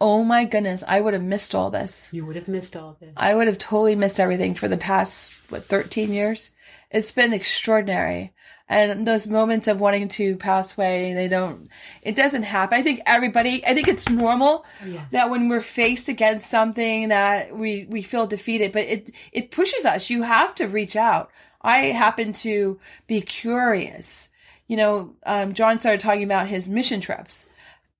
oh 0.00 0.24
my 0.24 0.44
goodness, 0.44 0.82
I 0.86 1.00
would 1.00 1.14
have 1.14 1.22
missed 1.22 1.54
all 1.54 1.70
this. 1.70 2.08
You 2.12 2.24
would 2.26 2.36
have 2.36 2.48
missed 2.48 2.76
all 2.76 2.96
this. 3.00 3.12
I 3.16 3.34
would 3.34 3.46
have 3.46 3.58
totally 3.58 3.96
missed 3.96 4.20
everything 4.20 4.54
for 4.54 4.68
the 4.68 4.76
past, 4.76 5.32
what, 5.50 5.64
13 5.64 6.12
years? 6.12 6.50
It's 6.90 7.12
been 7.12 7.32
extraordinary. 7.32 8.32
And 8.70 9.06
those 9.06 9.26
moments 9.26 9.66
of 9.66 9.80
wanting 9.80 10.08
to 10.08 10.36
pass 10.36 10.76
away, 10.76 11.14
they 11.14 11.26
don't, 11.26 11.68
it 12.02 12.14
doesn't 12.14 12.42
happen. 12.42 12.78
I 12.78 12.82
think 12.82 13.00
everybody, 13.06 13.64
I 13.66 13.72
think 13.72 13.88
it's 13.88 14.10
normal 14.10 14.66
Yes. 14.84 15.06
that 15.10 15.30
when 15.30 15.48
we're 15.48 15.62
faced 15.62 16.08
against 16.08 16.50
something 16.50 17.08
that 17.08 17.56
we, 17.56 17.86
we 17.88 18.02
feel 18.02 18.26
defeated, 18.26 18.72
but 18.72 18.82
it, 18.82 19.10
it 19.32 19.50
pushes 19.50 19.86
us. 19.86 20.10
You 20.10 20.22
have 20.22 20.54
to 20.56 20.66
reach 20.68 20.96
out. 20.96 21.30
I 21.60 21.86
happen 21.86 22.32
to 22.34 22.78
be 23.06 23.20
curious. 23.20 24.28
You 24.66 24.76
know, 24.76 25.16
um, 25.24 25.54
John 25.54 25.78
started 25.78 26.00
talking 26.00 26.24
about 26.24 26.48
his 26.48 26.68
mission 26.68 27.00
trips. 27.00 27.46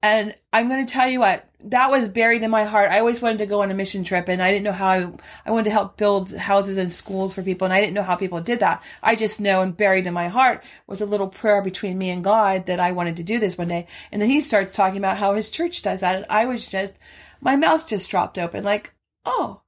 And 0.01 0.35
I'm 0.53 0.69
going 0.69 0.87
to 0.87 0.93
tell 0.93 1.09
you 1.09 1.19
what, 1.19 1.49
that 1.65 1.91
was 1.91 2.09
buried 2.09 2.45
in 2.45 2.53
my 2.53 2.65
heart. 2.65 2.93
I 2.93 3.01
always 3.01 3.21
wanted 3.21 3.39
to 3.39 3.47
go 3.47 3.63
on 3.63 3.71
a 3.73 3.75
mission 3.75 4.05
trip 4.05 4.29
and 4.29 4.41
I 4.41 4.53
didn't 4.53 4.63
know 4.63 4.73
how 4.73 4.91
I, 4.91 5.13
I 5.47 5.51
wanted 5.51 5.65
to 5.65 5.71
help 5.73 5.97
build 5.97 6.33
houses 6.33 6.77
and 6.77 6.93
schools 6.93 7.35
for 7.35 7.43
people 7.43 7.65
and 7.65 7.75
I 7.75 7.81
didn't 7.81 7.95
know 7.95 8.05
how 8.05 8.15
people 8.15 8.41
did 8.41 8.61
that. 8.61 8.81
I 9.03 9.17
just 9.17 9.41
know 9.41 9.61
and 9.61 9.77
buried 9.77 10.07
in 10.07 10.15
my 10.15 10.29
heart 10.29 10.63
was 10.87 11.01
a 11.01 11.07
little 11.07 11.27
prayer 11.27 11.63
between 11.63 11.99
me 11.99 12.11
and 12.11 12.23
God 12.23 12.67
that 12.67 12.79
I 12.79 12.93
wanted 12.93 13.17
to 13.17 13.25
do 13.25 13.41
this 13.41 13.59
one 13.59 13.69
day. 13.69 13.89
And 14.13 14.23
then 14.23 14.31
he 14.31 14.41
starts 14.41 14.73
talking 14.73 14.99
about 14.99 15.19
how 15.19 15.35
his 15.35 15.51
church 15.51 15.83
does 15.83 15.99
that. 15.99 16.15
And 16.15 16.27
I 16.31 16.45
was 16.45 16.69
just, 16.69 16.97
my 17.41 17.57
mouth 17.57 17.85
just 17.89 18.09
dropped 18.09 18.39
open 18.39 18.63
like, 18.63 18.93
oh, 19.25 19.63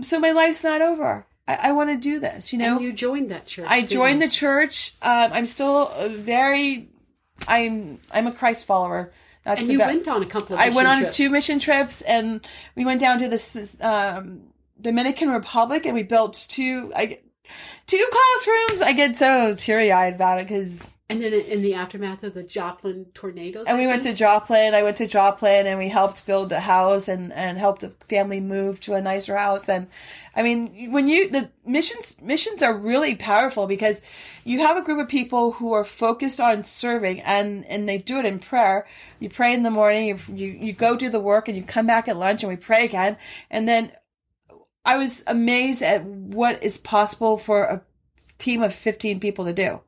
so 0.00 0.18
my 0.18 0.32
life's 0.32 0.64
not 0.64 0.82
over. 0.82 1.27
I, 1.48 1.54
I 1.68 1.72
want 1.72 1.90
to 1.90 1.96
do 1.96 2.20
this, 2.20 2.52
you 2.52 2.58
know? 2.58 2.76
and 2.76 2.84
you 2.84 2.92
joined 2.92 3.30
that 3.32 3.46
church. 3.46 3.66
I 3.68 3.82
joined 3.82 4.20
the 4.22 4.28
church. 4.28 4.92
Um, 5.02 5.32
I'm 5.32 5.46
still 5.46 5.86
very, 6.10 6.88
I'm 7.48 7.98
I'm 8.12 8.26
a 8.28 8.32
Christ 8.32 8.66
follower. 8.66 9.12
That's 9.44 9.60
And 9.62 9.70
you 9.70 9.78
about- 9.78 9.88
went 9.88 10.08
on 10.08 10.22
a 10.22 10.26
couple 10.26 10.54
of 10.56 10.60
I 10.60 10.68
went 10.68 10.86
on 10.88 11.00
trips. 11.00 11.16
two 11.16 11.30
mission 11.30 11.58
trips, 11.58 12.02
and 12.02 12.46
we 12.76 12.84
went 12.84 13.00
down 13.00 13.18
to 13.20 13.28
the 13.28 13.76
um, 13.80 14.42
Dominican 14.80 15.30
Republic, 15.30 15.86
and 15.86 15.94
we 15.94 16.02
built 16.02 16.46
two 16.50 16.92
I, 16.94 17.18
two 17.86 18.06
classrooms. 18.12 18.82
I 18.82 18.92
get 18.92 19.16
so 19.16 19.54
teary 19.54 19.90
eyed 19.90 20.14
about 20.14 20.38
it 20.40 20.46
because 20.48 20.86
And 21.10 21.22
then 21.22 21.32
in 21.32 21.62
the 21.62 21.72
aftermath 21.72 22.22
of 22.22 22.34
the 22.34 22.42
Joplin 22.42 23.06
tornadoes. 23.14 23.66
and 23.66 23.78
I 23.78 23.80
we 23.80 23.86
went 23.86 24.02
to? 24.02 24.12
Joplin. 24.12 24.74
I 24.74 24.82
went 24.82 24.98
to 24.98 25.06
Joplin, 25.06 25.66
and 25.66 25.78
we 25.78 25.88
helped 25.88 26.26
build 26.26 26.52
a 26.52 26.60
house 26.60 27.08
and 27.08 27.32
and 27.32 27.56
helped 27.56 27.82
a 27.82 27.88
family 28.10 28.40
move 28.40 28.78
to 28.80 28.92
a 28.92 29.00
nicer 29.00 29.34
house. 29.34 29.70
And 29.70 29.86
I 30.36 30.42
mean, 30.42 30.92
when 30.92 31.08
you 31.08 31.30
the 31.30 31.50
missions 31.64 32.16
missions 32.20 32.62
are 32.62 32.76
really 32.76 33.14
powerful 33.14 33.66
because 33.66 34.02
you 34.44 34.58
have 34.58 34.76
a 34.76 34.82
group 34.82 35.00
of 35.00 35.08
people 35.08 35.52
who 35.52 35.72
are 35.72 35.84
focused 35.84 36.40
on 36.40 36.62
serving, 36.62 37.22
and 37.22 37.64
and 37.64 37.88
they 37.88 37.96
do 37.96 38.18
it 38.18 38.26
in 38.26 38.38
prayer. 38.38 38.86
You 39.18 39.30
pray 39.30 39.54
in 39.54 39.62
the 39.62 39.70
morning, 39.70 40.08
you 40.08 40.18
you, 40.34 40.58
you 40.60 40.72
go 40.74 40.94
do 40.94 41.08
the 41.08 41.20
work, 41.20 41.48
and 41.48 41.56
you 41.56 41.62
come 41.62 41.86
back 41.86 42.06
at 42.06 42.18
lunch, 42.18 42.42
and 42.42 42.50
we 42.50 42.56
pray 42.56 42.84
again, 42.84 43.16
and 43.50 43.66
then. 43.66 43.92
I 44.84 44.96
was 44.96 45.22
amazed 45.26 45.82
at 45.82 46.02
what 46.02 46.62
is 46.62 46.78
possible 46.78 47.36
for 47.36 47.64
a 47.64 47.82
team 48.38 48.62
of 48.62 48.74
15 48.74 49.20
people 49.20 49.44
to 49.44 49.52
do. 49.52 49.82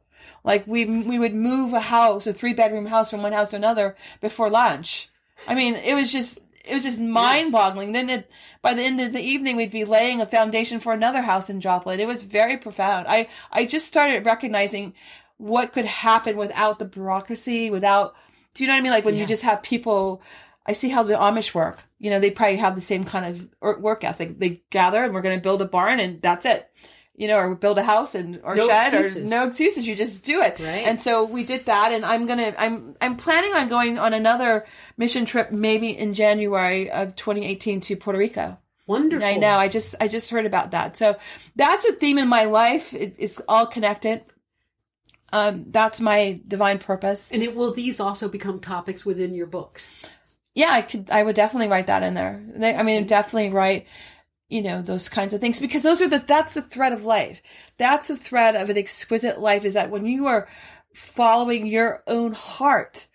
Like 0.45 0.67
we 0.67 0.85
we 0.85 1.19
would 1.19 1.35
move 1.35 1.73
a 1.73 1.81
house, 1.81 2.27
a 2.27 2.33
three 2.33 2.55
bedroom 2.55 2.87
house 2.87 3.11
from 3.11 3.23
one 3.23 3.33
house 3.33 3.51
to 3.51 3.57
another 3.57 3.97
before 4.21 4.51
lunch. 4.51 5.09
I 5.47 5.55
mean, 5.55 5.75
it 5.75 5.95
was 5.95 6.13
just 6.13 6.41
it 6.65 6.75
was 6.75 6.83
just 6.83 7.01
mind 7.01 7.53
boggling. 7.53 7.93
Then 7.93 8.11
it, 8.11 8.31
by 8.63 8.75
the 8.75 8.83
end 8.83 9.01
of 9.01 9.13
the 9.13 9.21
evening, 9.21 9.57
we'd 9.57 9.71
be 9.71 9.85
laying 9.85 10.21
a 10.21 10.27
foundation 10.27 10.81
for 10.81 10.93
another 10.93 11.23
house 11.23 11.51
in 11.51 11.61
Joplin. 11.61 12.01
It 12.01 12.07
was 12.07 12.23
very 12.23 12.57
profound. 12.57 13.07
I 13.09 13.29
I 13.51 13.65
just 13.65 13.87
started 13.87 14.27
recognizing 14.27 14.95
what 15.37 15.73
could 15.73 15.87
happen 15.87 16.37
without 16.37 16.79
the 16.79 16.85
bureaucracy, 16.85 17.71
without 17.71 18.15
do 18.55 18.63
you 18.63 18.69
know 18.69 18.75
what 18.75 18.81
I 18.81 18.83
mean? 18.83 18.93
Like 18.93 19.05
when 19.05 19.17
you 19.17 19.27
just 19.27 19.43
have 19.43 19.63
people. 19.63 20.23
I 20.67 20.73
see 20.73 20.91
how 20.91 21.03
the 21.03 21.15
Amish 21.15 21.55
work. 21.55 21.83
You 21.99 22.11
know, 22.11 22.21
they 22.21 22.31
probably 22.31 22.59
have 22.59 22.75
the 22.75 22.83
same 22.83 23.03
kind 23.03 23.25
of 23.61 23.81
work 23.81 24.05
ethic. 24.05 24.39
They 24.39 24.63
gather 24.71 25.03
and 25.03 25.13
we're 25.13 25.23
going 25.23 25.37
to 25.37 25.43
build 25.43 25.63
a 25.63 25.65
barn 25.65 25.99
and 25.99 26.21
that's 26.21 26.45
it. 26.45 26.71
You 27.21 27.29
know, 27.29 27.37
or 27.39 27.55
build 27.55 27.77
a 27.77 27.83
house 27.83 28.15
and 28.15 28.41
or 28.43 28.55
No 28.57 28.67
shed 28.67 28.95
excuses. 28.95 29.31
or 29.31 29.35
no 29.37 29.47
excuses. 29.49 29.87
You 29.87 29.95
just 29.95 30.25
do 30.25 30.41
it. 30.41 30.59
Right. 30.59 30.87
And 30.87 30.99
so 30.99 31.25
we 31.25 31.45
did 31.45 31.67
that, 31.67 31.93
and 31.93 32.03
I'm 32.03 32.25
gonna 32.25 32.55
I'm 32.59 32.97
I'm 33.01 33.17
planning 33.17 33.53
on 33.53 33.69
going 33.69 33.99
on 33.99 34.15
another 34.15 34.65
mission 34.97 35.27
trip 35.27 35.53
maybe 35.53 35.91
in 35.91 36.15
January 36.15 36.91
of 36.91 37.15
2018 37.17 37.83
to 37.83 37.97
Puerto 37.97 38.19
Rico. 38.19 38.57
Wonderful. 38.87 39.29
I 39.29 39.37
know. 39.37 39.59
I 39.59 39.69
just 39.69 39.95
I 40.01 40.09
just 40.09 40.31
heard 40.31 40.47
about 40.47 40.71
that. 40.71 40.97
So 40.97 41.17
that's 41.57 41.85
a 41.85 41.93
theme 41.93 42.17
in 42.17 42.27
my 42.27 42.45
life. 42.45 42.95
It, 42.95 43.17
it's 43.19 43.39
all 43.47 43.67
connected. 43.67 44.23
Um, 45.33 45.67
that's 45.69 46.01
my 46.01 46.41
divine 46.49 46.79
purpose. 46.79 47.31
And 47.31 47.43
it 47.43 47.55
will 47.55 47.73
these 47.73 48.01
also 48.01 48.29
become 48.29 48.61
topics 48.61 49.05
within 49.05 49.35
your 49.35 49.47
books? 49.47 49.89
Yeah, 50.55 50.71
I 50.73 50.83
could. 50.83 51.11
I 51.11 51.23
would 51.23 51.37
definitely 51.37 51.69
write 51.69 51.87
that 51.87 52.03
in 52.03 52.15
there. 52.15 52.43
I 52.61 52.83
mean, 52.83 53.07
definitely 53.07 53.51
write. 53.51 53.87
You 54.51 54.63
know 54.63 54.83
those 54.83 55.09
kinds 55.09 55.33
of 55.33 55.41
things 55.41 55.61
because 55.61 55.83
those 55.83 56.03
are 56.03 56.09
the 56.09 56.19
that's 56.19 56.55
the 56.55 56.63
thread 56.63 56.93
of 56.93 57.05
life. 57.05 57.41
That's 57.79 58.09
the 58.09 58.17
thread 58.17 58.57
of 58.57 58.69
an 58.69 58.77
exquisite 58.77 59.41
life. 59.41 59.65
Is 59.65 59.75
that 59.75 59.91
when 59.91 60.05
you 60.05 60.27
are 60.27 60.49
following 60.93 61.67
your 61.67 62.03
own 62.09 62.33
heart, 62.33 63.07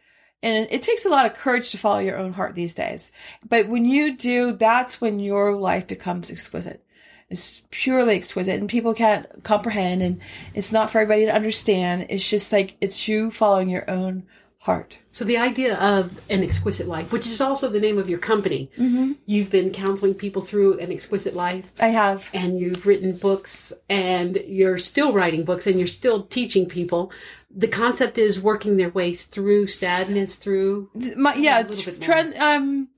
and 0.41 0.67
it, 0.71 0.81
takes 0.81 1.05
a 1.05 1.09
lot 1.09 1.25
of 1.25 1.33
courage 1.33 1.71
to 1.71 1.77
follow 1.77 1.99
your 1.99 2.17
own 2.17 2.33
heart 2.33 2.55
these 2.55 2.73
days. 2.73 3.11
But 3.47 3.67
when 3.67 3.83
you 3.83 4.15
do, 4.15 4.53
that's 4.53 5.01
when 5.01 5.19
your 5.19 5.55
life 5.55 5.87
becomes 5.87 6.31
exquisite. 6.31 6.85
It's 7.29 7.65
purely 7.71 8.15
exquisite, 8.15 8.59
and 8.59 8.69
people 8.69 8.93
can't 8.93 9.43
comprehend, 9.43 10.03
and 10.03 10.21
it's 10.53 10.71
not 10.71 10.89
for 10.89 10.99
everybody 10.99 11.25
to 11.25 11.35
understand. 11.35 12.05
It's 12.09 12.29
just 12.29 12.53
like 12.53 12.77
it's 12.79 13.07
you 13.07 13.29
following 13.29 13.69
your 13.69 13.89
own 13.89 14.23
heart. 14.65 14.97
So 15.11 15.23
the 15.25 15.37
idea 15.37 15.77
of 15.77 16.19
an 16.29 16.43
exquisite 16.43 16.87
life, 16.87 17.11
which 17.13 17.27
is 17.27 17.39
also 17.39 17.69
the 17.69 17.79
name 17.79 17.97
of 17.99 18.09
your 18.09 18.19
company, 18.19 18.71
Mm-hmm. 18.77 19.13
you've 19.27 19.51
been 19.51 19.69
counseling 19.71 20.15
people 20.15 20.41
through 20.41 20.79
an 20.79 20.91
exquisite 20.91 21.35
life, 21.35 21.71
I 21.79 21.89
have. 21.89 22.29
and 22.33 22.59
you've 22.59 22.85
written 22.87 23.15
books, 23.15 23.71
and 23.89 24.37
you're 24.47 24.79
still 24.79 25.13
writing 25.13 25.45
books, 25.45 25.67
and 25.67 25.77
you're 25.79 25.87
still 26.01 26.23
teaching 26.23 26.65
people. 26.67 27.11
The 27.55 27.67
concept 27.67 28.17
is 28.17 28.41
working 28.41 28.77
their 28.77 28.89
ways 28.89 29.25
through 29.25 29.67
sadness, 29.67 30.35
through 30.35 30.89
my, 31.15 31.35
yeah, 31.35 31.59
a 31.59 31.63
little 31.63 31.93
it's 31.93 31.99
bit 32.07 32.35
more. 32.35 32.43
um, 32.55 32.89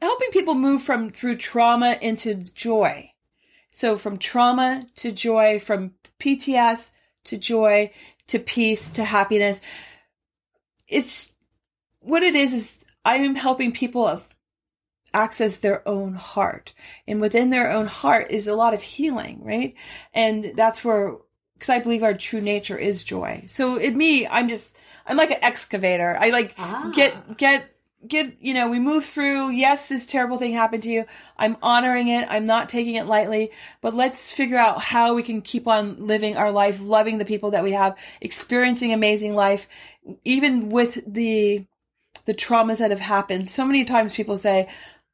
helping 0.00 0.30
people 0.30 0.54
move 0.54 0.82
from 0.82 1.10
through 1.10 1.36
trauma 1.36 1.98
into 2.00 2.34
joy. 2.34 3.12
So 3.70 3.98
from 3.98 4.16
trauma 4.18 4.86
to 4.96 5.12
joy, 5.12 5.60
from 5.60 5.92
PTS 6.18 6.92
to 7.24 7.36
joy 7.36 7.92
to 8.28 8.38
peace 8.38 8.90
to 8.92 9.04
happiness. 9.04 9.60
It's 10.88 11.32
what 12.00 12.22
it 12.22 12.34
is. 12.34 12.52
Is 12.52 12.84
I 13.04 13.16
am 13.16 13.34
helping 13.34 13.72
people 13.72 14.06
of 14.06 14.26
access 15.14 15.56
their 15.56 15.86
own 15.88 16.14
heart, 16.14 16.72
and 17.06 17.20
within 17.20 17.50
their 17.50 17.70
own 17.70 17.86
heart 17.86 18.30
is 18.30 18.48
a 18.48 18.54
lot 18.54 18.74
of 18.74 18.82
healing, 18.82 19.40
right? 19.42 19.74
And 20.12 20.52
that's 20.56 20.84
where 20.84 21.16
because 21.54 21.70
I 21.70 21.78
believe 21.78 22.02
our 22.02 22.14
true 22.14 22.40
nature 22.40 22.76
is 22.76 23.02
joy. 23.02 23.44
So 23.46 23.76
in 23.76 23.96
me, 23.96 24.26
I'm 24.26 24.48
just 24.48 24.76
I'm 25.06 25.16
like 25.16 25.30
an 25.30 25.42
excavator. 25.42 26.16
I 26.20 26.30
like 26.30 26.54
Ah. 26.58 26.90
get 26.94 27.36
get 27.36 27.75
get 28.06 28.36
you 28.40 28.54
know 28.54 28.68
we 28.68 28.78
move 28.78 29.04
through. 29.04 29.50
Yes 29.50 29.88
this 29.88 30.06
terrible 30.06 30.38
thing 30.38 30.52
happened 30.52 30.82
to 30.84 30.90
you. 30.90 31.04
I'm 31.36 31.56
honoring 31.62 32.08
it. 32.08 32.26
I'm 32.30 32.46
not 32.46 32.68
taking 32.68 32.94
it 32.94 33.06
lightly. 33.06 33.50
But 33.80 33.94
let's 33.94 34.30
figure 34.30 34.58
out 34.58 34.80
how 34.80 35.14
we 35.14 35.22
can 35.22 35.42
keep 35.42 35.66
on 35.66 36.06
living 36.06 36.36
our 36.36 36.50
life 36.50 36.80
loving 36.80 37.18
the 37.18 37.24
people 37.24 37.50
that 37.52 37.64
we 37.64 37.72
have 37.72 37.96
experiencing 38.20 38.92
amazing 38.92 39.34
life 39.34 39.68
even 40.24 40.68
with 40.68 41.02
the 41.06 41.64
the 42.26 42.34
traumas 42.34 42.78
that 42.78 42.90
have 42.90 43.00
happened. 43.00 43.48
So 43.48 43.64
many 43.64 43.84
times 43.84 44.14
people 44.14 44.36
say 44.36 44.68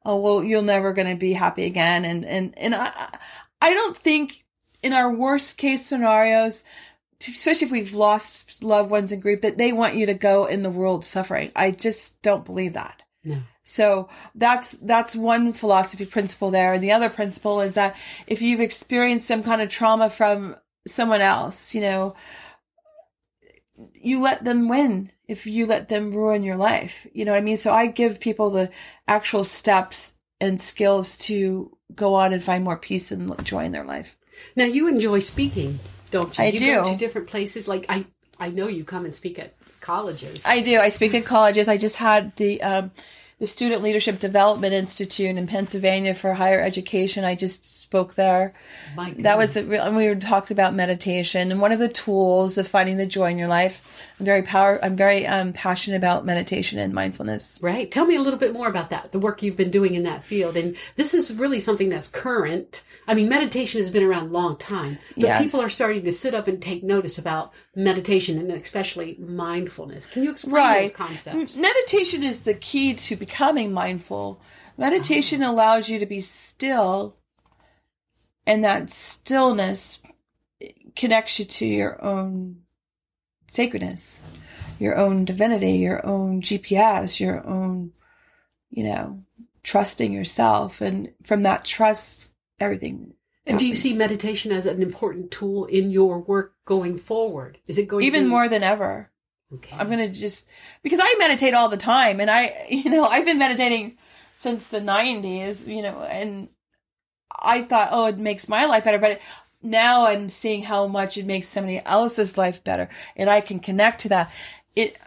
oh 0.05 0.17
well 0.17 0.43
you're 0.43 0.61
never 0.61 0.93
going 0.93 1.09
to 1.09 1.15
be 1.15 1.33
happy 1.33 1.65
again. 1.65 2.05
And 2.05 2.25
and 2.25 2.53
and 2.57 2.75
i 2.75 3.17
i 3.61 3.73
don't 3.73 3.97
think 3.97 4.43
in 4.81 4.93
our 4.93 5.09
worst 5.11 5.57
case 5.57 5.85
scenarios 5.85 6.63
especially 7.27 7.65
if 7.65 7.71
we've 7.71 7.93
lost 7.93 8.63
loved 8.63 8.89
ones 8.89 9.11
in 9.11 9.19
grief, 9.19 9.41
that 9.41 9.57
they 9.57 9.73
want 9.73 9.95
you 9.95 10.05
to 10.05 10.13
go 10.13 10.45
in 10.45 10.63
the 10.63 10.69
world 10.69 11.05
suffering. 11.05 11.51
I 11.55 11.71
just 11.71 12.21
don't 12.21 12.45
believe 12.45 12.73
that. 12.73 13.03
No. 13.23 13.41
So 13.63 14.09
that's 14.35 14.73
that's 14.73 15.15
one 15.15 15.53
philosophy 15.53 16.05
principle 16.05 16.51
there. 16.51 16.73
And 16.73 16.83
the 16.83 16.91
other 16.91 17.09
principle 17.09 17.61
is 17.61 17.75
that 17.75 17.95
if 18.27 18.41
you've 18.41 18.59
experienced 18.59 19.27
some 19.27 19.43
kind 19.43 19.61
of 19.61 19.69
trauma 19.69 20.09
from 20.09 20.57
someone 20.85 21.21
else, 21.21 21.73
you 21.73 21.81
know, 21.81 22.15
you 23.93 24.21
let 24.21 24.43
them 24.43 24.67
win 24.67 25.11
if 25.27 25.47
you 25.47 25.65
let 25.65 25.89
them 25.89 26.13
ruin 26.13 26.43
your 26.43 26.57
life. 26.57 27.07
You 27.13 27.25
know 27.25 27.31
what 27.31 27.37
I 27.37 27.41
mean? 27.41 27.57
So 27.57 27.73
I 27.73 27.87
give 27.87 28.19
people 28.19 28.49
the 28.49 28.69
actual 29.07 29.43
steps 29.43 30.15
and 30.41 30.59
skills 30.59 31.17
to 31.19 31.77
go 31.95 32.15
on 32.15 32.33
and 32.33 32.43
find 32.43 32.63
more 32.63 32.77
peace 32.77 33.11
and 33.11 33.43
joy 33.45 33.63
in 33.63 33.71
their 33.71 33.85
life. 33.85 34.17
Now 34.55 34.65
you 34.65 34.87
enjoy 34.87 35.21
speaking, 35.21 35.79
don't 36.13 36.37
you? 36.37 36.43
I 36.43 36.47
you 36.47 36.59
do. 36.59 36.75
Go 36.75 36.91
to 36.91 36.97
different 36.97 37.27
places. 37.27 37.67
Like 37.67 37.85
I, 37.89 38.05
I 38.39 38.49
know 38.49 38.67
you 38.67 38.85
come 38.85 39.03
and 39.03 39.13
speak 39.13 39.39
at 39.39 39.53
colleges. 39.81 40.43
I 40.45 40.61
do. 40.61 40.79
I 40.79 40.89
speak 40.89 41.13
at 41.13 41.25
colleges. 41.25 41.67
I 41.67 41.77
just 41.77 41.97
had 41.97 42.35
the 42.37 42.61
um, 42.61 42.91
the 43.43 43.47
Student 43.47 43.81
Leadership 43.81 44.21
Development 44.21 44.73
Institute 44.73 45.35
in 45.35 45.47
Pennsylvania 45.47 46.13
for 46.13 46.33
higher 46.33 46.61
education. 46.61 47.25
I 47.25 47.35
just 47.35 47.81
spoke 47.81 48.13
there. 48.13 48.53
That 49.17 49.37
was 49.37 49.57
a 49.57 49.65
real, 49.65 49.83
and 49.83 49.97
we 49.97 50.15
talked 50.15 50.49
about 50.49 50.73
meditation 50.73 51.51
and 51.51 51.59
one 51.59 51.73
of 51.73 51.79
the 51.79 51.89
tools 51.89 52.57
of 52.57 52.69
finding 52.69 52.95
the 52.95 53.05
joy 53.05 53.31
in 53.31 53.37
your 53.37 53.49
life. 53.49 53.81
I'm 54.17 54.25
very 54.25 54.43
power. 54.43 54.79
I'm 54.81 54.95
very 54.95 55.27
um, 55.27 55.51
passionate 55.51 55.97
about 55.97 56.25
meditation 56.25 56.79
and 56.79 56.93
mindfulness. 56.93 57.59
Right. 57.61 57.91
Tell 57.91 58.05
me 58.05 58.15
a 58.15 58.21
little 58.21 58.39
bit 58.39 58.53
more 58.53 58.69
about 58.69 58.91
that, 58.91 59.11
the 59.11 59.19
work 59.19 59.43
you've 59.43 59.57
been 59.57 59.71
doing 59.71 59.93
in 59.95 60.03
that 60.03 60.23
field. 60.23 60.55
And 60.55 60.77
this 60.95 61.13
is 61.13 61.35
really 61.35 61.59
something 61.59 61.89
that's 61.89 62.07
current. 62.07 62.81
I 63.09 63.13
mean, 63.13 63.27
meditation 63.27 63.81
has 63.81 63.89
been 63.91 64.03
around 64.03 64.29
a 64.29 64.31
long 64.31 64.55
time, 64.55 64.99
but 65.15 65.23
Yes. 65.25 65.43
people 65.43 65.59
are 65.59 65.69
starting 65.69 66.03
to 66.03 66.13
sit 66.13 66.33
up 66.33 66.47
and 66.47 66.61
take 66.61 66.81
notice 66.81 67.17
about 67.17 67.51
meditation 67.75 68.37
and 68.37 68.49
especially 68.51 69.17
mindfulness. 69.19 70.05
Can 70.05 70.23
you 70.23 70.31
explain 70.31 70.55
Right. 70.55 70.81
those 70.83 70.95
concepts? 70.95 71.57
Meditation 71.57 72.23
is 72.23 72.43
the 72.43 72.53
key 72.53 72.93
to 72.93 73.17
becoming 73.17 73.32
mindful. 73.39 74.41
Meditation 74.77 75.43
allows 75.43 75.89
you 75.89 75.99
to 75.99 76.05
be 76.05 76.21
still, 76.21 77.17
and 78.45 78.63
that 78.63 78.89
stillness 78.89 80.01
connects 80.95 81.39
you 81.39 81.45
to 81.45 81.65
your 81.65 82.03
own 82.03 82.61
sacredness, 83.49 84.21
your 84.79 84.97
own 84.97 85.25
divinity, 85.25 85.73
your 85.73 86.05
own 86.05 86.41
GPS, 86.41 87.19
your 87.19 87.45
own, 87.45 87.91
you 88.69 88.83
know, 88.83 89.23
trusting 89.61 90.11
yourself. 90.11 90.81
And 90.81 91.13
from 91.23 91.43
that 91.43 91.65
trust, 91.65 92.31
everything. 92.59 93.13
And 93.45 93.59
do 93.59 93.67
you 93.67 93.73
see 93.73 93.93
meditation 93.95 94.51
as 94.51 94.65
an 94.65 94.81
important 94.81 95.29
tool 95.29 95.65
in 95.65 95.91
your 95.91 96.19
work 96.19 96.55
going 96.65 96.97
forward? 96.97 97.59
Is 97.67 97.77
it 97.77 97.87
going 97.87 98.05
even 98.05 98.21
to 98.21 98.25
be, 98.25 98.29
more 98.29 98.47
than 98.47 98.63
ever? 98.63 99.11
Okay. 99.55 99.75
I'm 99.77 99.89
gonna 99.89 100.09
just 100.09 100.47
because 100.81 100.99
I 101.01 101.15
meditate 101.19 101.53
all 101.53 101.69
the 101.69 101.77
time, 101.77 102.19
and 102.19 102.29
I, 102.29 102.65
you 102.69 102.89
know, 102.89 103.05
I've 103.05 103.25
been 103.25 103.39
meditating 103.39 103.97
since 104.35 104.67
the 104.67 104.79
'90s, 104.79 105.67
you 105.67 105.81
know, 105.81 106.01
and 106.01 106.49
I 107.41 107.61
thought, 107.61 107.89
oh, 107.91 108.07
it 108.07 108.17
makes 108.17 108.47
my 108.47 108.65
life 108.65 108.83
better, 108.83 108.99
but 108.99 109.19
now 109.61 110.05
I'm 110.05 110.29
seeing 110.29 110.63
how 110.63 110.87
much 110.87 111.17
it 111.17 111.25
makes 111.25 111.47
somebody 111.47 111.81
else's 111.85 112.37
life 112.37 112.63
better, 112.63 112.89
and 113.15 113.29
I 113.29 113.41
can 113.41 113.59
connect 113.59 114.01
to 114.01 114.09
that. 114.09 114.31
It, 114.75 114.97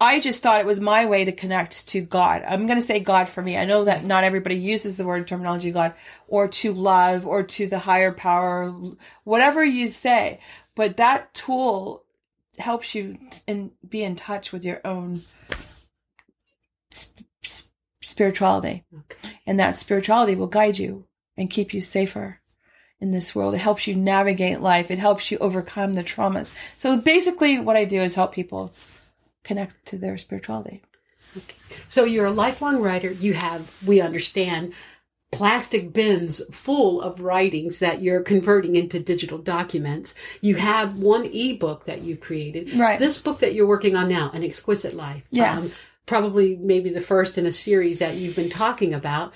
I 0.00 0.20
just 0.20 0.42
thought 0.42 0.60
it 0.60 0.66
was 0.66 0.78
my 0.78 1.06
way 1.06 1.24
to 1.24 1.32
connect 1.32 1.88
to 1.88 2.00
God. 2.00 2.44
I'm 2.46 2.68
gonna 2.68 2.82
say 2.82 3.00
God 3.00 3.28
for 3.28 3.42
me. 3.42 3.56
I 3.56 3.64
know 3.64 3.84
that 3.84 4.06
not 4.06 4.24
everybody 4.24 4.56
uses 4.56 4.96
the 4.96 5.04
word 5.04 5.26
terminology 5.26 5.72
God 5.72 5.94
or 6.28 6.46
to 6.48 6.72
love 6.72 7.26
or 7.26 7.42
to 7.42 7.66
the 7.66 7.80
higher 7.80 8.12
power, 8.12 8.72
whatever 9.24 9.64
you 9.64 9.88
say, 9.88 10.38
but 10.76 10.96
that 10.98 11.34
tool 11.34 12.04
helps 12.60 12.94
you 12.94 13.18
and 13.46 13.70
be 13.88 14.02
in 14.02 14.16
touch 14.16 14.52
with 14.52 14.64
your 14.64 14.80
own 14.84 15.22
sp- 16.90 17.26
sp- 17.42 17.70
spirituality 18.02 18.84
okay. 18.94 19.38
and 19.46 19.58
that 19.58 19.78
spirituality 19.78 20.34
will 20.34 20.46
guide 20.46 20.78
you 20.78 21.04
and 21.36 21.50
keep 21.50 21.72
you 21.72 21.80
safer 21.80 22.40
in 23.00 23.10
this 23.10 23.34
world 23.34 23.54
it 23.54 23.58
helps 23.58 23.86
you 23.86 23.94
navigate 23.94 24.60
life 24.60 24.90
it 24.90 24.98
helps 24.98 25.30
you 25.30 25.38
overcome 25.38 25.94
the 25.94 26.04
traumas 26.04 26.54
so 26.76 26.96
basically 26.96 27.58
what 27.58 27.76
i 27.76 27.84
do 27.84 28.00
is 28.00 28.14
help 28.14 28.32
people 28.32 28.72
connect 29.44 29.84
to 29.84 29.96
their 29.96 30.18
spirituality 30.18 30.82
Okay. 31.36 31.56
So 31.88 32.04
you're 32.04 32.26
a 32.26 32.30
lifelong 32.30 32.80
writer. 32.80 33.10
You 33.10 33.34
have, 33.34 33.70
we 33.86 34.00
understand, 34.00 34.72
plastic 35.30 35.92
bins 35.92 36.40
full 36.50 37.00
of 37.00 37.20
writings 37.20 37.80
that 37.80 38.00
you're 38.00 38.22
converting 38.22 38.76
into 38.76 38.98
digital 38.98 39.38
documents. 39.38 40.14
You 40.40 40.56
have 40.56 41.00
one 41.00 41.24
ebook 41.26 41.84
that 41.84 42.02
you've 42.02 42.20
created. 42.20 42.72
Right. 42.74 42.98
This 42.98 43.20
book 43.20 43.40
that 43.40 43.54
you're 43.54 43.66
working 43.66 43.94
on 43.94 44.08
now, 44.08 44.30
An 44.32 44.42
Exquisite 44.42 44.94
Life. 44.94 45.16
um, 45.16 45.22
Yes. 45.30 45.72
probably 46.06 46.56
maybe 46.56 46.88
the 46.90 47.00
first 47.02 47.36
in 47.36 47.44
a 47.46 47.52
series 47.52 47.98
that 47.98 48.14
you've 48.16 48.36
been 48.36 48.48
talking 48.50 48.94
about. 48.94 49.32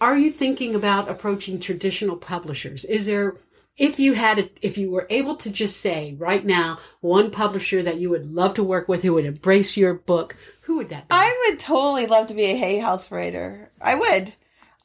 Are 0.00 0.16
you 0.16 0.30
thinking 0.30 0.74
about 0.74 1.08
approaching 1.10 1.60
traditional 1.60 2.16
publishers? 2.16 2.84
Is 2.86 3.04
there, 3.04 3.36
if 3.76 3.98
you 3.98 4.14
had, 4.14 4.38
a, 4.38 4.48
if 4.62 4.78
you 4.78 4.90
were 4.90 5.06
able 5.10 5.36
to 5.36 5.50
just 5.50 5.80
say 5.82 6.14
right 6.18 6.44
now, 6.44 6.78
one 7.00 7.30
publisher 7.30 7.82
that 7.82 7.98
you 7.98 8.08
would 8.08 8.32
love 8.34 8.54
to 8.54 8.64
work 8.64 8.88
with 8.88 9.02
who 9.02 9.12
would 9.12 9.26
embrace 9.26 9.76
your 9.76 9.92
book, 9.92 10.34
who 10.62 10.78
would 10.78 10.88
that 10.88 11.08
be? 11.08 11.14
i 11.14 11.46
would 11.48 11.58
totally 11.58 12.06
love 12.06 12.26
to 12.26 12.34
be 12.34 12.46
a 12.46 12.56
hay 12.56 12.78
house 12.78 13.12
writer 13.12 13.70
i 13.80 13.94
would 13.94 14.32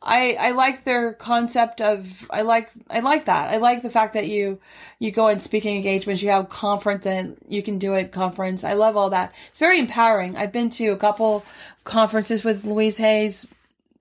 I, 0.04 0.36
I 0.40 0.52
like 0.52 0.84
their 0.84 1.14
concept 1.14 1.80
of 1.80 2.28
I 2.32 2.42
like 2.42 2.72
I 2.90 3.02
like 3.02 3.26
that. 3.26 3.50
I 3.50 3.58
like 3.58 3.84
the 3.84 3.90
fact 3.90 4.14
that 4.14 4.28
you 4.28 4.60
you 4.98 5.12
go 5.12 5.28
in 5.28 5.40
speaking 5.40 5.76
engagements 5.76 6.24
you 6.24 6.30
have 6.30 6.50
conference 6.50 7.06
and 7.06 7.38
you 7.48 7.62
can 7.62 7.78
do 7.78 7.94
it 7.94 8.12
conference. 8.12 8.64
I 8.64 8.74
love 8.74 8.98
all 8.98 9.12
that. 9.12 9.34
It's 9.50 9.60
very 9.60 9.78
empowering. 9.78 10.36
I've 10.36 10.52
been 10.52 10.72
to 10.72 10.88
a 10.88 10.98
couple 10.98 11.46
conferences 11.84 12.44
with 12.44 12.66
Louise 12.66 12.98
Hay's 12.98 13.46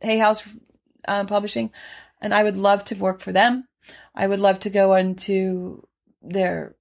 Hay 0.00 0.16
House 0.16 0.42
um, 1.06 1.26
Publishing 1.26 1.70
and 2.22 2.34
I 2.34 2.44
would 2.44 2.56
love 2.56 2.84
to 2.84 2.94
work 2.94 3.20
for 3.20 3.32
them. 3.32 3.66
I 4.14 4.26
would 4.26 4.40
love 4.40 4.60
to 4.60 4.70
go 4.70 4.94
into 4.94 5.86
their 6.22 6.76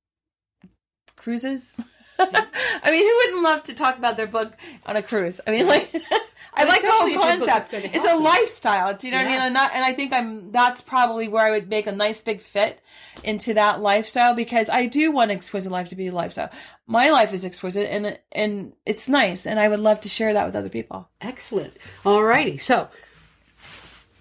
cruises 1.18 1.76
I 2.84 2.92
mean 2.92 3.06
who 3.06 3.16
wouldn't 3.18 3.44
love 3.44 3.64
to 3.64 3.74
talk 3.74 3.98
about 3.98 4.18
their 4.18 4.28
book 4.28 4.54
on 4.86 4.96
a 4.96 5.04
cruise? 5.04 5.40
I 5.48 5.52
mean 5.52 5.68
like 5.68 5.94
I 6.54 6.66
like 6.66 6.82
the 6.82 6.92
whole 6.92 7.08
if 7.08 7.14
your 7.14 7.22
book 7.22 7.42
is 7.42 7.48
concept. 7.48 7.96
it's 7.96 8.06
a 8.06 8.16
lifestyle 8.16 8.94
do 8.94 9.08
you 9.08 9.12
know 9.12 9.20
what 9.20 9.28
I 9.28 9.30
mean? 9.30 9.40
And, 9.40 9.58
and 9.58 9.86
I 9.86 9.94
think 9.94 10.12
I'm 10.12 10.52
that's 10.52 10.82
probably 10.82 11.28
where 11.28 11.46
I 11.46 11.52
would 11.52 11.70
make 11.70 11.88
a 11.88 11.92
nice 11.92 12.22
big 12.22 12.42
fit 12.42 12.82
into 13.24 13.54
that 13.54 13.82
lifestyle 13.82 14.34
because 14.34 14.70
I 14.70 14.88
do 14.88 15.12
want 15.12 15.32
exquisite 15.32 15.72
life 15.72 15.90
to 15.90 15.96
be 15.96 16.08
a 16.08 16.12
lifestyle. 16.12 16.50
My 16.88 17.10
life 17.12 17.34
is 17.34 17.46
exquisite 17.46 17.90
and 17.92 18.20
and 18.32 18.74
it's 18.86 19.08
nice 19.08 19.46
and 19.48 19.60
I 19.60 19.70
would 19.70 19.80
love 19.80 20.02
to 20.02 20.10
share 20.10 20.34
that 20.34 20.46
with 20.46 20.56
other 20.56 20.70
people. 20.70 21.10
Excellent. 21.22 21.78
All 22.06 22.24
righty. 22.24 22.58
So, 22.58 22.90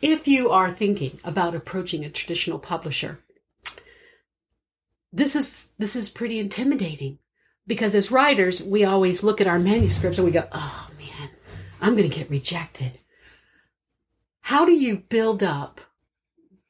if 0.01 0.29
you 0.29 0.51
are 0.51 0.71
thinking 0.71 1.19
about 1.25 1.55
approaching 1.55 2.05
a 2.05 2.11
traditional 2.11 2.59
publisher, 2.59 3.19
this 5.13 5.35
is 5.35 5.71
this 5.79 5.97
is 5.97 6.09
pretty 6.09 6.39
intimidating 6.39 7.19
because 7.69 7.95
as 7.95 8.11
writers, 8.11 8.63
we 8.63 8.85
always 8.85 9.23
look 9.23 9.41
at 9.41 9.47
our 9.47 9.61
manuscripts 9.61 10.19
and 10.19 10.25
we 10.25 10.33
go, 10.33 10.49
"Oh 10.51 10.91
man, 10.99 11.31
I'm 11.81 11.95
going 11.95 12.11
to 12.11 12.17
get 12.17 12.29
rejected." 12.29 12.99
How 14.41 14.65
do 14.65 14.73
you 14.73 15.05
build 15.09 15.43
up 15.43 15.81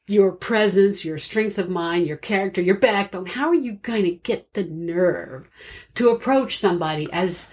your 0.06 0.32
presence, 0.32 1.04
your 1.04 1.16
strength 1.16 1.56
of 1.56 1.70
mind, 1.70 2.06
your 2.06 2.16
character, 2.16 2.60
your 2.60 2.76
backbone? 2.76 3.26
How 3.26 3.48
are 3.48 3.54
you 3.54 3.74
going 3.74 4.04
to 4.04 4.10
get 4.10 4.52
the 4.52 4.64
nerve 4.64 5.48
to 5.94 6.10
approach 6.10 6.58
somebody 6.58 7.08
as 7.12 7.48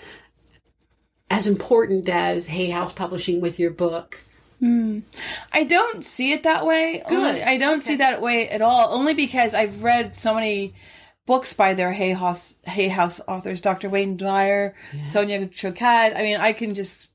as 1.29 1.47
important 1.47 2.08
as 2.08 2.47
Hay 2.47 2.69
House 2.69 2.91
Publishing 2.91 3.41
with 3.41 3.60
your 3.60 3.71
book. 3.71 4.19
Hmm. 4.60 4.99
I 5.51 5.63
don't 5.63 6.03
see 6.03 6.31
it 6.31 6.43
that 6.43 6.65
way. 6.65 7.03
Good. 7.08 7.17
Only- 7.17 7.43
I 7.43 7.58
don't 7.58 7.84
see 7.84 7.97
that 7.97 8.21
way 8.21 8.47
at 8.47 8.62
all. 8.62 8.93
Only 8.93 9.13
because 9.13 9.53
I've 9.53 9.84
read 9.84 10.15
so 10.15 10.34
many 10.34 10.73
books 11.25 11.53
by 11.53 11.73
their 11.73 11.91
Hay 11.91 12.11
House 12.11 12.55
Hay 12.63 12.88
House 12.88 13.21
authors, 13.27 13.61
Dr. 13.61 13.89
Wayne 13.89 14.17
Dyer, 14.17 14.75
Sonia 15.03 15.47
Choquette. 15.47 16.15
I 16.15 16.21
mean, 16.21 16.38
I 16.38 16.53
can 16.53 16.73
just 16.73 17.09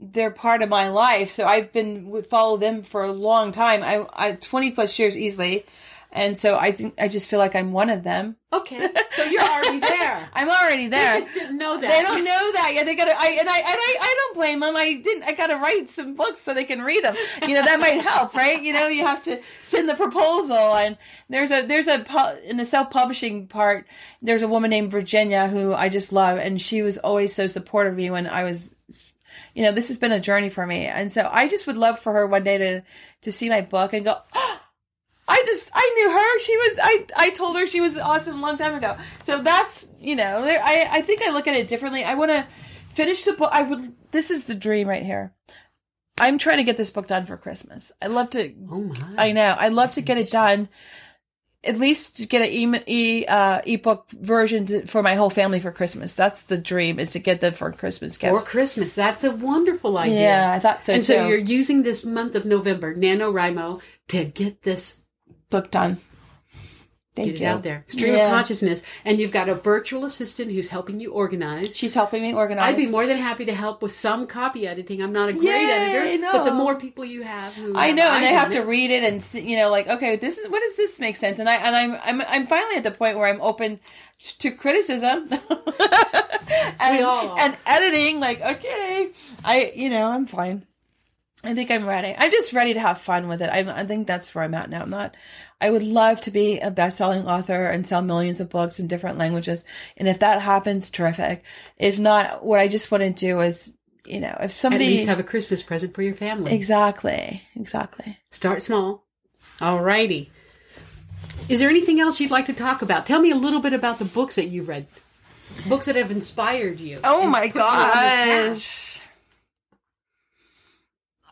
they're 0.00 0.30
part 0.30 0.62
of 0.62 0.68
my 0.68 0.88
life. 0.88 1.30
So 1.32 1.44
I've 1.44 1.72
been 1.72 2.22
follow 2.22 2.56
them 2.56 2.82
for 2.82 3.04
a 3.04 3.12
long 3.12 3.52
time. 3.52 3.82
I 3.82 4.06
I 4.12 4.32
twenty 4.32 4.70
plus 4.70 4.98
years 4.98 5.16
easily, 5.16 5.64
and 6.12 6.36
so 6.36 6.56
I 6.56 6.72
think 6.72 6.94
I 6.98 7.06
just 7.06 7.28
feel 7.28 7.38
like 7.38 7.54
I'm 7.54 7.72
one 7.72 7.88
of 7.88 8.02
them. 8.02 8.36
Okay, 8.52 8.88
so 9.16 9.22
you're 9.22 9.42
already 9.42 9.78
there. 9.78 10.28
I'm 10.32 10.48
already 10.48 10.88
there. 10.88 11.14
I 11.14 11.20
just 11.20 11.34
didn't 11.34 11.56
know 11.56 11.80
that. 11.80 11.88
They 11.88 12.02
don't 12.02 12.24
know 12.24 12.52
that 12.52 12.72
yet. 12.74 12.84
They 12.84 12.96
gotta. 12.96 13.14
I 13.16 13.28
and 13.38 13.48
I 13.48 13.58
and 13.58 13.68
I, 13.68 13.96
I 14.00 14.14
don't 14.18 14.34
blame 14.34 14.60
them. 14.60 14.74
I 14.74 14.94
didn't. 14.94 15.22
I 15.22 15.32
gotta 15.32 15.56
write 15.56 15.88
some 15.88 16.14
books 16.14 16.40
so 16.40 16.52
they 16.52 16.64
can 16.64 16.82
read 16.82 17.04
them. 17.04 17.14
You 17.42 17.54
know 17.54 17.64
that 17.64 17.78
might 17.78 18.00
help, 18.00 18.34
right? 18.34 18.60
You 18.60 18.72
know 18.72 18.88
you 18.88 19.06
have 19.06 19.22
to 19.24 19.40
send 19.62 19.88
the 19.88 19.94
proposal, 19.94 20.56
and 20.56 20.98
there's 21.28 21.52
a 21.52 21.64
there's 21.64 21.86
a 21.86 22.04
in 22.44 22.56
the 22.56 22.64
self 22.64 22.90
publishing 22.90 23.46
part. 23.46 23.86
There's 24.20 24.42
a 24.42 24.48
woman 24.48 24.70
named 24.70 24.90
Virginia 24.90 25.46
who 25.46 25.74
I 25.74 25.88
just 25.88 26.12
love, 26.12 26.38
and 26.38 26.60
she 26.60 26.82
was 26.82 26.98
always 26.98 27.32
so 27.32 27.46
supportive 27.46 27.92
of 27.92 27.96
me 27.96 28.10
when 28.10 28.26
I 28.26 28.42
was. 28.44 28.74
You 29.54 29.64
know, 29.64 29.72
this 29.72 29.88
has 29.88 29.98
been 29.98 30.12
a 30.12 30.20
journey 30.20 30.48
for 30.48 30.66
me, 30.66 30.86
and 30.86 31.12
so 31.12 31.28
I 31.30 31.48
just 31.48 31.66
would 31.66 31.76
love 31.76 31.98
for 31.98 32.12
her 32.12 32.26
one 32.26 32.42
day 32.42 32.58
to 32.58 32.82
to 33.22 33.32
see 33.32 33.48
my 33.48 33.60
book 33.60 33.92
and 33.92 34.04
go. 34.04 34.18
"Oh, 34.34 34.60
I 35.30 35.42
just 35.46 35.70
I 35.72 35.92
knew 35.94 36.10
her. 36.10 36.38
She 36.40 36.56
was 36.56 36.78
I 36.82 37.06
I 37.16 37.30
told 37.30 37.56
her 37.56 37.66
she 37.68 37.80
was 37.80 37.96
awesome 37.96 38.38
a 38.38 38.42
long 38.42 38.58
time 38.58 38.74
ago. 38.74 38.96
So 39.22 39.40
that's 39.40 39.88
you 40.00 40.16
know 40.16 40.42
there, 40.42 40.60
I 40.62 40.88
I 40.90 41.00
think 41.02 41.22
I 41.22 41.30
look 41.30 41.46
at 41.46 41.54
it 41.54 41.68
differently. 41.68 42.02
I 42.02 42.14
want 42.14 42.32
to 42.32 42.46
finish 42.88 43.24
the 43.24 43.32
book. 43.34 43.50
I 43.52 43.62
would. 43.62 43.94
This 44.10 44.30
is 44.30 44.44
the 44.44 44.56
dream 44.56 44.88
right 44.88 45.04
here. 45.04 45.32
I'm 46.18 46.36
trying 46.36 46.58
to 46.58 46.64
get 46.64 46.76
this 46.76 46.90
book 46.90 47.06
done 47.06 47.26
for 47.26 47.36
Christmas. 47.36 47.92
I 48.02 48.08
love 48.08 48.30
to. 48.30 48.52
Oh 48.70 48.80
my! 48.80 49.14
I 49.16 49.32
know. 49.32 49.56
I 49.56 49.68
love 49.68 49.92
to 49.92 50.00
get 50.00 50.18
it 50.18 50.30
done. 50.32 50.68
At 51.62 51.78
least 51.78 52.16
to 52.16 52.26
get 52.26 52.40
an 52.40 52.48
e, 52.48 52.82
e 52.86 53.26
uh, 53.26 53.60
ebook 53.66 54.10
version 54.12 54.64
to, 54.66 54.86
for 54.86 55.02
my 55.02 55.14
whole 55.14 55.28
family 55.28 55.60
for 55.60 55.70
Christmas. 55.70 56.14
That's 56.14 56.42
the 56.42 56.56
dream 56.56 56.98
is 56.98 57.12
to 57.12 57.18
get 57.18 57.42
them 57.42 57.52
for 57.52 57.70
Christmas 57.70 58.16
gifts. 58.16 58.44
For 58.44 58.50
Christmas. 58.50 58.94
That's 58.94 59.24
a 59.24 59.30
wonderful 59.30 59.98
idea. 59.98 60.20
Yeah, 60.20 60.52
I 60.52 60.58
thought 60.58 60.82
so 60.82 60.94
and 60.94 61.02
too. 61.02 61.12
so 61.12 61.28
you're 61.28 61.36
using 61.36 61.82
this 61.82 62.02
month 62.02 62.34
of 62.34 62.46
November, 62.46 62.94
NaNoWriMo, 62.94 63.82
to 64.08 64.24
get 64.24 64.62
this 64.62 64.99
book 65.50 65.70
done. 65.70 65.98
Thank 67.12 67.30
get 67.32 67.40
you. 67.40 67.46
it 67.46 67.48
out 67.48 67.62
there. 67.64 67.82
Stream 67.88 68.14
Yeah. 68.14 68.26
of 68.26 68.30
consciousness. 68.30 68.84
And 69.04 69.18
you've 69.18 69.32
got 69.32 69.48
a 69.48 69.54
virtual 69.56 70.04
assistant 70.04 70.52
who's 70.52 70.68
helping 70.68 71.00
you 71.00 71.10
organize. 71.12 71.76
She's 71.76 71.92
helping 71.92 72.22
me 72.22 72.32
organize. 72.32 72.68
I'd 72.68 72.76
be 72.76 72.86
more 72.86 73.04
than 73.04 73.16
happy 73.16 73.44
to 73.46 73.52
help 73.52 73.82
with 73.82 73.90
some 73.90 74.28
copy 74.28 74.64
editing. 74.64 75.02
I'm 75.02 75.12
not 75.12 75.28
a 75.28 75.32
great 75.32 75.42
Yay, 75.46 75.70
editor, 75.72 76.22
no. 76.22 76.30
but 76.30 76.44
the 76.44 76.54
more 76.54 76.76
people 76.76 77.04
you 77.04 77.22
have 77.24 77.52
who 77.54 77.76
I 77.76 77.90
know, 77.90 78.08
and 78.12 78.22
they 78.22 78.28
have 78.28 78.46
on 78.46 78.52
to 78.52 78.60
read 78.60 78.92
it 78.92 79.02
and 79.02 79.20
see, 79.20 79.40
you 79.40 79.56
know, 79.56 79.70
like, 79.72 79.88
okay, 79.88 80.14
this 80.16 80.38
is 80.38 80.48
what 80.48 80.60
does 80.62 80.76
this 80.76 81.00
make 81.00 81.16
sense? 81.16 81.40
And 81.40 81.48
I 81.48 81.56
and 81.56 81.74
I'm 81.74 81.98
I'm 82.04 82.20
I'm 82.28 82.46
finally 82.46 82.76
at 82.76 82.84
the 82.84 82.92
point 82.92 83.18
where 83.18 83.26
I'm 83.26 83.40
open 83.40 83.80
to 84.38 84.50
criticism 84.52 85.28
and, 86.80 86.96
We 86.96 87.02
all 87.02 87.30
are. 87.30 87.38
and 87.40 87.56
editing. 87.66 88.20
Like, 88.20 88.40
okay, 88.40 89.10
I 89.44 89.72
you 89.74 89.90
know 89.90 90.04
I'm 90.12 90.26
fine. 90.26 90.64
I 91.42 91.54
think 91.54 91.70
I'm 91.70 91.86
ready. 91.86 92.14
I'm 92.16 92.30
just 92.30 92.52
ready 92.52 92.74
to 92.74 92.80
have 92.80 93.00
fun 93.00 93.26
with 93.26 93.40
it. 93.40 93.48
I, 93.48 93.60
I 93.60 93.84
think 93.84 94.06
that's 94.06 94.34
where 94.34 94.44
I'm 94.44 94.54
at 94.54 94.68
now. 94.68 94.82
I'm 94.82 94.90
not. 94.90 95.16
I 95.60 95.70
would 95.70 95.82
love 95.82 96.20
to 96.22 96.30
be 96.30 96.58
a 96.58 96.70
best-selling 96.70 97.26
author 97.26 97.66
and 97.66 97.86
sell 97.86 98.02
millions 98.02 98.40
of 98.40 98.50
books 98.50 98.78
in 98.78 98.88
different 98.88 99.18
languages. 99.18 99.64
And 99.96 100.06
if 100.06 100.18
that 100.18 100.42
happens, 100.42 100.90
terrific. 100.90 101.42
If 101.78 101.98
not, 101.98 102.44
what 102.44 102.60
I 102.60 102.68
just 102.68 102.90
want 102.90 103.02
to 103.02 103.10
do 103.10 103.40
is, 103.40 103.72
you 104.04 104.20
know, 104.20 104.36
if 104.40 104.54
somebody. 104.54 104.84
At 104.84 104.86
somebody 104.86 104.86
least 104.86 105.08
have 105.08 105.20
a 105.20 105.24
Christmas 105.24 105.62
present 105.62 105.94
for 105.94 106.02
your 106.02 106.14
family. 106.14 106.52
exactly, 106.54 107.42
exactly. 107.56 108.18
Start 108.30 108.62
small. 108.62 109.04
All 109.62 109.80
righty. 109.80 110.30
Is 111.48 111.60
there 111.60 111.70
anything 111.70 112.00
else 112.00 112.20
you'd 112.20 112.30
like 112.30 112.46
to 112.46 112.52
talk 112.52 112.82
about? 112.82 113.06
Tell 113.06 113.20
me 113.20 113.30
a 113.30 113.36
little 113.36 113.60
bit 113.60 113.72
about 113.72 113.98
the 113.98 114.04
books 114.04 114.36
that 114.36 114.48
you've 114.48 114.68
read. 114.68 114.86
Books 115.68 115.86
that 115.86 115.96
have 115.96 116.10
inspired 116.10 116.80
you. 116.80 117.00
Oh 117.02 117.26
my 117.26 117.48
put 117.48 117.56
you 117.56 117.62
on 117.62 117.88
this 117.88 117.94
path. 117.96 118.52
gosh. 118.54 118.89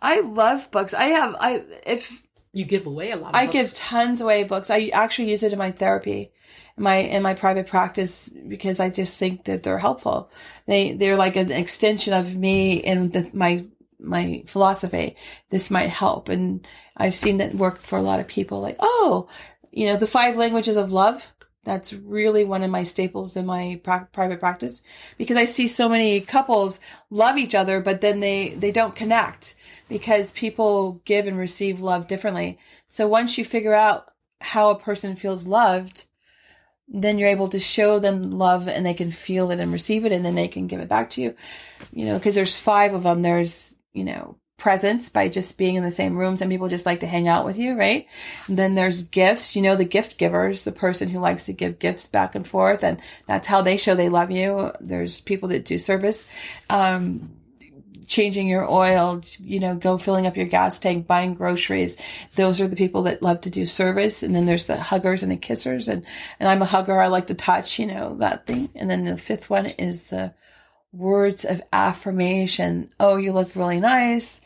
I 0.01 0.21
love 0.21 0.71
books. 0.71 0.95
I 0.95 1.05
have 1.07 1.37
I 1.41 1.63
if 1.87 2.23
You 2.53 2.65
give 2.65 2.87
away 2.87 3.11
a 3.11 3.17
lot 3.17 3.31
of 3.31 3.37
I 3.37 3.47
books. 3.47 3.53
give 3.53 3.75
tons 3.75 4.21
away 4.21 4.45
books. 4.45 4.71
I 4.71 4.91
actually 4.93 5.31
use 5.31 5.43
it 5.43 5.53
in 5.53 5.59
my 5.59 5.71
therapy, 5.73 6.33
in 6.77 6.83
my 6.83 6.97
in 6.97 7.23
my 7.23 7.35
private 7.35 7.67
practice 7.67 8.29
because 8.29 8.81
I 8.81 8.91
just 8.91 9.19
think 9.19 9.45
that 9.45 9.63
they're 9.63 9.79
helpful. 9.79 10.31
They 10.67 10.93
they're 10.93 11.17
like 11.17 11.37
an 11.37 11.51
extension 11.51 12.15
of 12.15 12.37
me 12.37 12.83
and 12.85 13.13
the, 13.13 13.31
my 13.33 13.65
my 14.01 14.45
philosophy. 14.47 15.17
This 15.51 15.71
might 15.71 15.91
help, 15.91 16.29
and 16.29 16.67
I've 16.97 17.15
seen 17.17 17.39
that 17.39 17.55
work 17.55 17.79
for 17.79 17.99
a 17.99 18.03
lot 18.03 18.21
of 18.21 18.29
people. 18.29 18.61
Like 18.61 18.77
oh, 18.79 19.29
you 19.73 19.87
know, 19.87 19.97
the 19.97 20.07
five 20.07 20.37
languages 20.37 20.77
of 20.77 20.93
love. 20.93 21.33
That's 21.65 21.93
really 21.93 22.47
one 22.47 22.63
of 22.63 22.71
my 22.71 22.85
staples 22.85 23.37
in 23.37 23.45
my 23.45 23.79
pra- 23.83 24.09
private 24.11 24.41
practice 24.41 24.81
because 25.19 25.37
I 25.37 25.45
see 25.45 25.69
so 25.69 25.87
many 25.87 26.21
couples 26.23 26.81
love 27.11 27.37
each 27.37 27.55
other, 27.55 27.81
but 27.83 28.01
then 28.01 28.21
they 28.21 28.51
they 28.51 28.73
don't 28.73 28.95
connect 28.97 29.55
because 29.89 30.33
people 30.33 31.01
give 31.05 31.27
and 31.27 31.39
receive 31.39 31.81
love 31.81 32.07
differently. 32.07 32.59
So 32.89 33.07
once 33.07 33.39
you 33.39 33.45
figure 33.45 33.75
out 33.75 34.13
how 34.41 34.71
a 34.71 34.79
person 34.79 35.17
feels 35.17 35.47
loved, 35.47 36.07
then 36.89 37.19
you're 37.19 37.29
able 37.29 37.49
to 37.51 37.59
show 37.59 37.99
them 37.99 38.31
love 38.31 38.67
and 38.69 38.85
they 38.85 38.95
can 38.95 39.11
feel 39.11 39.51
it 39.51 39.61
and 39.61 39.73
receive 39.73 40.05
it 40.05 40.13
and 40.13 40.25
then 40.25 40.35
they 40.35 40.49
can 40.49 40.67
give 40.67 40.81
it 40.81 40.89
back 40.89 41.11
to 41.11 41.21
you. 41.21 41.35
You 41.93 42.07
know, 42.07 42.19
because 42.19 42.35
there's 42.35 42.59
five 42.59 42.95
of 42.95 43.03
them. 43.03 43.21
There's, 43.21 43.77
you 43.93 44.05
know, 44.05 44.39
presence 44.59 45.09
by 45.09 45.29
just 45.29 45.57
being 45.57 45.77
in 45.77 45.85
the 45.85 45.91
same 45.91 46.17
room. 46.17 46.37
Some 46.37 46.49
people 46.49 46.69
just 46.69 46.85
like 46.85 47.01
to 47.01 47.07
hang 47.07 47.29
out 47.29 47.45
with 47.45 47.57
you, 47.59 47.75
right? 47.75 48.07
And 48.49 48.59
then 48.59 48.75
there's 48.75 49.05
gifts, 49.05 49.55
you 49.55 49.63
know, 49.63 49.77
the 49.77 49.85
gift 49.85 50.19
givers, 50.19 50.65
the 50.65 50.73
person 50.73 51.09
who 51.09 51.21
likes 51.21 51.47
to 51.47 51.53
give 51.53 51.79
gifts 51.79 52.07
back 52.07 52.35
and 52.35 52.47
forth 52.47 52.83
and 52.83 53.01
that's 53.27 53.47
how 53.47 53.63
they 53.63 53.77
show 53.77 53.95
they 53.95 54.09
love 54.09 54.31
you. 54.31 54.73
There's 54.81 55.21
people 55.21 55.51
that 55.51 55.65
do 55.65 55.79
service. 55.79 56.27
Um, 56.69 57.38
changing 58.09 58.49
your 58.49 58.69
oil, 58.69 59.21
you 59.39 59.61
know, 59.61 59.75
go 59.75 59.99
filling 59.99 60.27
up 60.27 60.37
your 60.37 60.47
gas 60.47 60.79
tank, 60.79 61.07
buying 61.07 61.35
groceries. 61.35 61.97
Those 62.35 62.61
are 62.61 62.67
the 62.67 62.75
people 62.75 63.03
that 63.03 63.23
love 63.23 63.43
to 63.43 63.51
do 63.51 63.67
service. 63.67 64.23
And 64.23 64.35
then 64.35 64.47
there's 64.47 64.67
the 64.67 64.81
huggers 64.81 65.23
and 65.23 65.31
the 65.31 65.37
kissers. 65.37 65.89
And, 65.89 66.05
and 66.41 66.49
I'm 66.49 66.63
a 66.63 66.67
hugger. 66.67 67.01
I 67.01 67.09
like 67.09 67.29
to 67.29 67.35
touch, 67.35 67.79
you 67.79 67.87
know, 67.87 68.17
that 68.19 68.47
thing. 68.47 68.71
And 68.75 68.91
then 68.91 69.05
the 69.05 69.19
fifth 69.19 69.51
one 69.51 69.67
is 69.67 70.11
the 70.11 70.35
words 70.91 71.45
of 71.45 71.63
affirmation. 71.73 72.89
Oh, 72.99 73.17
you 73.17 73.33
look 73.33 73.55
really 73.55 73.79
nice. 73.79 74.41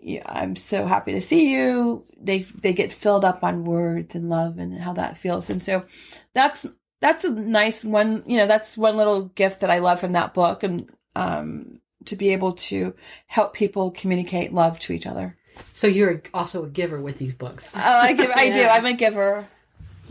Yeah, 0.00 0.22
I'm 0.26 0.56
so 0.56 0.86
happy 0.86 1.12
to 1.12 1.20
see 1.20 1.52
you. 1.52 2.04
They, 2.18 2.40
they 2.42 2.72
get 2.72 2.92
filled 2.92 3.24
up 3.24 3.44
on 3.44 3.64
words 3.64 4.14
and 4.14 4.30
love 4.30 4.58
and 4.58 4.78
how 4.78 4.94
that 4.94 5.18
feels. 5.18 5.50
And 5.50 5.62
so 5.62 5.84
that's, 6.32 6.66
that's 7.00 7.24
a 7.24 7.30
nice 7.30 7.84
one, 7.84 8.24
you 8.26 8.38
know, 8.38 8.46
that's 8.46 8.78
one 8.78 8.96
little 8.96 9.26
gift 9.26 9.60
that 9.60 9.70
I 9.70 9.80
love 9.80 10.00
from 10.00 10.12
that 10.12 10.34
book. 10.34 10.62
And, 10.62 10.90
um, 11.14 11.80
to 12.06 12.16
be 12.16 12.32
able 12.32 12.52
to 12.52 12.94
help 13.26 13.54
people 13.54 13.90
communicate 13.90 14.52
love 14.52 14.78
to 14.80 14.92
each 14.92 15.06
other. 15.06 15.36
So 15.72 15.86
you're 15.86 16.22
also 16.32 16.64
a 16.64 16.68
giver 16.68 17.00
with 17.00 17.18
these 17.18 17.34
books. 17.34 17.72
Oh, 17.74 17.80
I 17.80 18.12
give, 18.12 18.30
I 18.34 18.50
do. 18.52 18.62
I'm 18.62 18.86
a 18.86 18.92
giver. 18.94 19.48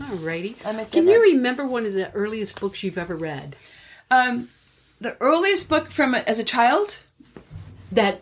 Alrighty. 0.00 0.54
I'm 0.66 0.76
a 0.78 0.84
giver. 0.84 0.90
Can 0.90 1.08
you 1.08 1.22
remember 1.22 1.66
one 1.66 1.86
of 1.86 1.94
the 1.94 2.12
earliest 2.12 2.60
books 2.60 2.82
you've 2.82 2.98
ever 2.98 3.16
read 3.16 3.56
Um, 4.10 4.48
the 5.00 5.16
earliest 5.20 5.68
book 5.68 5.90
from 5.90 6.14
as 6.14 6.38
a 6.38 6.44
child. 6.44 6.98
that 7.90 8.20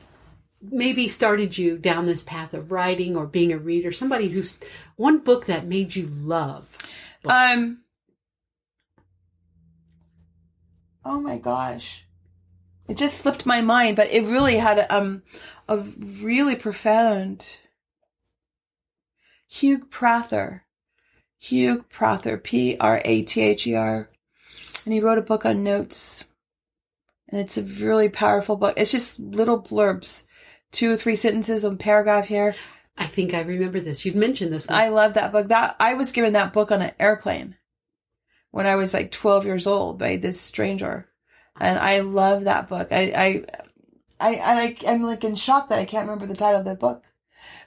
maybe 0.70 1.08
started 1.08 1.58
you 1.58 1.76
down 1.76 2.06
this 2.06 2.22
path 2.22 2.54
of 2.54 2.70
writing 2.72 3.16
or 3.16 3.26
being 3.26 3.52
a 3.52 3.58
reader? 3.58 3.92
Somebody 3.92 4.28
who's 4.28 4.56
one 4.96 5.18
book 5.18 5.46
that 5.46 5.66
made 5.66 5.94
you 5.96 6.06
love 6.06 6.78
books. 7.22 7.34
Um. 7.56 7.78
Oh 11.04 11.20
my 11.20 11.36
gosh, 11.38 12.04
it 12.88 12.96
just 12.96 13.18
slipped 13.18 13.46
my 13.46 13.60
mind, 13.60 13.96
but 13.96 14.10
it 14.10 14.26
really 14.26 14.56
had 14.56 14.78
a, 14.78 14.96
um 14.96 15.22
a 15.68 15.78
really 15.78 16.56
profound. 16.56 17.58
Hugh 19.48 19.84
Prather, 19.86 20.64
Hugh 21.38 21.84
Prather, 21.88 22.36
P 22.36 22.76
R 22.78 23.00
A 23.04 23.22
T 23.22 23.40
H 23.40 23.66
E 23.66 23.74
R, 23.74 24.08
and 24.84 24.94
he 24.94 25.00
wrote 25.00 25.18
a 25.18 25.22
book 25.22 25.44
on 25.46 25.62
notes, 25.62 26.24
and 27.28 27.40
it's 27.40 27.56
a 27.56 27.62
really 27.62 28.08
powerful 28.08 28.56
book. 28.56 28.74
It's 28.76 28.90
just 28.90 29.18
little 29.18 29.62
blurbs, 29.62 30.24
two 30.72 30.92
or 30.92 30.96
three 30.96 31.16
sentences, 31.16 31.64
a 31.64 31.74
paragraph 31.74 32.26
here. 32.26 32.54
I 32.98 33.06
think 33.06 33.34
I 33.34 33.42
remember 33.42 33.80
this. 33.80 34.04
You'd 34.04 34.16
mentioned 34.16 34.52
this 34.52 34.66
one. 34.66 34.78
I 34.78 34.88
love 34.88 35.14
that 35.14 35.32
book. 35.32 35.48
That 35.48 35.76
I 35.78 35.94
was 35.94 36.12
given 36.12 36.32
that 36.32 36.52
book 36.52 36.70
on 36.70 36.82
an 36.82 36.92
airplane 36.98 37.56
when 38.50 38.66
I 38.66 38.76
was 38.76 38.94
like 38.94 39.10
12 39.10 39.44
years 39.44 39.66
old 39.66 39.98
by 39.98 40.16
this 40.16 40.40
stranger, 40.40 41.08
and 41.60 41.78
I 41.78 42.00
love 42.00 42.44
that 42.44 42.68
book. 42.68 42.88
I 42.90 43.44
I 44.20 44.28
I, 44.28 44.36
I 44.36 44.76
I'm 44.86 45.02
like 45.02 45.24
in 45.24 45.34
shock 45.34 45.68
that 45.68 45.78
I 45.78 45.84
can't 45.84 46.08
remember 46.08 46.26
the 46.26 46.38
title 46.38 46.60
of 46.60 46.66
that 46.66 46.80
book. 46.80 47.04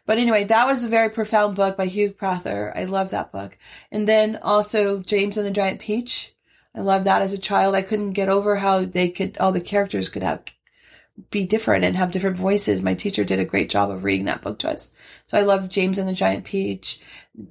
But 0.05 0.17
anyway, 0.17 0.43
that 0.45 0.65
was 0.65 0.83
a 0.83 0.89
very 0.89 1.09
profound 1.09 1.55
book 1.55 1.77
by 1.77 1.85
Hugh 1.85 2.11
Prather. 2.11 2.73
I 2.75 2.85
love 2.85 3.11
that 3.11 3.31
book. 3.31 3.57
And 3.91 4.07
then 4.07 4.39
also 4.41 4.99
James 4.99 5.37
and 5.37 5.45
the 5.45 5.51
Giant 5.51 5.79
Peach. 5.79 6.33
I 6.73 6.81
love 6.81 7.03
that 7.03 7.21
as 7.21 7.33
a 7.33 7.37
child. 7.37 7.75
I 7.75 7.81
couldn't 7.81 8.13
get 8.13 8.29
over 8.29 8.55
how 8.55 8.85
they 8.85 9.09
could 9.09 9.37
all 9.37 9.51
the 9.51 9.61
characters 9.61 10.09
could 10.09 10.23
have 10.23 10.43
be 11.31 11.45
different 11.45 11.83
and 11.83 11.95
have 11.95 12.11
different 12.11 12.37
voices. 12.37 12.81
My 12.81 12.93
teacher 12.93 13.23
did 13.23 13.39
a 13.39 13.45
great 13.45 13.69
job 13.69 13.91
of 13.91 14.03
reading 14.03 14.25
that 14.25 14.41
book 14.41 14.59
to 14.59 14.69
us. 14.69 14.91
So 15.27 15.37
I 15.37 15.41
love 15.41 15.69
James 15.69 15.97
and 15.97 16.07
the 16.07 16.13
Giant 16.13 16.45
Peach. 16.45 16.99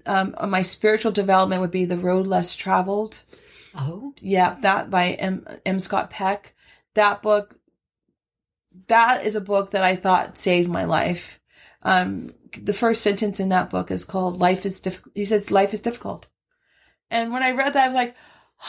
Um, 0.07 0.35
my 0.49 0.63
spiritual 0.63 1.13
development 1.13 1.61
would 1.61 1.71
be 1.71 1.85
The 1.85 1.97
Road 1.97 2.27
Less 2.27 2.57
Traveled. 2.57 3.23
Oh, 3.79 4.15
Yeah, 4.21 4.57
that 4.63 4.91
by 4.91 5.13
M. 5.13 5.47
M. 5.65 5.79
Scott 5.79 6.11
Peck. 6.11 6.55
That 6.95 7.23
book, 7.23 7.59
that 8.89 9.25
is 9.25 9.37
a 9.37 9.41
book 9.41 9.71
that 9.71 9.85
I 9.85 9.97
thought 9.97 10.39
saved 10.39 10.69
my 10.69 10.85
life. 10.85 11.39
Um, 11.83 12.35
the 12.57 12.73
first 12.73 13.03
sentence 13.03 13.41
in 13.41 13.51
that 13.51 13.71
book 13.71 13.91
is 13.91 14.05
called 14.05 14.39
"Life 14.39 14.67
is 14.67 14.81
difficult." 14.81 15.13
He 15.15 15.25
says, 15.25 15.51
"Life 15.51 15.73
is 15.75 15.81
difficult," 15.81 16.29
and 17.11 17.33
when 17.33 17.43
I 17.43 17.53
read 17.53 17.73
that, 17.75 17.85
I 17.85 17.89
was 17.89 17.95
like, 17.95 18.17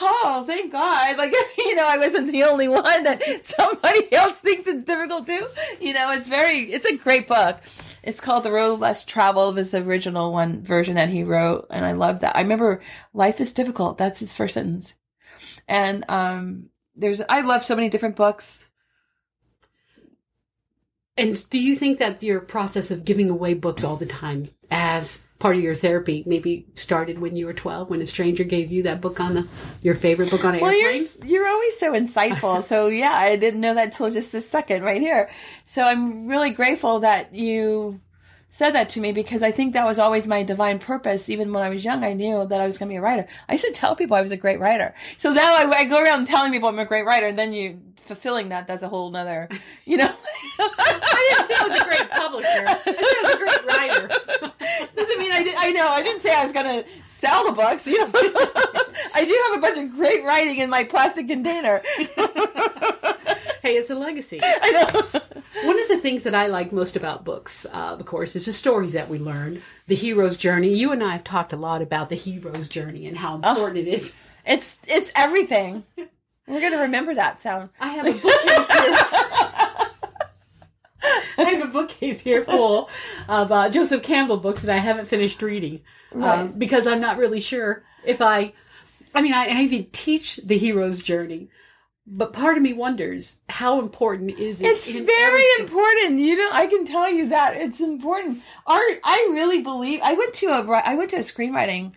"Oh, 0.02 0.44
thank 0.46 0.72
God!" 0.72 1.18
Like, 1.18 1.34
you 1.58 1.76
know, 1.76 1.88
I 1.88 1.98
wasn't 1.98 2.32
the 2.32 2.44
only 2.44 2.68
one 2.68 3.04
that 3.04 3.24
somebody 3.44 4.14
else 4.14 4.38
thinks 4.38 4.68
it's 4.68 4.84
difficult 4.84 5.28
too. 5.28 5.48
You 5.80 5.94
know, 5.94 6.12
it's 6.12 6.28
very, 6.28 6.72
it's 6.72 6.86
a 6.86 6.98
great 6.98 7.28
book. 7.28 7.60
It's 8.04 8.22
called 8.22 8.44
"The 8.44 8.52
Road 8.52 8.80
Less 8.80 9.04
Traveled." 9.04 9.56
Was 9.56 9.72
the 9.72 9.82
original 9.82 10.32
one 10.32 10.62
version 10.62 10.96
that 10.96 11.10
he 11.10 11.24
wrote, 11.24 11.68
and 11.70 11.86
I 11.86 11.94
love 11.94 12.20
that. 12.22 12.36
I 12.36 12.42
remember, 12.42 12.82
"Life 13.14 13.42
is 13.42 13.54
difficult." 13.54 13.98
That's 13.98 14.20
his 14.20 14.36
first 14.36 14.54
sentence, 14.54 14.94
and 15.70 16.04
um, 16.10 16.70
there's 16.96 17.22
I 17.30 17.42
love 17.42 17.64
so 17.64 17.76
many 17.76 17.90
different 17.90 18.18
books. 18.18 18.66
and 21.18 21.50
do 21.50 21.60
you 21.60 21.76
think 21.76 22.00
that 22.00 22.22
your 22.24 22.40
process 22.42 22.92
of 22.92 23.06
giving 23.06 23.30
away 23.30 23.54
books 23.54 23.84
all 23.84 23.96
the 23.98 24.06
time 24.06 24.50
as 24.72 25.24
part 25.40 25.56
of 25.56 25.62
your 25.64 25.76
therapy 25.76 26.24
maybe 26.26 26.66
started 26.76 27.20
when 27.20 27.36
you 27.36 27.46
were 27.46 27.54
12 27.54 27.90
when 27.90 28.02
a 28.02 28.06
stranger 28.06 28.44
gave 28.44 28.72
you 28.72 28.84
that 28.84 29.00
book 29.00 29.22
on 29.22 29.34
the 29.36 29.48
your 29.82 29.96
favorite 29.96 30.30
book 30.30 30.44
on 30.44 30.54
an 30.56 30.62
Well, 30.62 30.72
airplane 30.72 31.06
you're 31.24 31.28
you're 31.28 31.48
always 31.48 31.78
so 31.80 31.94
insightful. 31.94 32.62
so 32.72 32.88
yeah, 32.88 33.14
I 33.14 33.38
didn't 33.38 33.62
know 33.62 33.76
that 33.76 33.94
till 33.94 34.12
just 34.12 34.34
a 34.34 34.42
second 34.42 34.84
right 34.84 35.02
here. 35.02 35.30
So 35.64 35.82
I'm 35.84 36.28
really 36.28 36.50
grateful 36.50 37.00
that 37.02 37.34
you 37.34 38.02
said 38.50 38.72
that 38.72 38.90
to 38.90 39.00
me 39.00 39.12
because 39.12 39.44
I 39.44 39.52
think 39.52 39.74
that 39.74 39.86
was 39.86 40.00
always 40.00 40.28
my 40.28 40.44
divine 40.44 40.80
purpose. 40.80 41.30
Even 41.30 41.54
when 41.54 41.64
I 41.64 41.70
was 41.70 41.84
young, 41.84 42.04
I 42.04 42.14
knew 42.14 42.46
that 42.48 42.62
I 42.62 42.66
was 42.66 42.78
going 42.78 42.90
to 42.90 42.94
be 42.94 42.98
a 42.98 43.02
writer. 43.02 43.28
I 43.48 43.54
used 43.54 43.66
to 43.66 43.72
tell 43.72 43.96
people 43.96 44.16
I 44.16 44.22
was 44.22 44.32
a 44.32 44.38
great 44.38 44.60
writer. 44.60 44.94
So 45.18 45.32
now 45.32 45.56
I, 45.56 45.70
I 45.70 45.86
go 45.86 46.04
around 46.04 46.26
telling 46.26 46.52
people 46.52 46.70
I'm 46.70 46.80
a 46.80 46.86
great 46.86 47.06
writer, 47.06 47.28
and 47.28 47.38
then 47.38 47.54
you 47.54 47.80
fulfilling 48.10 48.50
that. 48.50 48.68
That's 48.68 48.82
a 48.82 48.90
whole 48.90 49.12
nother, 49.12 49.48
you 49.86 49.98
know. 49.98 50.12
I 50.60 51.36
didn't 51.38 51.48
say 51.48 51.56
I 51.58 51.68
was 51.68 51.82
a 51.82 51.86
great 51.86 52.10
publisher. 52.10 52.66
I 52.68 52.78
said 52.84 52.96
I 52.98 53.22
was 53.24 53.34
a 53.34 53.38
great 53.38 53.66
writer. 53.66 54.08
Doesn't 54.96 55.20
mean 55.20 55.32
I 55.32 55.44
did. 55.44 55.56
I 55.56 55.72
know. 55.72 55.88
I 55.88 56.02
didn't 56.02 56.22
say 56.22 56.34
I 56.34 56.44
was 56.44 56.52
going 56.52 56.66
to 56.66 56.90
sell 57.06 57.46
the 57.46 57.52
books. 57.52 57.86
You 57.86 58.00
know, 58.00 58.12
I 59.14 59.26
do 59.26 59.42
have 59.48 59.58
a 59.58 59.62
bunch 59.62 59.78
of 59.78 59.96
great 59.96 60.24
writing 60.24 60.58
in 60.58 60.70
my 60.70 60.84
plastic 60.84 61.28
container. 61.28 61.82
Hey, 63.62 63.76
it's 63.76 63.90
a 63.90 63.96
legacy. 63.96 64.40
I 64.42 64.72
know. 64.72 65.39
Of 65.90 65.96
the 65.96 66.02
things 66.02 66.24
that 66.24 66.36
I 66.36 66.46
like 66.48 66.72
most 66.72 66.96
about 66.96 67.26
books, 67.26 67.66
uh, 67.66 67.96
of 68.00 68.06
course, 68.06 68.36
is 68.36 68.46
the 68.46 68.54
stories 68.54 68.94
that 68.94 69.10
we 69.10 69.18
learn, 69.18 69.62
the 69.88 69.96
hero's 69.96 70.38
journey. 70.38 70.76
You 70.76 70.92
and 70.92 71.04
I 71.04 71.14
have 71.14 71.24
talked 71.24 71.52
a 71.52 71.56
lot 71.58 71.82
about 71.82 72.10
the 72.10 72.16
hero's 72.16 72.68
journey 72.68 73.08
and 73.08 73.18
how 73.18 73.34
important 73.36 73.78
it 73.80 73.88
is. 73.88 74.14
It's 74.46 74.78
it's 74.88 75.12
everything. 75.16 75.84
We're 76.48 76.62
gonna 76.62 76.82
remember 76.84 77.16
that 77.16 77.42
sound. 77.42 77.70
I 77.80 77.88
have 77.90 78.06
a 78.06 78.12
bookcase 78.12 78.68
here. 78.80 78.96
I 81.38 81.44
have 81.56 81.70
a 81.70 81.72
bookcase 81.72 82.22
here 82.22 82.44
full 82.44 82.90
of 83.28 83.52
uh, 83.52 83.70
Joseph 83.70 84.04
Campbell 84.04 84.38
books 84.38 84.62
that 84.62 84.74
I 84.76 84.78
haven't 84.80 85.08
finished 85.08 85.42
reading 85.42 85.82
Right. 86.12 86.40
um, 86.40 86.60
because 86.60 86.86
I'm 86.88 87.02
not 87.02 87.18
really 87.18 87.40
sure 87.40 87.84
if 88.06 88.22
I. 88.22 88.54
I 89.16 89.22
mean, 89.24 89.34
I, 89.34 89.46
I 89.48 89.62
even 89.62 89.88
teach 89.92 90.38
the 90.38 90.58
hero's 90.58 91.02
journey, 91.02 91.50
but 92.12 92.34
part 92.34 92.58
of 92.58 92.64
me 92.64 92.74
wonders 92.74 93.38
how 93.50 93.80
important 93.80 94.40
is 94.40 94.60
it? 94.62 94.66
It's 94.66 94.88
very 94.90 95.02
everything? 95.24 95.60
important. 95.60 96.20
You 96.20 96.36
know, 96.38 96.50
I 96.52 96.66
can 96.68 96.86
tell 96.86 97.10
you 97.10 97.30
that 97.30 97.56
it's 97.56 97.80
important. 97.80 98.42
Our, 98.68 98.82
I 99.04 99.30
really 99.32 99.62
believe. 99.62 100.00
I 100.04 100.14
went 100.14 100.34
to 100.36 100.48
a 100.48 100.72
i 100.86 100.96
went 100.96 101.12
to 101.12 101.18
a 101.18 101.20
screenwriting 101.20 101.94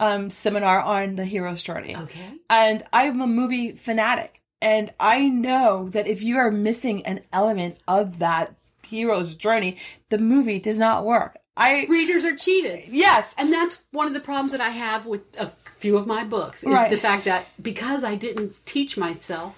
um, 0.00 0.28
seminar 0.30 0.80
on 0.80 1.14
the 1.16 1.24
hero's 1.24 1.62
journey, 1.62 1.96
Okay. 1.96 2.34
and 2.50 2.82
I'm 2.92 3.20
a 3.20 3.26
movie 3.26 3.72
fanatic, 3.72 4.42
and 4.60 4.92
I 5.00 5.28
know 5.28 5.88
that 5.90 6.06
if 6.08 6.22
you 6.22 6.36
are 6.38 6.50
missing 6.50 7.06
an 7.06 7.20
element 7.32 7.78
of 7.88 8.18
that 8.18 8.54
hero's 8.82 9.34
journey, 9.34 9.78
the 10.10 10.18
movie 10.18 10.58
does 10.58 10.78
not 10.78 11.04
work. 11.06 11.38
I 11.56 11.86
Readers 11.88 12.24
are 12.24 12.34
cheated. 12.34 12.88
yes, 12.88 13.32
And 13.38 13.52
that's 13.52 13.84
one 13.92 14.08
of 14.08 14.12
the 14.14 14.18
problems 14.20 14.50
that 14.50 14.60
I 14.60 14.70
have 14.70 15.06
with 15.06 15.22
a 15.38 15.46
few 15.84 15.98
of 15.98 16.06
my 16.06 16.24
books 16.24 16.62
is 16.62 16.70
Right. 16.70 16.90
the 16.90 16.96
fact 16.96 17.26
that 17.26 17.46
because 17.62 18.02
I 18.04 18.14
didn't 18.14 18.54
teach 18.64 18.96
myself 18.96 19.54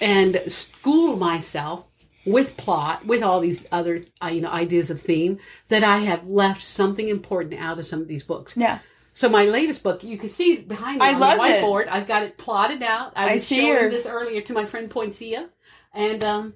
and 0.00 0.40
school 0.50 1.16
myself 1.16 1.84
with 2.24 2.56
plot, 2.56 3.04
with 3.06 3.22
all 3.22 3.40
these 3.40 3.66
other 3.70 4.00
uh, 4.22 4.28
you 4.28 4.40
know 4.40 4.48
ideas 4.50 4.88
of 4.90 4.98
theme, 5.00 5.38
that 5.68 5.84
I 5.84 5.98
have 5.98 6.26
left 6.26 6.62
something 6.62 7.08
important 7.08 7.60
out 7.60 7.78
of 7.78 7.84
some 7.86 8.00
of 8.00 8.08
these 8.08 8.22
books. 8.22 8.56
yeah. 8.56 8.78
So 9.12 9.28
my 9.30 9.44
latest 9.46 9.82
book, 9.82 10.04
you 10.04 10.18
can 10.18 10.28
see 10.28 10.56
behind 10.56 10.98
me 11.00 11.06
I 11.06 11.14
on 11.14 11.20
love 11.20 11.38
the 11.38 11.44
it. 11.44 11.62
whiteboard. 11.62 11.88
I've 11.90 12.06
got 12.06 12.22
it 12.22 12.36
plotted 12.36 12.82
out. 12.82 13.12
I, 13.16 13.30
I 13.30 13.32
was 13.34 13.46
see 13.46 13.56
showing 13.56 13.68
your- 13.68 13.90
this 13.90 14.06
earlier 14.06 14.40
to 14.42 14.52
my 14.52 14.64
friend 14.66 14.90
Poincia, 14.90 15.48
and 15.94 16.22
um, 16.24 16.54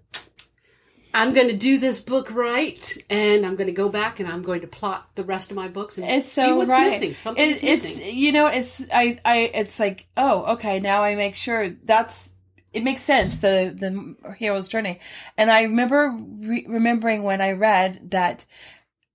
I'm 1.12 1.32
going 1.34 1.48
to 1.48 1.56
do 1.56 1.78
this 1.78 2.00
book 2.00 2.30
right, 2.30 2.96
and 3.10 3.44
I'm 3.44 3.56
going 3.56 3.66
to 3.66 3.72
go 3.72 3.88
back 3.88 4.20
and 4.20 4.28
I'm 4.28 4.42
going 4.42 4.60
to 4.60 4.66
plot 4.66 5.10
the 5.14 5.24
rest 5.24 5.50
of 5.50 5.56
my 5.56 5.68
books 5.68 5.98
and 5.98 6.06
It's 6.08 6.28
see 6.28 6.42
so 6.42 6.56
what's 6.56 6.70
right. 6.70 6.90
missing. 6.90 7.14
Something's 7.14 7.58
It, 7.62 7.64
it's 7.64 7.82
missing. 7.82 8.16
you 8.16 8.32
know 8.32 8.46
it's 8.46 8.88
I 8.92 9.18
I 9.24 9.50
it's 9.54 9.78
like 9.80 10.06
oh 10.16 10.52
okay 10.54 10.80
now 10.80 11.02
I 11.02 11.14
make 11.16 11.34
sure 11.34 11.70
that's 11.84 12.34
it 12.72 12.84
makes 12.84 13.02
sense 13.02 13.40
the 13.40 13.74
the 13.76 14.34
hero's 14.34 14.68
journey 14.68 15.00
and 15.36 15.50
I 15.50 15.62
remember 15.62 16.16
re- 16.38 16.66
remembering 16.68 17.24
when 17.24 17.40
I 17.40 17.52
read 17.52 18.10
that 18.12 18.44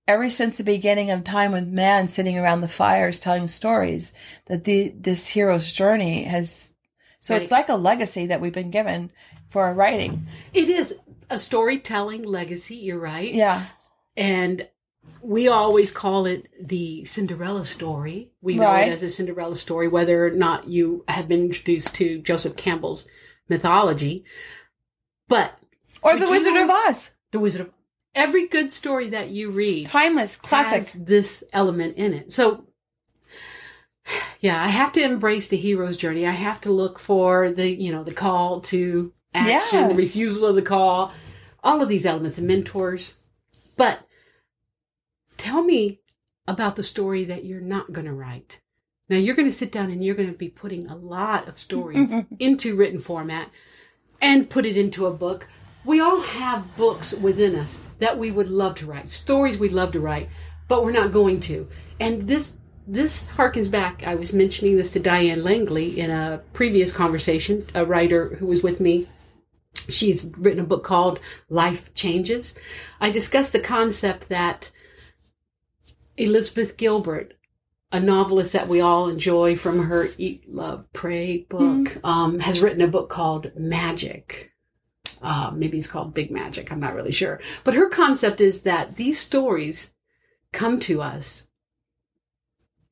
ever 0.07 0.29
since 0.29 0.57
the 0.57 0.63
beginning 0.63 1.09
of 1.11 1.23
time 1.23 1.51
with 1.53 1.65
man 1.67 2.07
sitting 2.09 2.37
around 2.37 2.61
the 2.61 2.67
fires 2.67 3.19
telling 3.19 3.47
stories 3.47 4.13
that 4.47 4.65
the 4.65 4.93
this 4.99 5.27
hero's 5.27 5.71
journey 5.71 6.23
has 6.25 6.73
so 7.21 7.35
it's 7.35 7.49
like 7.51 7.69
a 7.69 7.75
legacy 7.75 8.27
that 8.27 8.39
we've 8.41 8.53
been 8.53 8.69
given 8.71 9.11
for 9.49 9.63
our 9.65 9.73
writing 9.73 10.27
It 10.53 10.67
is 10.69 10.93
a 11.29 11.39
storytelling 11.39 12.23
legacy. 12.23 12.75
You're 12.75 12.99
right. 12.99 13.33
yeah 13.33 13.65
And 14.17 14.67
we 15.21 15.47
always 15.47 15.91
call 15.91 16.25
it 16.25 16.47
the 16.61 17.05
Cinderella 17.05 17.65
story. 17.65 18.31
We 18.41 18.55
know 18.55 18.65
Right. 18.65 18.87
it 18.87 18.93
as 18.93 19.03
a 19.03 19.09
Cinderella 19.09 19.55
story, 19.55 19.87
whether 19.87 20.25
or 20.27 20.31
not 20.31 20.67
you 20.67 21.03
have 21.07 21.27
been 21.27 21.45
introduced 21.45 21.95
to 21.95 22.19
Joseph 22.19 22.55
Campbell's 22.55 23.05
mythology. 23.49 24.25
But 25.27 25.57
or 26.01 26.17
the 26.17 26.29
Wizard 26.29 26.55
of 26.57 26.69
Oz 26.69 27.11
the 27.31 27.39
Wizard 27.39 27.61
of 27.61 27.71
every 28.13 28.47
good 28.47 28.71
story 28.71 29.09
that 29.09 29.29
you 29.29 29.51
read 29.51 29.87
timeless 29.87 30.37
classic 30.37 30.93
has 30.93 30.93
this 30.93 31.43
element 31.51 31.97
in 31.97 32.13
it. 32.13 32.31
So, 32.33 32.65
yeah, 34.39 34.63
I 34.63 34.67
have 34.69 34.91
to 34.93 35.03
embrace 35.03 35.47
the 35.47 35.57
hero's 35.57 35.97
journey. 35.97 36.25
I 36.27 36.31
have 36.31 36.61
to 36.61 36.71
look 36.71 36.99
for 36.99 37.51
the, 37.51 37.69
you 37.69 37.91
know, 37.91 38.03
the 38.03 38.13
call 38.13 38.61
to 38.61 39.13
action, 39.35 39.89
Yes. 39.89 39.97
refusal 39.97 40.47
of 40.47 40.55
the 40.55 40.61
call, 40.61 41.11
all 41.63 41.81
of 41.81 41.89
these 41.89 42.05
elements, 42.05 42.37
the 42.37 42.41
mentors. 42.43 43.15
But 43.75 44.07
tell 45.37 45.63
me 45.63 45.99
about 46.47 46.75
the 46.75 46.83
story 46.83 47.23
that 47.25 47.45
you're 47.45 47.61
not 47.61 47.93
going 47.93 48.05
to 48.05 48.13
write. 48.13 48.61
Now, 49.09 49.17
you're 49.17 49.35
going 49.35 49.47
to 49.47 49.53
sit 49.53 49.71
down 49.71 49.91
and 49.91 50.03
you're 50.03 50.15
going 50.15 50.31
to 50.31 50.37
be 50.37 50.49
putting 50.49 50.87
a 50.87 50.95
lot 50.95 51.47
of 51.47 51.59
stories 51.59 52.13
into 52.39 52.75
written 52.75 52.99
format 52.99 53.49
and 54.21 54.49
put 54.49 54.65
it 54.65 54.77
into 54.77 55.05
a 55.05 55.13
book. 55.13 55.47
We 55.83 55.99
all 55.99 56.21
have 56.21 56.75
books 56.75 57.13
within 57.13 57.55
us 57.55 57.79
that 57.99 58.17
we 58.17 58.31
would 58.31 58.49
love 58.49 58.75
to 58.75 58.87
write, 58.87 59.11
stories 59.11 59.59
we'd 59.59 59.71
love 59.73 59.91
to 59.91 59.99
write, 59.99 60.29
but 60.67 60.83
we're 60.83 60.91
not 60.91 61.11
going 61.11 61.39
to. 61.41 61.67
And 61.99 62.27
this 62.27 62.53
this 62.87 63.25
harkens 63.35 63.69
back. 63.69 64.03
I 64.05 64.13
was 64.13 64.31
mentioning 64.31 64.77
this 64.77 64.91
to 64.93 64.99
Diane 64.99 65.43
Langley 65.43 65.99
in 65.99 66.11
a 66.11 66.41
previous 66.53 66.91
conversation, 66.91 67.65
a 67.73 67.83
writer 67.83 68.35
who 68.35 68.45
was 68.45 68.61
with 68.61 68.79
me. 68.79 69.07
She's 69.89 70.31
written 70.37 70.63
a 70.63 70.67
book 70.67 70.83
called 70.83 71.19
Life 71.49 71.93
Changes. 71.93 72.55
I 72.99 73.09
discussed 73.09 73.51
the 73.51 73.59
concept 73.59 74.29
that 74.29 74.71
Elizabeth 76.17 76.77
Gilbert, 76.77 77.33
a 77.91 77.99
novelist 77.99 78.53
that 78.53 78.67
we 78.67 78.81
all 78.81 79.09
enjoy 79.09 79.55
from 79.55 79.85
her 79.87 80.07
Eat, 80.17 80.49
Love, 80.49 80.91
Pray 80.93 81.39
book, 81.49 81.97
um, 82.03 82.39
has 82.39 82.59
written 82.61 82.81
a 82.81 82.87
book 82.87 83.09
called 83.09 83.51
Magic. 83.55 84.51
Uh, 85.21 85.51
maybe 85.53 85.77
it's 85.77 85.87
called 85.87 86.13
Big 86.13 86.31
Magic. 86.31 86.71
I'm 86.71 86.79
not 86.79 86.93
really 86.93 87.11
sure. 87.11 87.39
But 87.63 87.73
her 87.73 87.89
concept 87.89 88.41
is 88.41 88.61
that 88.61 88.95
these 88.95 89.19
stories 89.19 89.93
come 90.51 90.79
to 90.81 91.01
us 91.01 91.47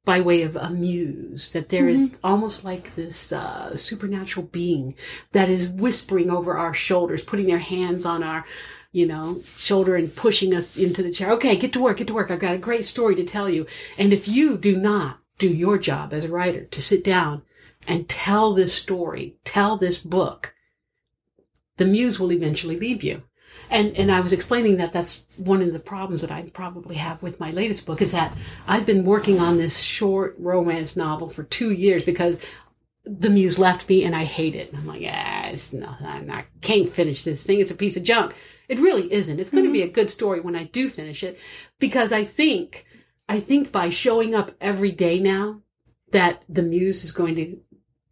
by 0.05 0.19
way 0.19 0.41
of 0.41 0.55
a 0.55 0.69
muse, 0.69 1.51
that 1.51 1.69
there 1.69 1.87
is 1.87 2.17
almost 2.23 2.63
like 2.63 2.95
this 2.95 3.31
uh, 3.31 3.77
supernatural 3.77 4.45
being 4.47 4.95
that 5.31 5.49
is 5.49 5.69
whispering 5.69 6.29
over 6.29 6.57
our 6.57 6.73
shoulders, 6.73 7.23
putting 7.23 7.45
their 7.45 7.59
hands 7.59 8.05
on 8.05 8.21
our, 8.21 8.45
you 8.91 9.05
know, 9.05 9.39
shoulder 9.55 9.95
and 9.95 10.13
pushing 10.13 10.53
us 10.53 10.77
into 10.77 11.01
the 11.01 11.11
chair. 11.11 11.31
Okay, 11.31 11.55
get 11.55 11.71
to 11.73 11.79
work, 11.79 11.97
get 11.97 12.07
to 12.07 12.13
work. 12.13 12.31
I've 12.31 12.39
got 12.39 12.55
a 12.55 12.59
great 12.59 12.85
story 12.85 13.15
to 13.15 13.23
tell 13.23 13.49
you. 13.49 13.65
And 13.97 14.11
if 14.11 14.27
you 14.27 14.57
do 14.57 14.75
not 14.75 15.19
do 15.37 15.49
your 15.49 15.77
job 15.77 16.13
as 16.13 16.25
a 16.25 16.31
writer 16.31 16.65
to 16.65 16.81
sit 16.81 17.03
down 17.03 17.43
and 17.87 18.09
tell 18.09 18.53
this 18.53 18.73
story, 18.73 19.37
tell 19.45 19.77
this 19.77 19.97
book, 19.97 20.53
the 21.77 21.85
muse 21.85 22.19
will 22.19 22.31
eventually 22.33 22.77
leave 22.77 23.03
you. 23.03 23.23
And 23.69 23.95
and 23.97 24.11
I 24.11 24.19
was 24.19 24.33
explaining 24.33 24.77
that 24.77 24.93
that's 24.93 25.23
one 25.37 25.61
of 25.61 25.73
the 25.73 25.79
problems 25.79 26.21
that 26.21 26.31
I 26.31 26.43
probably 26.53 26.95
have 26.95 27.23
with 27.23 27.39
my 27.39 27.51
latest 27.51 27.85
book 27.85 28.01
is 28.01 28.11
that 28.11 28.35
I've 28.67 28.85
been 28.85 29.05
working 29.05 29.39
on 29.39 29.57
this 29.57 29.79
short 29.79 30.35
romance 30.37 30.95
novel 30.95 31.29
for 31.29 31.43
two 31.43 31.71
years 31.71 32.03
because 32.03 32.39
the 33.05 33.29
muse 33.29 33.59
left 33.59 33.89
me 33.89 34.03
and 34.03 34.15
I 34.15 34.23
hate 34.23 34.55
it. 34.55 34.73
I'm 34.73 34.87
like, 34.87 35.01
yeah, 35.01 35.47
it's 35.47 35.73
nothing. 35.73 36.07
I'm 36.07 36.25
not, 36.25 36.45
can't 36.61 36.89
finish 36.89 37.23
this 37.23 37.43
thing. 37.43 37.59
It's 37.59 37.71
a 37.71 37.75
piece 37.75 37.97
of 37.97 38.03
junk. 38.03 38.33
It 38.69 38.79
really 38.79 39.11
isn't. 39.11 39.39
It's 39.39 39.49
going 39.49 39.65
to 39.65 39.71
be 39.71 39.79
mm-hmm. 39.79 39.89
a 39.89 39.93
good 39.93 40.09
story 40.09 40.39
when 40.39 40.55
I 40.55 40.63
do 40.63 40.87
finish 40.87 41.21
it 41.21 41.37
because 41.79 42.13
I 42.13 42.23
think, 42.23 42.85
I 43.27 43.39
think 43.39 43.71
by 43.71 43.89
showing 43.89 44.33
up 44.33 44.51
every 44.61 44.91
day 44.91 45.19
now 45.19 45.61
that 46.11 46.43
the 46.47 46.63
muse 46.63 47.03
is 47.03 47.11
going 47.11 47.35
to 47.35 47.57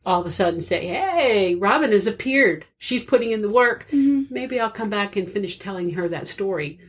all 0.05 0.21
of 0.21 0.27
a 0.27 0.31
sudden 0.31 0.61
say, 0.61 0.85
Hey, 0.87 1.55
Robin 1.55 1.91
has 1.91 2.07
appeared. 2.07 2.65
She's 2.77 3.03
putting 3.03 3.31
in 3.31 3.41
the 3.41 3.49
work. 3.49 3.85
Mm-hmm. 3.91 4.33
Maybe 4.33 4.59
I'll 4.59 4.69
come 4.71 4.89
back 4.89 5.15
and 5.15 5.29
finish 5.29 5.59
telling 5.59 5.91
her 5.93 6.07
that 6.07 6.27
story. 6.27 6.79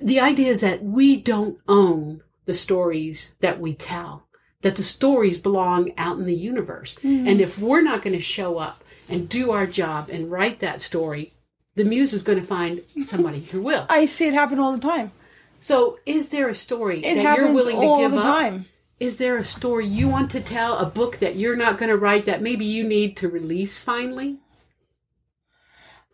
The 0.00 0.20
idea 0.20 0.50
is 0.50 0.60
that 0.60 0.82
we 0.82 1.16
don't 1.16 1.58
own 1.68 2.22
the 2.46 2.54
stories 2.54 3.36
that 3.40 3.60
we 3.60 3.74
tell, 3.74 4.26
that 4.62 4.76
the 4.76 4.82
stories 4.82 5.38
belong 5.38 5.92
out 5.96 6.18
in 6.18 6.24
the 6.24 6.34
universe. 6.34 6.94
Mm-hmm. 6.96 7.28
And 7.28 7.40
if 7.40 7.58
we're 7.58 7.82
not 7.82 8.02
going 8.02 8.16
to 8.16 8.22
show 8.22 8.58
up 8.58 8.82
and 9.08 9.28
do 9.28 9.50
our 9.52 9.66
job 9.66 10.08
and 10.10 10.30
write 10.30 10.60
that 10.60 10.80
story, 10.80 11.32
the 11.74 11.84
muse 11.84 12.12
is 12.12 12.22
going 12.22 12.40
to 12.40 12.44
find 12.44 12.82
somebody 13.04 13.40
who 13.40 13.60
will. 13.62 13.86
I 13.90 14.06
see 14.06 14.26
it 14.26 14.34
happen 14.34 14.58
all 14.58 14.72
the 14.72 14.80
time. 14.80 15.12
So, 15.60 16.00
is 16.04 16.30
there 16.30 16.48
a 16.48 16.54
story 16.54 17.04
It 17.04 17.22
that 17.22 17.36
you're 17.36 17.52
willing 17.52 17.80
to 17.80 17.98
give 18.02 18.10
the 18.10 18.18
up? 18.18 18.24
time. 18.24 18.66
Is 19.02 19.16
there 19.16 19.36
a 19.36 19.42
story 19.42 19.84
you 19.84 20.08
want 20.08 20.30
to 20.30 20.40
tell, 20.40 20.78
a 20.78 20.86
book 20.86 21.18
that 21.18 21.34
you're 21.34 21.56
not 21.56 21.76
going 21.76 21.88
to 21.88 21.96
write 21.96 22.24
that 22.26 22.40
maybe 22.40 22.64
you 22.64 22.84
need 22.84 23.16
to 23.16 23.28
release 23.28 23.82
finally? 23.82 24.36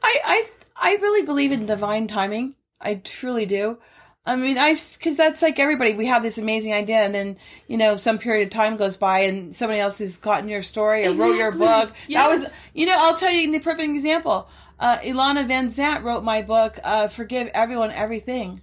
I 0.03 0.19
I 0.25 0.49
I 0.75 0.97
really 0.97 1.21
believe 1.21 1.53
in 1.53 1.67
divine 1.67 2.09
timing. 2.09 2.55
I 2.81 2.95
truly 2.95 3.45
do. 3.45 3.77
I 4.25 4.37
mean, 4.37 4.57
I've 4.57 4.83
because 4.97 5.19
that's 5.19 5.43
like 5.43 5.59
everybody. 5.59 5.93
We 5.93 6.07
have 6.07 6.23
this 6.23 6.39
amazing 6.39 6.73
idea, 6.73 7.01
and 7.03 7.15
then 7.15 7.37
you 7.67 7.77
know, 7.77 7.97
some 7.97 8.17
period 8.17 8.47
of 8.47 8.53
time 8.55 8.79
goes 8.79 8.97
by, 8.97 9.19
and 9.19 9.55
somebody 9.55 9.81
else 9.81 9.99
has 9.99 10.17
gotten 10.17 10.49
your 10.49 10.63
story 10.63 11.07
or 11.07 11.13
wrote 11.13 11.37
your 11.37 11.49
Exactly. 11.49 11.67
book. 11.67 11.93
That 12.15 12.31
was, 12.31 12.51
you 12.73 12.87
know, 12.87 12.97
I'll 12.99 13.19
tell 13.19 13.31
you 13.31 13.53
the 13.53 13.59
perfect 13.59 13.91
example. 13.91 14.49
Uh, 14.81 14.97
Iyanla 15.01 15.47
Vanzant 15.47 16.05
wrote 16.05 16.25
my 16.25 16.41
book, 16.41 16.79
uh, 16.83 17.09
"Forgive 17.09 17.49
Everyone 17.49 17.91
Everything." 17.91 18.63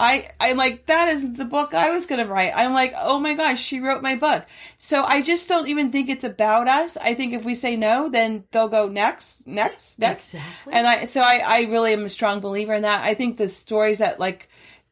I 0.00 0.30
I'm 0.40 0.56
like 0.56 0.86
that 0.86 1.08
is 1.08 1.34
the 1.34 1.44
book 1.44 1.74
I 1.74 1.90
was 1.90 2.06
gonna 2.06 2.26
write. 2.26 2.52
I'm 2.56 2.72
like, 2.72 2.94
oh 2.96 3.20
my 3.20 3.34
gosh, 3.34 3.60
she 3.62 3.80
wrote 3.80 4.00
my 4.02 4.16
book. 4.16 4.46
So 4.78 5.04
I 5.04 5.20
just 5.20 5.46
don't 5.46 5.68
even 5.68 5.92
think 5.92 6.08
it's 6.08 6.24
about 6.24 6.68
us. 6.68 6.96
I 6.96 7.14
think 7.14 7.34
if 7.34 7.44
we 7.44 7.54
say 7.54 7.76
no, 7.76 8.08
then 8.08 8.44
they'll 8.50 8.68
go 8.68 8.88
next, 8.88 9.46
next, 9.46 9.98
next. 9.98 10.32
Exactly. 10.34 10.72
And 10.72 10.86
I 10.86 11.04
so 11.04 11.20
I 11.20 11.42
I 11.44 11.60
really 11.64 11.92
am 11.92 12.04
a 12.06 12.08
strong 12.08 12.40
believer 12.40 12.72
in 12.72 12.82
that. 12.82 13.04
I 13.04 13.12
think 13.14 13.36
the 13.36 13.48
stories 13.48 13.98
that 13.98 14.18
like 14.18 14.48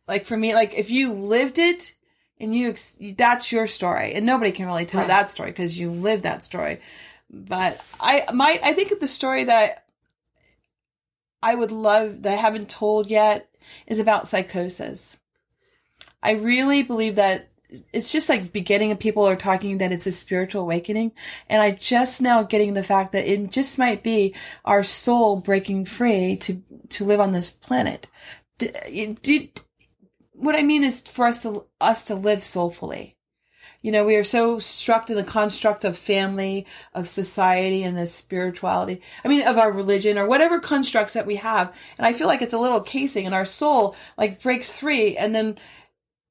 like 0.07 0.27
for 0.27 0.37
me 0.37 0.55
like 0.55 0.75
if 0.75 0.91
you 0.91 1.15
lived 1.15 1.59
it 1.59 1.95
and 2.39 2.55
you 2.55 2.69
ex- 2.69 2.99
that's 3.17 3.51
your 3.51 3.67
story 3.67 4.13
and 4.15 4.27
nobody 4.27 4.53
can 4.53 4.67
really 4.67 4.85
tell 4.87 5.01
Right. 5.01 5.09
that 5.09 5.31
story 5.31 5.51
because 5.51 5.79
you 5.79 5.91
live 5.91 6.23
that 6.23 6.43
story. 6.45 6.81
But 7.31 7.81
I 7.99 8.27
my 8.35 8.61
I 8.63 8.75
think 8.75 9.01
the 9.01 9.09
story 9.09 9.45
that 9.45 9.87
I 11.43 11.55
would 11.55 11.73
love 11.73 12.23
that 12.23 12.33
I 12.33 12.37
haven't 12.37 12.69
told 12.69 13.09
yet 13.11 13.48
is 13.87 13.99
about 13.99 14.29
psychosis. 14.29 15.17
I 16.23 16.33
really 16.33 16.83
believe 16.83 17.17
that 17.17 17.49
it's 17.93 18.11
just 18.11 18.29
like 18.29 18.53
beginning 18.53 18.93
of 18.93 18.99
people 18.99 19.29
are 19.29 19.37
talking 19.37 19.79
that 19.79 19.93
it's 19.93 20.07
a 20.07 20.13
spiritual 20.13 20.63
awakening. 20.63 21.13
And 21.49 21.61
I 21.61 21.73
just 21.73 22.23
now 22.23 22.43
getting 22.43 22.75
the 22.75 22.83
fact 22.83 23.13
that 23.13 23.31
it 23.31 23.51
just 23.51 23.79
might 23.79 24.03
be 24.03 24.35
our 24.65 24.83
soul 24.83 25.37
breaking 25.37 25.85
free 25.85 26.37
to, 26.39 26.63
to 26.91 27.05
live 27.05 27.21
on 27.21 27.33
this 27.33 27.51
planet. 27.51 28.07
D- 28.57 28.71
you- 28.89 29.15
do- 29.21 29.49
what 30.33 30.57
I 30.57 30.63
mean 30.63 30.83
is 30.83 31.03
for 31.03 31.27
us 31.27 31.43
to, 31.43 31.67
us 31.81 32.05
to 32.07 32.15
live 32.15 32.43
soulfully. 32.43 33.18
You 33.81 33.93
know, 33.93 34.05
we 34.05 34.17
are 34.17 34.25
so 34.25 34.59
struck 34.59 35.09
in 35.09 35.17
the 35.17 35.23
construct 35.23 35.85
of 35.85 35.97
family, 35.97 36.67
of 36.95 37.09
society, 37.09 37.85
and 37.85 37.97
the 37.97 38.07
spirituality. 38.07 39.03
I 39.25 39.29
mean, 39.29 39.47
of 39.47 39.57
our 39.57 39.71
religion 39.71 40.19
or 40.19 40.27
whatever 40.27 40.59
constructs 40.59 41.13
that 41.13 41.27
we 41.27 41.37
have. 41.37 41.75
And 41.97 42.07
I 42.07 42.13
feel 42.13 42.27
like 42.27 42.43
it's 42.43 42.53
a 42.53 42.59
little 42.59 42.81
casing 42.81 43.27
and 43.27 43.35
our 43.35 43.45
soul 43.45 43.95
like 44.17 44.43
breaks 44.43 44.79
free. 44.79 45.17
And 45.17 45.35
then, 45.35 45.59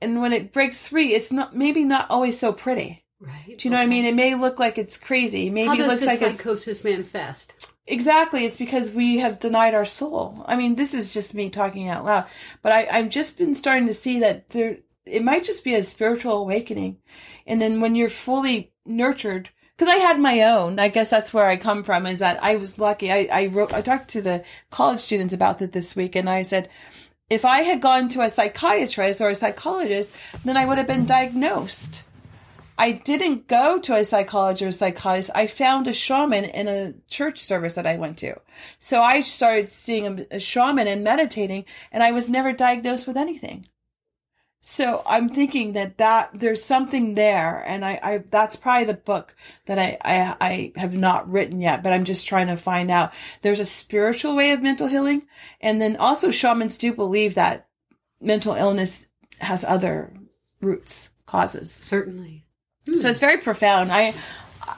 and 0.02 0.22
when 0.22 0.34
it 0.34 0.52
breaks 0.52 0.88
free, 0.88 1.14
it's 1.14 1.32
not, 1.32 1.56
maybe 1.56 1.86
not 1.86 2.10
always 2.10 2.38
so 2.38 2.52
pretty. 2.52 3.06
right. 3.20 3.58
Do 3.58 3.68
you 3.68 3.72
know 3.72 3.78
what 3.78 3.84
I 3.84 3.88
mean? 3.88 4.06
It 4.06 4.16
may 4.16 4.36
look 4.36 4.60
like 4.60 4.78
it's 4.78 4.98
crazy. 4.98 5.50
Maybe 5.50 5.68
How 5.68 5.74
it 5.76 5.88
looks 5.88 6.06
like 6.06 6.22
it's 6.22 6.39
psychosis 6.39 6.84
manifest? 6.84 7.74
Exactly. 7.88 8.43
It's 8.43 8.58
because 8.58 8.91
we 8.91 9.20
have 9.20 9.39
denied 9.39 9.74
our 9.74 9.86
soul. 9.86 10.43
I 10.45 10.58
mean, 10.58 10.76
this 10.76 10.93
is 10.93 11.14
just 11.14 11.34
me 11.34 11.50
talking 11.50 11.88
out 11.88 12.04
loud, 12.04 12.26
but 12.62 12.74
I, 12.74 12.88
I've 12.91 13.10
just 13.10 13.38
been 13.38 13.56
starting 13.56 13.88
to 13.88 13.93
see 13.93 14.20
that 14.20 14.50
there, 14.50 14.80
it 15.08 15.24
might 15.24 15.43
just 15.43 15.64
be 15.64 15.76
a 15.76 15.84
spiritual 15.84 16.38
awakening. 16.38 16.97
And 17.45 17.62
then 17.62 17.80
when 17.80 17.95
you're 17.95 18.10
fully 18.10 18.72
nurtured, 18.86 19.49
because 19.76 19.93
I 19.93 19.97
had 19.97 20.20
my 20.20 20.41
own, 20.41 20.80
I 20.80 20.88
guess 20.88 21.10
that's 21.10 21.34
where 21.34 21.47
I 21.47 21.58
come 21.58 21.84
from 21.84 22.08
is 22.08 22.20
that 22.20 22.43
I 22.43 22.55
was 22.55 22.80
lucky. 22.80 23.12
I, 23.12 23.30
I 23.32 23.45
wrote, 23.47 23.74
I 23.74 23.82
talked 23.82 24.10
to 24.10 24.22
the 24.22 24.43
college 24.72 25.01
students 25.01 25.34
about 25.34 25.60
that 25.60 25.72
this 25.72 25.95
week 25.95 26.16
and 26.16 26.30
I 26.30 26.41
said, 26.41 26.70
if 27.30 27.45
I 27.45 27.62
had 27.62 27.82
gone 27.82 28.08
to 28.10 28.22
a 28.22 28.30
psychiatrist 28.30 29.22
or 29.22 29.30
a 29.30 29.36
psychologist, 29.36 30.14
then 30.45 30.58
I 30.58 30.66
would 30.66 30.78
have 30.78 30.88
been 30.88 31.05
diagnosed. 31.05 32.03
I 32.80 32.91
didn't 32.91 33.47
go 33.47 33.80
to 33.80 33.95
a 33.95 34.05
psychologist 34.05 34.62
or 34.62 34.68
a 34.68 34.72
psychologist. 34.72 35.32
I 35.34 35.47
found 35.47 35.88
a 35.88 35.93
shaman 35.93 36.45
in 36.45 36.68
a 36.68 36.93
church 37.08 37.41
service 37.41 37.74
that 37.74 37.88
I 37.88 37.97
went 37.97 38.18
to. 38.20 38.39
So 38.78 39.01
I 39.01 39.22
started 39.22 39.70
seeing 39.70 40.05
a, 40.05 40.36
a 40.36 40.39
shaman 40.39 40.88
and 40.88 41.03
meditating, 41.03 41.66
and 41.91 42.03
I 42.03 42.12
was 42.12 42.30
never 42.30 42.53
diagnosed 42.53 43.08
with 43.08 43.18
anything. 43.18 43.66
So 44.60 45.03
I'm 45.05 45.30
thinking 45.30 45.74
that 45.74 45.97
that 45.97 46.32
there's 46.34 46.64
something 46.64 47.16
there, 47.16 47.64
and 47.68 47.86
I, 47.86 47.99
I 48.01 48.18
that's 48.30 48.55
probably 48.55 48.86
the 48.86 48.93
book 48.95 49.36
that 49.66 49.80
I, 49.80 49.97
I 50.03 50.36
I 50.41 50.72
have 50.76 50.93
not 50.93 51.32
written 51.32 51.62
yet, 51.62 51.84
but 51.84 51.93
I'm 51.93 52.05
just 52.05 52.28
trying 52.28 52.47
to 52.47 52.58
find 52.58 52.91
out. 52.91 53.14
There's 53.43 53.60
a 53.60 53.66
spiritual 53.66 54.36
way 54.36 54.51
of 54.51 54.62
mental 54.62 54.88
healing, 54.88 55.28
and 55.62 55.82
then 55.82 55.95
also 55.95 56.32
shamans 56.32 56.78
do 56.78 56.93
believe 56.93 57.36
that 57.36 57.68
mental 58.20 58.55
illness 58.55 59.08
has 59.39 59.64
other 59.64 60.12
roots 60.60 61.12
causes. 61.26 61.72
Certainly. 61.72 62.45
So 62.86 62.93
hmm. 62.93 63.08
it's 63.08 63.20
very 63.20 63.38
profound. 63.38 63.91
I 63.91 64.16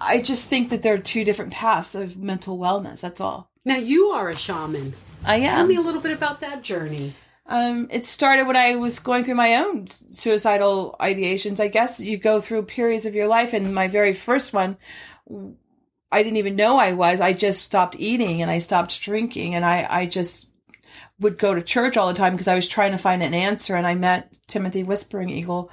I 0.01 0.21
just 0.21 0.49
think 0.49 0.69
that 0.69 0.83
there 0.83 0.93
are 0.93 0.99
two 0.99 1.23
different 1.23 1.53
paths 1.53 1.95
of 1.95 2.17
mental 2.17 2.57
wellness. 2.57 3.01
That's 3.01 3.21
all. 3.21 3.49
Now 3.65 3.77
you 3.77 4.09
are 4.09 4.29
a 4.29 4.35
shaman. 4.35 4.93
I 5.23 5.37
am. 5.37 5.55
Tell 5.55 5.67
me 5.67 5.75
a 5.75 5.81
little 5.81 6.01
bit 6.01 6.11
about 6.11 6.41
that 6.41 6.63
journey. 6.63 7.13
Um, 7.49 7.87
it 7.89 8.05
started 8.05 8.45
when 8.45 8.55
I 8.55 8.75
was 8.75 8.99
going 8.99 9.23
through 9.23 9.35
my 9.35 9.55
own 9.55 9.87
suicidal 10.11 10.95
ideations. 10.99 11.59
I 11.59 11.67
guess 11.67 11.99
you 11.99 12.17
go 12.17 12.39
through 12.39 12.63
periods 12.63 13.07
of 13.07 13.15
your 13.15 13.27
life, 13.27 13.53
and 13.53 13.73
my 13.73 13.87
very 13.87 14.13
first 14.13 14.53
one, 14.53 14.77
I 16.11 16.21
didn't 16.23 16.37
even 16.37 16.55
know 16.55 16.77
I 16.77 16.93
was. 16.93 17.19
I 17.19 17.33
just 17.33 17.65
stopped 17.65 17.95
eating 17.97 18.41
and 18.43 18.51
I 18.51 18.59
stopped 18.59 19.01
drinking, 19.01 19.55
and 19.55 19.65
I 19.65 19.85
I 19.89 20.05
just 20.05 20.51
would 21.19 21.39
go 21.39 21.55
to 21.55 21.61
church 21.61 21.97
all 21.97 22.07
the 22.07 22.13
time 22.13 22.33
because 22.33 22.47
I 22.47 22.55
was 22.55 22.67
trying 22.67 22.91
to 22.91 22.97
find 22.99 23.23
an 23.23 23.33
answer. 23.33 23.75
And 23.75 23.87
I 23.87 23.95
met 23.95 24.31
Timothy 24.47 24.83
Whispering 24.83 25.29
Eagle 25.29 25.71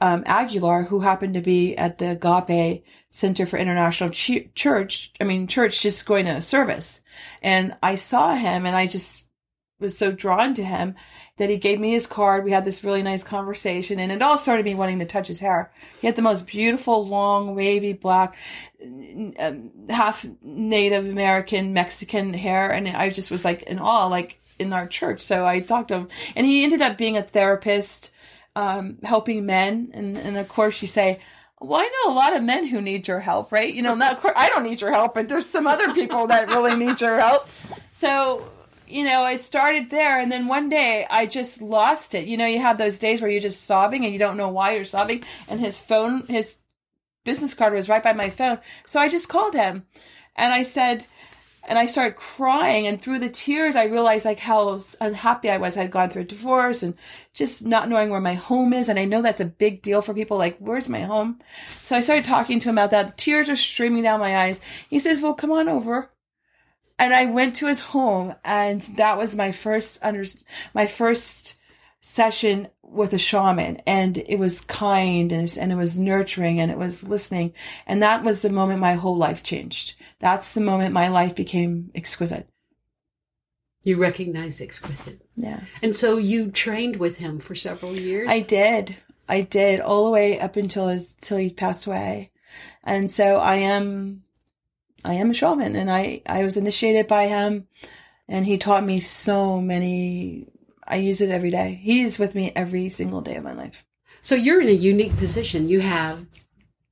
um, 0.00 0.24
Aguilar, 0.26 0.82
who 0.82 1.00
happened 1.00 1.34
to 1.34 1.40
be 1.40 1.76
at 1.76 1.98
the 1.98 2.10
Agape 2.12 2.84
Center 3.10 3.46
for 3.46 3.56
International 3.56 4.10
Ch- 4.10 4.50
Church. 4.54 5.12
I 5.20 5.24
mean, 5.24 5.46
church, 5.46 5.80
just 5.80 6.06
going 6.06 6.26
to 6.26 6.32
a 6.32 6.42
service. 6.42 7.00
And 7.40 7.76
I 7.82 7.94
saw 7.94 8.34
him 8.34 8.66
and 8.66 8.76
I 8.76 8.86
just 8.86 9.27
was 9.80 9.96
so 9.96 10.10
drawn 10.10 10.54
to 10.54 10.64
him 10.64 10.94
that 11.36 11.50
he 11.50 11.56
gave 11.56 11.78
me 11.78 11.92
his 11.92 12.06
card. 12.06 12.44
We 12.44 12.50
had 12.50 12.64
this 12.64 12.82
really 12.82 13.02
nice 13.02 13.22
conversation 13.22 14.00
and 14.00 14.10
it 14.10 14.22
all 14.22 14.36
started 14.36 14.64
me 14.64 14.74
wanting 14.74 14.98
to 14.98 15.06
touch 15.06 15.28
his 15.28 15.40
hair. 15.40 15.70
He 16.00 16.06
had 16.06 16.16
the 16.16 16.22
most 16.22 16.46
beautiful, 16.46 17.06
long, 17.06 17.54
wavy, 17.54 17.92
black, 17.92 18.36
um, 18.82 19.70
half 19.88 20.26
Native 20.42 21.06
American, 21.06 21.72
Mexican 21.72 22.34
hair. 22.34 22.70
And 22.70 22.88
I 22.88 23.10
just 23.10 23.30
was 23.30 23.44
like 23.44 23.62
in 23.62 23.78
awe, 23.78 24.06
like 24.06 24.40
in 24.58 24.72
our 24.72 24.86
church. 24.86 25.20
So 25.20 25.46
I 25.46 25.60
talked 25.60 25.88
to 25.88 25.94
him 25.94 26.08
and 26.34 26.46
he 26.46 26.64
ended 26.64 26.82
up 26.82 26.98
being 26.98 27.16
a 27.16 27.22
therapist, 27.22 28.10
um, 28.56 28.98
helping 29.04 29.46
men. 29.46 29.90
And, 29.94 30.18
and 30.18 30.36
of 30.36 30.48
course 30.48 30.82
you 30.82 30.88
say, 30.88 31.20
well, 31.60 31.80
I 31.80 31.84
know 31.84 32.12
a 32.12 32.14
lot 32.14 32.36
of 32.36 32.42
men 32.42 32.66
who 32.66 32.80
need 32.80 33.08
your 33.08 33.20
help, 33.20 33.50
right? 33.52 33.72
You 33.72 33.82
know, 33.82 33.94
not, 33.94 34.14
of 34.14 34.20
course, 34.20 34.34
I 34.36 34.48
don't 34.48 34.62
need 34.62 34.80
your 34.80 34.92
help, 34.92 35.14
but 35.14 35.28
there's 35.28 35.46
some 35.46 35.66
other 35.66 35.92
people 35.92 36.28
that 36.28 36.48
really 36.48 36.76
need 36.76 37.00
your 37.00 37.18
help. 37.18 37.48
So, 37.90 38.48
you 38.90 39.04
know, 39.04 39.26
it 39.26 39.40
started 39.40 39.90
there. 39.90 40.20
And 40.20 40.30
then 40.30 40.46
one 40.46 40.68
day 40.68 41.06
I 41.08 41.26
just 41.26 41.62
lost 41.62 42.14
it. 42.14 42.26
You 42.26 42.36
know, 42.36 42.46
you 42.46 42.60
have 42.60 42.78
those 42.78 42.98
days 42.98 43.20
where 43.20 43.30
you're 43.30 43.40
just 43.40 43.64
sobbing 43.64 44.04
and 44.04 44.12
you 44.12 44.18
don't 44.18 44.36
know 44.36 44.48
why 44.48 44.74
you're 44.74 44.84
sobbing. 44.84 45.24
And 45.48 45.60
his 45.60 45.78
phone, 45.80 46.26
his 46.26 46.58
business 47.24 47.54
card 47.54 47.72
was 47.72 47.88
right 47.88 48.02
by 48.02 48.12
my 48.12 48.30
phone. 48.30 48.58
So 48.86 49.00
I 49.00 49.08
just 49.08 49.28
called 49.28 49.54
him 49.54 49.86
and 50.36 50.52
I 50.52 50.62
said, 50.62 51.04
and 51.68 51.78
I 51.78 51.86
started 51.86 52.16
crying 52.16 52.86
and 52.86 53.00
through 53.00 53.18
the 53.18 53.28
tears 53.28 53.76
I 53.76 53.84
realized 53.84 54.24
like 54.24 54.38
how 54.38 54.80
unhappy 55.00 55.50
I 55.50 55.58
was. 55.58 55.76
I 55.76 55.82
had 55.82 55.90
gone 55.90 56.08
through 56.08 56.22
a 56.22 56.24
divorce 56.24 56.82
and 56.82 56.94
just 57.34 57.64
not 57.64 57.90
knowing 57.90 58.08
where 58.08 58.20
my 58.20 58.34
home 58.34 58.72
is 58.72 58.88
and 58.88 58.98
I 58.98 59.04
know 59.04 59.20
that's 59.20 59.40
a 59.40 59.44
big 59.44 59.82
deal 59.82 60.00
for 60.00 60.14
people 60.14 60.38
like 60.38 60.56
where's 60.58 60.88
my 60.88 61.00
home? 61.00 61.40
So 61.82 61.94
I 61.94 62.00
started 62.00 62.24
talking 62.24 62.58
to 62.60 62.70
him 62.70 62.76
about 62.76 62.90
that. 62.92 63.08
The 63.10 63.16
tears 63.16 63.50
are 63.50 63.56
streaming 63.56 64.02
down 64.02 64.20
my 64.20 64.44
eyes. 64.44 64.60
He 64.88 64.98
says, 64.98 65.20
"Well, 65.20 65.34
come 65.34 65.52
on 65.52 65.68
over." 65.68 66.10
And 66.98 67.14
I 67.14 67.26
went 67.26 67.54
to 67.56 67.66
his 67.66 67.80
home 67.80 68.34
and 68.44 68.82
that 68.96 69.16
was 69.16 69.36
my 69.36 69.52
first 69.52 69.98
under 70.02 70.24
my 70.74 70.86
first 70.86 71.56
session 72.00 72.68
with 72.82 73.12
a 73.12 73.18
shaman. 73.18 73.80
And 73.86 74.18
it 74.18 74.38
was 74.38 74.60
kind 74.62 75.30
and, 75.30 75.56
and 75.58 75.72
it 75.72 75.76
was 75.76 75.98
nurturing 75.98 76.60
and 76.60 76.70
it 76.70 76.78
was 76.78 77.04
listening. 77.04 77.52
And 77.86 78.02
that 78.02 78.24
was 78.24 78.42
the 78.42 78.50
moment 78.50 78.80
my 78.80 78.94
whole 78.94 79.16
life 79.16 79.42
changed. 79.42 79.94
That's 80.18 80.54
the 80.54 80.60
moment 80.60 80.92
my 80.92 81.08
life 81.08 81.34
became 81.34 81.90
exquisite. 81.94 82.48
You 83.84 83.96
recognize 83.96 84.60
exquisite. 84.60 85.22
yeah. 85.36 85.60
And 85.82 85.94
so 85.94 86.16
you 86.16 86.50
trained 86.50 86.96
with 86.96 87.18
him 87.18 87.38
for 87.38 87.54
several 87.54 87.96
years. 87.96 88.28
i 88.28 88.40
did. 88.40 88.96
I 89.28 89.42
did 89.42 89.80
all 89.80 90.04
the 90.04 90.10
way 90.10 90.40
up 90.40 90.56
until 90.56 90.88
his 90.88 91.14
till 91.20 91.38
he 91.38 91.50
passed 91.50 91.86
away. 91.86 92.32
And 92.82 93.10
so 93.10 93.36
i 93.36 93.56
am 93.56 94.24
i 95.04 95.14
am 95.14 95.30
a 95.30 95.34
shaman 95.34 95.76
and 95.76 95.90
i 95.90 96.20
i 96.26 96.42
was 96.42 96.56
initiated 96.56 97.06
by 97.06 97.26
him 97.26 97.66
and 98.28 98.46
he 98.46 98.58
taught 98.58 98.84
me 98.84 99.00
so 99.00 99.60
many 99.60 100.46
i 100.86 100.96
use 100.96 101.20
it 101.20 101.30
every 101.30 101.50
day 101.50 101.80
he's 101.82 102.18
with 102.18 102.34
me 102.34 102.52
every 102.54 102.88
single 102.88 103.20
day 103.20 103.36
of 103.36 103.44
my 103.44 103.52
life 103.52 103.84
So 104.22 104.34
you're 104.34 104.60
in 104.60 104.68
a 104.68 104.72
unique 104.72 105.16
position. 105.16 105.68
You 105.68 105.80
have 105.80 106.26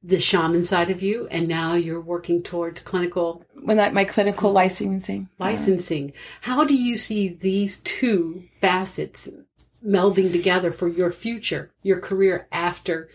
the 0.03 0.21
shaman 0.21 0.63
side 0.63 0.91
of 0.91 1.03
you, 1.03 1.27
and 1.31 1.49
now 1.49 1.75
you're 1.75 2.01
working 2.01 2.43
towards 2.43 2.81
clinical 2.81 3.45
when 3.63 3.77
that 3.79 3.95
my 3.95 4.05
clinical 4.05 4.53
licensing 4.53 5.29
licensing. 5.39 6.13
How 6.43 6.65
do 6.65 6.75
you 6.75 6.97
see 6.97 7.29
these 7.29 7.79
two 7.79 8.45
facets 8.61 9.29
melding 9.85 10.33
together 10.33 10.73
for 10.73 10.89
your 10.89 11.11
future, 11.11 11.71
your 11.83 12.01
career 12.01 12.47
after 12.53 13.09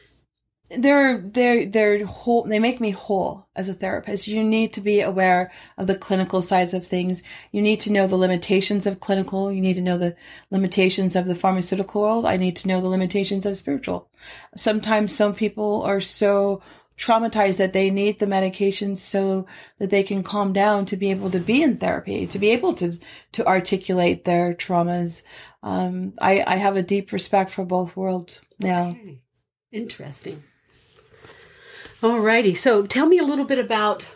they're 0.77 1.17
they're 1.19 1.65
they're 1.65 2.05
whole 2.05 2.43
they 2.43 2.59
make 2.59 2.79
me 2.79 2.91
whole 2.91 3.47
as 3.55 3.69
a 3.69 3.73
therapist. 3.73 4.27
You 4.27 4.43
need 4.43 4.73
to 4.73 4.81
be 4.81 5.01
aware 5.01 5.51
of 5.77 5.87
the 5.87 5.97
clinical 5.97 6.41
sides 6.41 6.73
of 6.73 6.85
things. 6.85 7.23
You 7.51 7.61
need 7.61 7.79
to 7.81 7.91
know 7.91 8.07
the 8.07 8.15
limitations 8.15 8.85
of 8.85 8.99
clinical. 8.99 9.51
You 9.51 9.61
need 9.61 9.75
to 9.75 9.81
know 9.81 9.97
the 9.97 10.15
limitations 10.49 11.15
of 11.15 11.25
the 11.25 11.35
pharmaceutical 11.35 12.01
world. 12.01 12.25
I 12.25 12.37
need 12.37 12.55
to 12.57 12.67
know 12.67 12.81
the 12.81 12.87
limitations 12.87 13.45
of 13.45 13.57
spiritual. 13.57 14.09
Sometimes 14.55 15.13
some 15.13 15.33
people 15.33 15.81
are 15.83 15.99
so 15.99 16.61
traumatized 16.97 17.57
that 17.57 17.73
they 17.73 17.89
need 17.89 18.19
the 18.19 18.27
medication 18.27 18.95
so 18.95 19.47
that 19.79 19.89
they 19.89 20.03
can 20.03 20.21
calm 20.21 20.53
down 20.53 20.85
to 20.85 20.95
be 20.95 21.09
able 21.09 21.31
to 21.31 21.39
be 21.39 21.63
in 21.63 21.77
therapy 21.77 22.27
to 22.27 22.37
be 22.37 22.51
able 22.51 22.73
to 22.75 22.93
to 23.31 23.45
articulate 23.47 24.25
their 24.25 24.53
traumas. 24.53 25.23
Um, 25.63 26.13
I, 26.19 26.43
I 26.45 26.55
have 26.57 26.75
a 26.75 26.83
deep 26.83 27.11
respect 27.11 27.49
for 27.49 27.65
both 27.65 27.97
worlds 27.97 28.41
now. 28.59 28.89
Okay. 28.89 29.21
interesting 29.71 30.43
Alrighty. 32.01 32.55
So 32.57 32.85
tell 32.85 33.05
me 33.05 33.17
a 33.17 33.23
little 33.23 33.45
bit 33.45 33.59
about 33.59 34.15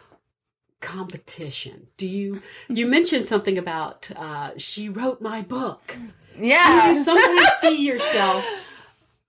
competition. 0.81 1.87
Do 1.97 2.07
you 2.07 2.41
you 2.67 2.85
mentioned 2.97 3.25
something 3.25 3.57
about 3.57 4.09
uh, 4.15 4.51
she 4.57 4.89
wrote 4.89 5.21
my 5.21 5.41
book? 5.41 5.97
Yeah. 6.37 6.93
Do 6.93 6.97
you 6.97 7.03
sometimes 7.03 7.47
see 7.59 7.85
yourself 7.85 8.43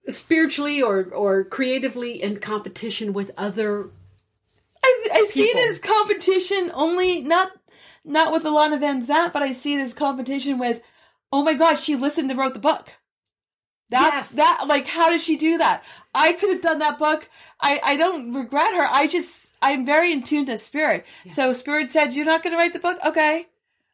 spiritually 0.09 0.83
or 0.83 1.05
or 1.05 1.45
creatively 1.45 2.23
in 2.23 2.39
competition 2.39 3.13
with 3.13 3.31
other? 3.37 3.91
I, 4.83 5.09
I 5.13 5.25
see 5.25 5.43
it 5.43 5.71
as 5.71 5.79
competition 5.79 6.71
only 6.75 7.21
not 7.21 7.53
not 8.07 8.33
with 8.33 8.45
Iyanla 8.45 8.81
Vanzant, 8.81 9.33
but 9.33 9.43
I 9.43 9.53
see 9.53 9.75
it 9.75 9.81
as 9.81 9.93
competition 9.93 10.59
with, 10.59 10.81
oh 11.33 11.43
my 11.43 11.55
gosh, 11.55 11.83
she 11.83 11.97
listened 11.97 12.31
and 12.31 12.39
wrote 12.39 12.55
the 12.55 12.61
book. 12.61 12.93
That's 13.89 14.15
yes. 14.15 14.33
that 14.33 14.65
like 14.67 14.87
how 14.87 15.11
did 15.11 15.21
she 15.21 15.37
do 15.37 15.59
that? 15.59 15.85
I 16.15 16.33
could 16.33 16.51
have 16.51 16.63
done 16.63 16.79
that 16.81 16.99
book. 16.99 17.29
I 17.61 17.81
I 17.85 17.97
don't 17.97 18.33
regret 18.33 18.75
her. 18.75 18.87
I 18.91 19.07
just 19.07 19.55
I'm 19.63 19.87
very 19.87 20.13
in 20.13 20.23
tune 20.23 20.47
to 20.47 20.59
spirit. 20.59 21.05
Yeah. 21.25 21.33
So 21.33 21.53
spirit 21.53 21.91
said, 21.91 22.13
"You're 22.13 22.25
not 22.25 22.43
going 22.43 22.53
to 22.53 22.59
write 22.59 22.73
the 22.73 22.81
book, 22.81 22.99
okay?" 23.05 23.47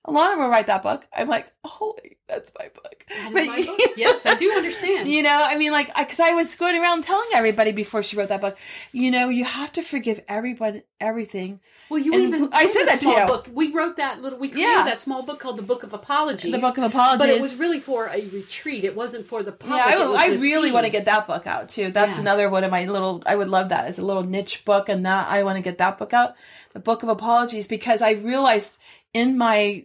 Iyanla 0.07 0.39
will 0.39 0.49
write 0.49 0.67
that 0.67 0.83
book. 0.83 1.07
I'm 1.15 1.29
like, 1.29 1.53
holy, 1.65 2.19
that's 2.33 2.53
my 2.59 2.69
book. 2.69 3.05
That 3.09 3.31
but, 3.33 3.47
my 3.47 3.65
book. 3.65 3.79
yes, 3.97 4.25
I 4.27 4.35
do 4.35 4.51
understand. 4.53 5.09
You 5.09 5.23
know, 5.23 5.43
I 5.45 5.57
mean, 5.59 5.73
like, 5.73 5.95
because 5.97 6.21
I, 6.21 6.31
I, 6.31 6.35
was 6.35 6.55
going 6.57 6.81
around 6.81 7.05
telling 7.05 7.29
everybody 7.35 7.73
before 7.73 8.03
she 8.03 8.17
wrote 8.17 8.29
that 8.29 8.41
book, 8.41 8.57
you 8.93 9.11
know, 9.11 9.29
you 9.29 9.45
have 9.45 9.73
to 9.73 9.83
forgive 9.83 10.21
everybody, 10.29 10.83
everything. 11.01 11.61
Well, 11.91 12.01
you 12.01 12.15
and 12.15 12.23
even 12.23 12.49
I 12.53 12.67
said 12.67 12.87
that 12.87 13.01
to 13.01 13.09
you. 13.11 13.27
Book. 13.27 13.49
We 13.53 13.71
wrote 13.71 13.97
that 13.97 14.23
little. 14.23 14.39
We 14.39 14.49
created 14.49 14.71
yeah. 14.71 14.85
that 14.85 15.01
small 15.01 15.23
book 15.23 15.41
called 15.41 15.59
the 15.59 15.63
Book 15.63 15.83
of 15.83 15.93
Apologies. 15.93 16.51
The 16.51 16.59
Book 16.59 16.79
of 16.79 16.85
Apologies, 16.85 17.19
but 17.19 17.29
it 17.29 17.41
was 17.41 17.59
really 17.59 17.81
for 17.81 18.07
a 18.07 18.27
retreat. 18.29 18.85
It 18.85 18.97
wasn't 18.97 19.27
for 19.27 19.43
the 19.43 19.53
public. 19.53 19.79
Yeah, 19.79 20.15
I, 20.17 20.25
I 20.25 20.35
really 20.37 20.73
want 20.73 20.87
to 20.87 20.91
get 20.91 21.05
that 21.05 21.27
book 21.27 21.47
out 21.47 21.69
too. 21.69 21.91
That's 21.91 22.13
yes. 22.13 22.19
another 22.19 22.49
one 22.49 22.65
of 22.65 22.71
my 22.71 22.87
little. 22.87 23.23
I 23.27 23.37
would 23.37 23.49
love 23.49 23.69
that 23.69 23.87
as 23.87 23.99
a 23.99 24.05
little 24.07 24.23
niche 24.23 24.65
book, 24.65 24.89
and 24.89 25.05
that 25.05 25.29
I 25.29 25.43
want 25.43 25.57
to 25.57 25.63
get 25.63 25.79
that 25.79 25.99
book 25.99 26.15
out, 26.15 26.35
the 26.73 26.81
Book 26.81 27.03
of 27.03 27.11
Apologies, 27.11 27.67
because 27.67 28.01
I 28.01 28.13
realized 28.13 28.79
in 29.13 29.37
my 29.37 29.85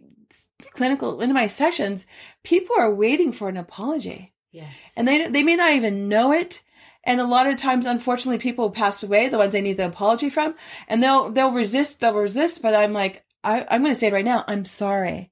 clinical 0.72 1.22
in 1.22 1.34
my 1.34 1.47
sessions, 1.47 2.08
people 2.43 2.76
are 2.78 2.93
waiting 2.93 3.32
for 3.32 3.49
an 3.49 3.58
apology. 3.58 4.34
Yes. 4.51 4.74
And 4.95 5.08
they 5.08 5.28
they 5.28 5.43
may 5.43 5.55
not 5.55 5.74
even 5.74 6.10
know 6.10 6.32
it. 6.32 6.64
And 7.03 7.22
a 7.22 7.26
lot 7.26 7.47
of 7.47 7.58
times, 7.58 7.86
unfortunately, 7.86 8.38
people 8.38 8.70
pass 8.70 9.01
away, 9.01 9.30
the 9.30 9.38
ones 9.38 9.53
they 9.53 9.62
need 9.62 9.78
the 9.78 9.86
apology 9.86 10.30
from, 10.30 10.55
and 10.88 11.01
they'll 11.01 11.30
they'll 11.30 11.51
resist, 11.51 11.99
they'll 11.99 12.14
resist. 12.14 12.62
But 12.62 12.76
I'm 12.76 12.91
like, 12.91 13.24
I, 13.43 13.66
I'm 13.70 13.82
going 13.82 13.93
to 13.93 13.99
say 13.99 14.08
it 14.08 14.14
right 14.14 14.26
now. 14.26 14.43
I'm 14.47 14.66
sorry. 14.66 15.32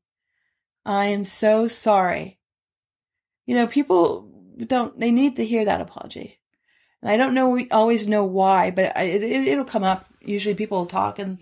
I 0.85 1.07
am 1.07 1.25
so 1.25 1.67
sorry. 1.67 2.39
You 3.45 3.55
know, 3.55 3.67
people 3.67 4.31
don't. 4.57 4.97
They 4.99 5.11
need 5.11 5.35
to 5.35 5.45
hear 5.45 5.65
that 5.65 5.81
apology, 5.81 6.39
and 7.01 7.11
I 7.11 7.17
don't 7.17 7.33
know. 7.33 7.49
We 7.49 7.69
always 7.69 8.07
know 8.07 8.23
why, 8.23 8.71
but 8.71 8.95
it, 8.97 9.21
it, 9.23 9.47
it'll 9.47 9.65
come 9.65 9.83
up. 9.83 10.05
Usually, 10.21 10.55
people 10.55 10.77
will 10.77 10.85
talk 10.85 11.19
and 11.19 11.39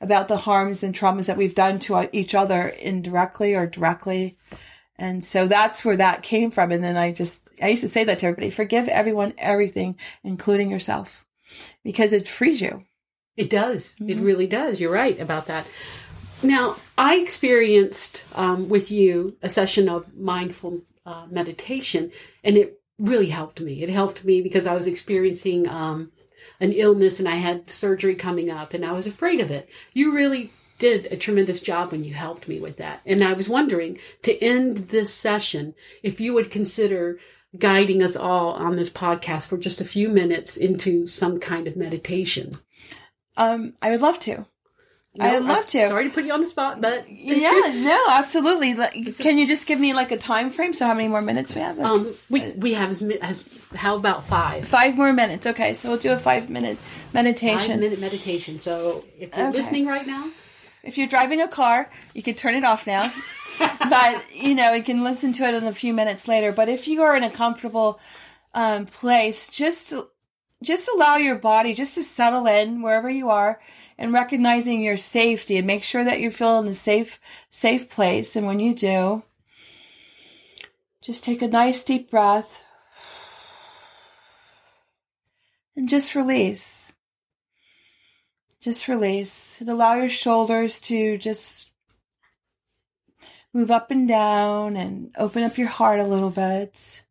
about 0.00 0.28
the 0.28 0.38
harms 0.38 0.82
and 0.82 0.94
traumas 0.94 1.26
that 1.26 1.36
we've 1.36 1.54
done 1.54 1.78
to 1.80 2.08
each 2.12 2.34
other 2.34 2.68
indirectly 2.68 3.54
or 3.54 3.66
directly. 3.66 4.38
And 4.96 5.22
so 5.22 5.46
that's 5.46 5.84
where 5.84 5.96
that 5.96 6.22
came 6.22 6.50
from. 6.50 6.72
And 6.72 6.82
then 6.82 6.96
I 6.96 7.12
just, 7.12 7.40
I 7.62 7.68
used 7.68 7.82
to 7.82 7.88
say 7.88 8.04
that 8.04 8.18
to 8.20 8.26
everybody, 8.26 8.50
forgive 8.50 8.88
everyone, 8.88 9.34
everything, 9.38 9.96
including 10.24 10.70
yourself, 10.70 11.24
because 11.84 12.12
it 12.12 12.28
frees 12.28 12.60
you. 12.60 12.84
It 13.36 13.50
does. 13.50 13.94
Mm-hmm. 13.94 14.10
It 14.10 14.18
really 14.18 14.46
does. 14.46 14.80
You're 14.80 14.92
right 14.92 15.18
about 15.20 15.46
that. 15.46 15.66
Now, 16.42 16.76
I 16.96 17.16
experienced 17.16 18.24
um, 18.34 18.68
with 18.68 18.90
you 18.90 19.36
a 19.42 19.50
session 19.50 19.88
of 19.88 20.16
mindful 20.16 20.82
uh, 21.04 21.26
meditation, 21.30 22.12
and 22.42 22.56
it 22.56 22.80
really 22.98 23.28
helped 23.28 23.60
me. 23.60 23.82
It 23.82 23.90
helped 23.90 24.24
me 24.24 24.40
because 24.40 24.66
I 24.66 24.74
was 24.74 24.86
experiencing 24.86 25.68
um, 25.68 26.12
an 26.60 26.72
illness 26.72 27.18
and 27.18 27.28
I 27.28 27.36
had 27.36 27.70
surgery 27.70 28.14
coming 28.14 28.50
up 28.50 28.74
and 28.74 28.84
I 28.84 28.92
was 28.92 29.06
afraid 29.06 29.40
of 29.40 29.50
it. 29.50 29.68
You 29.92 30.12
really 30.12 30.50
did 30.78 31.06
a 31.06 31.16
tremendous 31.16 31.60
job 31.60 31.92
when 31.92 32.04
you 32.04 32.14
helped 32.14 32.48
me 32.48 32.58
with 32.58 32.78
that. 32.78 33.02
And 33.04 33.22
I 33.22 33.34
was 33.34 33.48
wondering 33.48 33.98
to 34.22 34.42
end 34.42 34.78
this 34.78 35.14
session, 35.14 35.74
if 36.02 36.20
you 36.20 36.32
would 36.34 36.50
consider 36.50 37.18
guiding 37.58 38.02
us 38.02 38.16
all 38.16 38.52
on 38.52 38.76
this 38.76 38.90
podcast 38.90 39.48
for 39.48 39.58
just 39.58 39.80
a 39.80 39.84
few 39.84 40.08
minutes 40.08 40.56
into 40.56 41.06
some 41.06 41.38
kind 41.38 41.66
of 41.66 41.76
meditation. 41.76 42.56
Um, 43.36 43.74
I 43.82 43.90
would 43.90 44.02
love 44.02 44.18
to. 44.20 44.46
No, 45.16 45.26
I'd 45.26 45.42
love 45.42 45.66
to. 45.68 45.88
Sorry 45.88 46.04
to 46.04 46.10
put 46.10 46.24
you 46.24 46.32
on 46.32 46.40
the 46.40 46.46
spot, 46.46 46.80
but 46.80 47.10
yeah, 47.10 47.50
no, 47.74 48.06
absolutely. 48.10 48.74
Can 49.14 49.38
you 49.38 49.46
just 49.46 49.66
give 49.66 49.80
me 49.80 49.92
like 49.92 50.12
a 50.12 50.16
time 50.16 50.50
frame? 50.50 50.72
So 50.72 50.86
how 50.86 50.94
many 50.94 51.08
more 51.08 51.20
minutes 51.20 51.52
we 51.52 51.62
have? 51.62 51.80
Um, 51.80 52.14
we 52.28 52.52
we 52.52 52.74
have 52.74 52.90
as, 52.90 53.02
as 53.02 53.58
how 53.74 53.96
about 53.96 54.24
five? 54.24 54.68
Five 54.68 54.96
more 54.96 55.12
minutes. 55.12 55.48
Okay, 55.48 55.74
so 55.74 55.88
we'll 55.88 55.98
do 55.98 56.12
a 56.12 56.18
five 56.18 56.48
minute 56.48 56.78
meditation. 57.12 57.72
Five 57.72 57.80
minute 57.80 57.98
meditation. 57.98 58.60
So 58.60 59.04
if 59.18 59.36
you're 59.36 59.48
okay. 59.48 59.56
listening 59.56 59.86
right 59.86 60.06
now, 60.06 60.30
if 60.84 60.96
you're 60.96 61.08
driving 61.08 61.40
a 61.40 61.48
car, 61.48 61.90
you 62.14 62.22
can 62.22 62.36
turn 62.36 62.54
it 62.54 62.62
off 62.62 62.86
now. 62.86 63.12
but 63.58 64.22
you 64.32 64.54
know, 64.54 64.74
you 64.74 64.84
can 64.84 65.02
listen 65.02 65.32
to 65.32 65.44
it 65.44 65.54
in 65.54 65.64
a 65.64 65.74
few 65.74 65.92
minutes 65.92 66.28
later. 66.28 66.52
But 66.52 66.68
if 66.68 66.86
you 66.86 67.02
are 67.02 67.16
in 67.16 67.24
a 67.24 67.30
comfortable 67.30 67.98
um, 68.54 68.86
place, 68.86 69.48
just 69.48 69.92
just 70.62 70.88
allow 70.88 71.16
your 71.16 71.34
body 71.34 71.74
just 71.74 71.96
to 71.96 72.04
settle 72.04 72.46
in 72.46 72.80
wherever 72.80 73.10
you 73.10 73.28
are 73.30 73.60
and 74.00 74.14
recognizing 74.14 74.80
your 74.80 74.96
safety 74.96 75.58
and 75.58 75.66
make 75.66 75.82
sure 75.82 76.02
that 76.02 76.20
you 76.20 76.30
feel 76.30 76.58
in 76.58 76.66
a 76.66 76.72
safe, 76.72 77.20
safe 77.50 77.90
place. 77.90 78.34
And 78.34 78.46
when 78.46 78.58
you 78.58 78.74
do, 78.74 79.22
just 81.02 81.22
take 81.22 81.42
a 81.42 81.48
nice 81.48 81.84
deep 81.84 82.10
breath 82.10 82.62
and 85.76 85.86
just 85.86 86.14
release. 86.14 86.92
Just 88.62 88.88
release 88.88 89.60
and 89.60 89.68
allow 89.68 89.94
your 89.94 90.08
shoulders 90.08 90.80
to 90.82 91.18
just 91.18 91.70
move 93.52 93.70
up 93.70 93.90
and 93.90 94.08
down 94.08 94.76
and 94.76 95.14
open 95.18 95.42
up 95.42 95.58
your 95.58 95.68
heart 95.68 96.00
a 96.00 96.04
little 96.04 96.30
bit. 96.30 97.04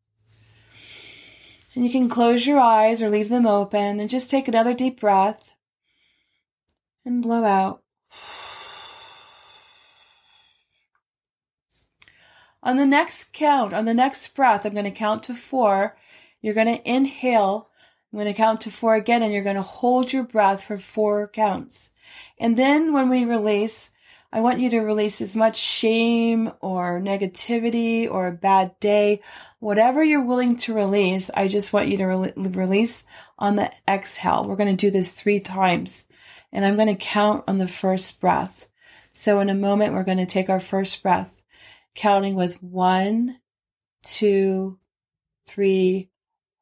And 1.75 1.85
you 1.85 1.91
can 1.91 2.09
close 2.09 2.47
your 2.47 2.59
eyes 2.59 3.03
or 3.03 3.11
leave 3.11 3.29
them 3.29 3.45
open 3.45 3.99
and 3.99 4.09
just 4.09 4.31
take 4.31 4.47
another 4.47 4.73
deep 4.73 4.99
breath 4.99 5.48
and 7.05 7.21
blow 7.21 7.43
out. 7.43 7.81
On 12.61 12.75
the 12.75 12.85
next 12.85 13.31
count, 13.31 13.73
on 13.73 13.85
the 13.85 13.93
next 13.93 14.35
breath, 14.35 14.65
I'm 14.65 14.73
going 14.73 14.83
to 14.85 14.91
count 14.91 15.23
to 15.23 15.33
four. 15.33 15.95
You're 16.41 16.53
going 16.53 16.67
to 16.67 16.89
inhale. 16.89 17.69
I'm 18.11 18.19
going 18.19 18.31
to 18.31 18.37
count 18.37 18.61
to 18.61 18.71
four 18.71 18.95
again, 18.95 19.23
and 19.23 19.31
you're 19.31 19.43
going 19.43 19.55
to 19.55 19.61
hold 19.61 20.11
your 20.11 20.23
breath 20.23 20.63
for 20.63 20.77
four 20.77 21.27
counts. 21.29 21.91
And 22.37 22.57
then 22.57 22.91
when 22.91 23.07
we 23.07 23.23
release, 23.23 23.91
I 24.31 24.41
want 24.41 24.59
you 24.59 24.69
to 24.71 24.81
release 24.81 25.21
as 25.21 25.35
much 25.35 25.57
shame 25.57 26.51
or 26.59 26.99
negativity 26.99 28.09
or 28.09 28.27
a 28.27 28.31
bad 28.31 28.79
day, 28.79 29.21
whatever 29.59 30.03
you're 30.03 30.23
willing 30.23 30.55
to 30.57 30.73
release. 30.73 31.31
I 31.33 31.47
just 31.47 31.71
want 31.71 31.87
you 31.87 31.97
to 31.97 32.05
re- 32.05 32.33
release 32.35 33.05
on 33.39 33.55
the 33.55 33.71
exhale. 33.87 34.43
We're 34.43 34.55
going 34.55 34.75
to 34.75 34.85
do 34.85 34.91
this 34.91 35.11
three 35.11 35.39
times 35.39 36.03
and 36.51 36.65
I'm 36.65 36.75
going 36.75 36.87
to 36.87 36.95
count 36.95 37.43
on 37.47 37.57
the 37.57 37.67
first 37.67 38.19
breath. 38.19 38.69
So 39.13 39.39
in 39.39 39.49
a 39.49 39.55
moment, 39.55 39.93
we're 39.93 40.03
going 40.03 40.17
to 40.17 40.25
take 40.25 40.49
our 40.49 40.59
first 40.59 41.01
breath, 41.03 41.43
counting 41.95 42.35
with 42.35 42.61
one, 42.63 43.39
two, 44.03 44.77
three, 45.45 46.09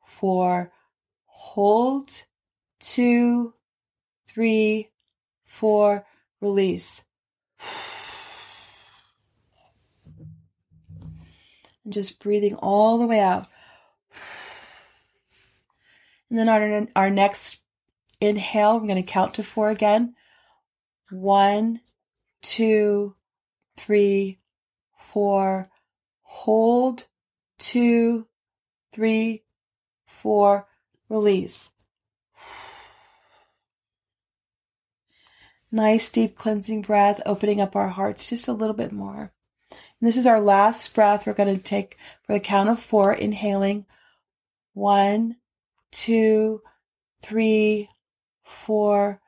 four, 0.06 0.72
hold, 1.26 2.24
two, 2.80 3.54
three, 4.28 4.90
four, 5.46 6.06
release. 6.42 7.04
And 11.84 11.94
just 11.94 12.20
breathing 12.20 12.56
all 12.56 12.98
the 12.98 13.08
way 13.08 13.20
out. 13.20 13.48
And 16.30 16.38
then 16.38 16.50
our, 16.50 16.88
our 16.96 17.10
next 17.10 17.62
inhale, 18.20 18.78
I'm 18.78 18.88
going 18.88 19.01
to 19.01 19.11
count 19.11 19.34
to 19.36 19.43
four 19.43 19.70
again. 19.70 20.15
One, 21.09 21.82
two, 22.41 23.15
three, 23.76 24.39
four. 24.97 25.70
Hold. 26.22 27.07
Two, 27.59 28.28
three, 28.93 29.43
four, 30.05 30.68
release. 31.09 31.72
Nice 35.72 36.09
deep 36.09 36.36
cleansing 36.36 36.84
breath, 36.84 37.22
opening 37.26 37.59
up 37.59 37.76
our 37.76 37.89
hearts 37.89 38.30
just 38.30 38.47
a 38.47 38.53
little 38.53 38.76
bit 38.76 38.91
more. 38.91 39.34
And 39.72 40.07
this 40.07 40.18
is 40.18 40.28
our 40.28 40.39
last 40.39 40.93
breath 40.93 41.26
we're 41.26 41.34
going 41.34 41.57
to 41.57 41.61
take 41.61 41.97
for 42.24 42.34
the 42.34 42.39
count 42.39 42.70
of 42.70 42.80
four, 42.80 43.11
inhaling 43.11 43.86
one, 44.74 45.38
two, 45.91 46.61
three, 47.24 47.89
four, 48.48 49.20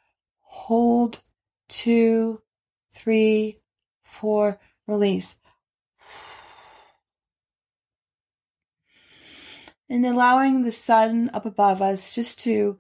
hold, 0.42 1.22
two, 1.68 2.42
three, 2.92 3.58
four, 4.04 4.60
release. 4.88 5.36
And 9.90 10.06
allowing 10.06 10.64
the 10.64 10.72
sun 10.72 11.32
up 11.34 11.46
above 11.46 11.82
us 11.82 12.14
just 12.14 12.40
to 12.42 12.80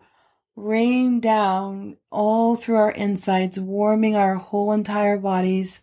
rain 0.55 1.19
down 1.19 1.97
all 2.11 2.55
through 2.55 2.75
our 2.75 2.91
insides, 2.91 3.59
warming 3.59 4.15
our 4.15 4.35
whole 4.35 4.71
entire 4.73 5.17
bodies 5.17 5.81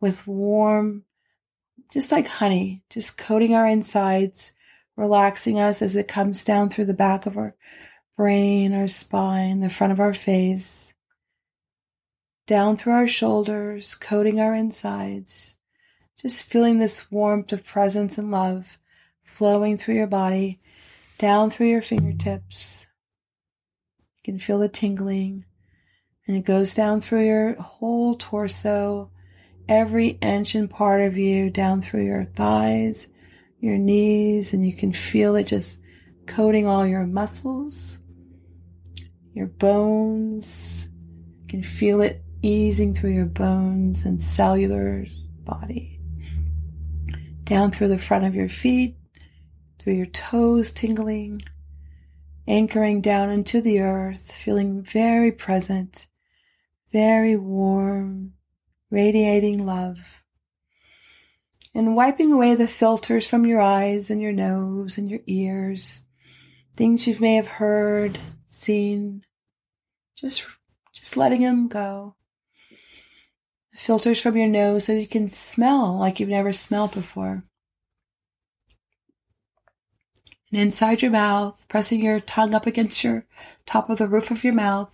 with 0.00 0.26
warm, 0.26 1.04
just 1.90 2.10
like 2.10 2.26
honey, 2.26 2.82
just 2.90 3.16
coating 3.16 3.54
our 3.54 3.66
insides, 3.66 4.52
relaxing 4.96 5.60
us 5.60 5.82
as 5.82 5.94
it 5.94 6.08
comes 6.08 6.42
down 6.42 6.68
through 6.68 6.86
the 6.86 6.94
back 6.94 7.26
of 7.26 7.36
our 7.36 7.54
brain, 8.16 8.72
our 8.72 8.86
spine, 8.86 9.60
the 9.60 9.68
front 9.68 9.92
of 9.92 10.00
our 10.00 10.14
face, 10.14 10.94
down 12.46 12.76
through 12.76 12.94
our 12.94 13.06
shoulders, 13.06 13.94
coating 13.94 14.40
our 14.40 14.54
insides, 14.54 15.56
just 16.20 16.44
feeling 16.44 16.78
this 16.78 17.10
warmth 17.10 17.52
of 17.52 17.64
presence 17.64 18.16
and 18.16 18.30
love 18.30 18.78
flowing 19.24 19.76
through 19.76 19.96
your 19.96 20.06
body, 20.06 20.60
down 21.18 21.50
through 21.50 21.68
your 21.68 21.82
fingertips. 21.82 22.86
You 24.16 24.32
can 24.32 24.38
feel 24.38 24.60
the 24.60 24.68
tingling, 24.68 25.44
and 26.26 26.36
it 26.36 26.44
goes 26.44 26.72
down 26.74 27.00
through 27.00 27.26
your 27.26 27.54
whole 27.54 28.16
torso, 28.16 29.10
every 29.68 30.10
inch 30.22 30.54
and 30.54 30.70
part 30.70 31.02
of 31.02 31.18
you, 31.18 31.50
down 31.50 31.82
through 31.82 32.04
your 32.04 32.24
thighs, 32.24 33.08
your 33.60 33.76
knees, 33.76 34.52
and 34.52 34.64
you 34.64 34.72
can 34.72 34.92
feel 34.92 35.34
it 35.36 35.44
just 35.44 35.80
coating 36.26 36.66
all 36.66 36.86
your 36.86 37.06
muscles, 37.06 37.98
your 39.36 39.46
bones. 39.46 40.88
You 41.42 41.48
can 41.48 41.62
feel 41.62 42.00
it 42.00 42.24
easing 42.40 42.94
through 42.94 43.12
your 43.12 43.26
bones 43.26 44.06
and 44.06 44.20
cellular 44.20 45.04
body. 45.44 46.00
Down 47.44 47.70
through 47.70 47.88
the 47.88 47.98
front 47.98 48.24
of 48.24 48.34
your 48.34 48.48
feet, 48.48 48.96
through 49.78 49.92
your 49.92 50.06
toes 50.06 50.70
tingling, 50.70 51.42
anchoring 52.48 53.02
down 53.02 53.28
into 53.28 53.60
the 53.60 53.80
earth, 53.80 54.32
feeling 54.32 54.82
very 54.82 55.30
present, 55.30 56.06
very 56.90 57.36
warm, 57.36 58.32
radiating 58.90 59.66
love. 59.66 60.24
And 61.74 61.94
wiping 61.94 62.32
away 62.32 62.54
the 62.54 62.66
filters 62.66 63.26
from 63.26 63.44
your 63.44 63.60
eyes 63.60 64.10
and 64.10 64.22
your 64.22 64.32
nose 64.32 64.96
and 64.96 65.10
your 65.10 65.20
ears, 65.26 66.00
things 66.74 67.06
you 67.06 67.14
may 67.20 67.34
have 67.34 67.48
heard, 67.48 68.18
seen, 68.46 69.25
just 70.16 70.46
just 70.92 71.16
letting 71.16 71.42
them 71.42 71.68
go. 71.68 72.14
The 73.72 73.78
filters 73.78 74.20
from 74.20 74.36
your 74.36 74.48
nose 74.48 74.84
so 74.84 74.92
you 74.92 75.06
can 75.06 75.28
smell 75.28 75.98
like 75.98 76.18
you've 76.18 76.28
never 76.28 76.52
smelled 76.52 76.92
before. 76.92 77.44
And 80.50 80.60
inside 80.60 81.02
your 81.02 81.10
mouth, 81.10 81.66
pressing 81.68 82.00
your 82.02 82.20
tongue 82.20 82.54
up 82.54 82.66
against 82.66 83.04
your 83.04 83.26
top 83.66 83.90
of 83.90 83.98
the 83.98 84.08
roof 84.08 84.30
of 84.30 84.44
your 84.44 84.54
mouth. 84.54 84.90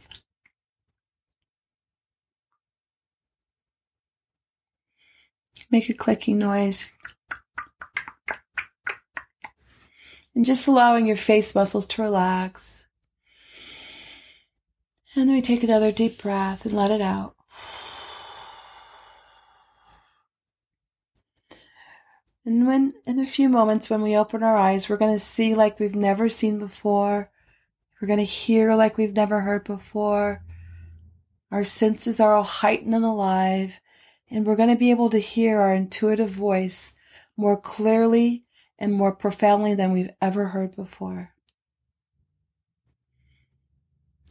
Make 5.71 5.89
a 5.89 5.95
clicking 5.95 6.39
noise. 6.39 6.91
And 10.35 10.45
just 10.45 10.67
allowing 10.67 11.07
your 11.07 11.17
face 11.17 11.55
muscles 11.55 11.87
to 11.87 12.03
relax. 12.03 12.82
And 15.15 15.29
then 15.29 15.37
we 15.37 15.43
take 15.43 15.63
another 15.63 15.93
deep 15.93 16.23
breath 16.23 16.65
and 16.65 16.75
let 16.75 16.91
it 16.91 17.03
out. 17.03 17.35
And 22.45 22.67
when, 22.67 22.95
in 23.07 23.21
a 23.21 23.27
few 23.27 23.49
moments, 23.49 23.89
when 23.89 24.03
we 24.03 24.17
open 24.17 24.43
our 24.43 24.57
eyes, 24.57 24.89
we're 24.89 24.97
going 24.97 25.15
to 25.15 25.19
see 25.19 25.55
like 25.55 25.79
we've 25.79 25.95
never 25.95 26.29
seen 26.29 26.59
before. 26.59 27.31
We're 28.01 28.09
going 28.09 28.19
to 28.19 28.25
hear 28.25 28.75
like 28.75 28.99
we've 28.99 29.13
never 29.13 29.41
heard 29.41 29.65
before. 29.65 30.43
Our 31.53 31.63
senses 31.63 32.19
are 32.19 32.35
all 32.35 32.43
heightened 32.43 32.95
and 32.95 33.05
alive, 33.05 33.81
and 34.31 34.45
we're 34.45 34.57
going 34.57 34.71
to 34.71 34.77
be 34.77 34.91
able 34.91 35.11
to 35.11 35.19
hear 35.19 35.61
our 35.61 35.75
intuitive 35.75 36.31
voice 36.31 36.95
more 37.37 37.61
clearly 37.61 38.45
and 38.79 38.93
more 38.93 39.15
profoundly 39.15 39.75
than 39.75 39.93
we've 39.93 40.11
ever 40.21 40.47
heard 40.47 40.75
before. 40.75 41.35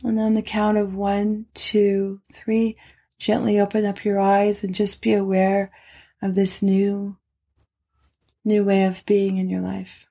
And 0.04 0.20
on 0.20 0.34
the 0.34 0.42
count 0.42 0.78
of 0.78 0.96
one, 0.96 1.46
two, 1.54 2.22
three, 2.32 2.78
gently 3.20 3.60
open 3.60 3.86
up 3.86 4.04
your 4.04 4.20
eyes 4.20 4.64
and 4.64 4.74
just 4.74 5.02
be 5.02 5.14
aware 5.14 5.72
of 6.22 6.34
this 6.36 6.64
new, 6.64 7.18
new 8.44 8.64
way 8.64 8.86
of 8.86 9.06
being 9.06 9.38
in 9.38 9.50
your 9.50 9.62
life. 9.62 10.08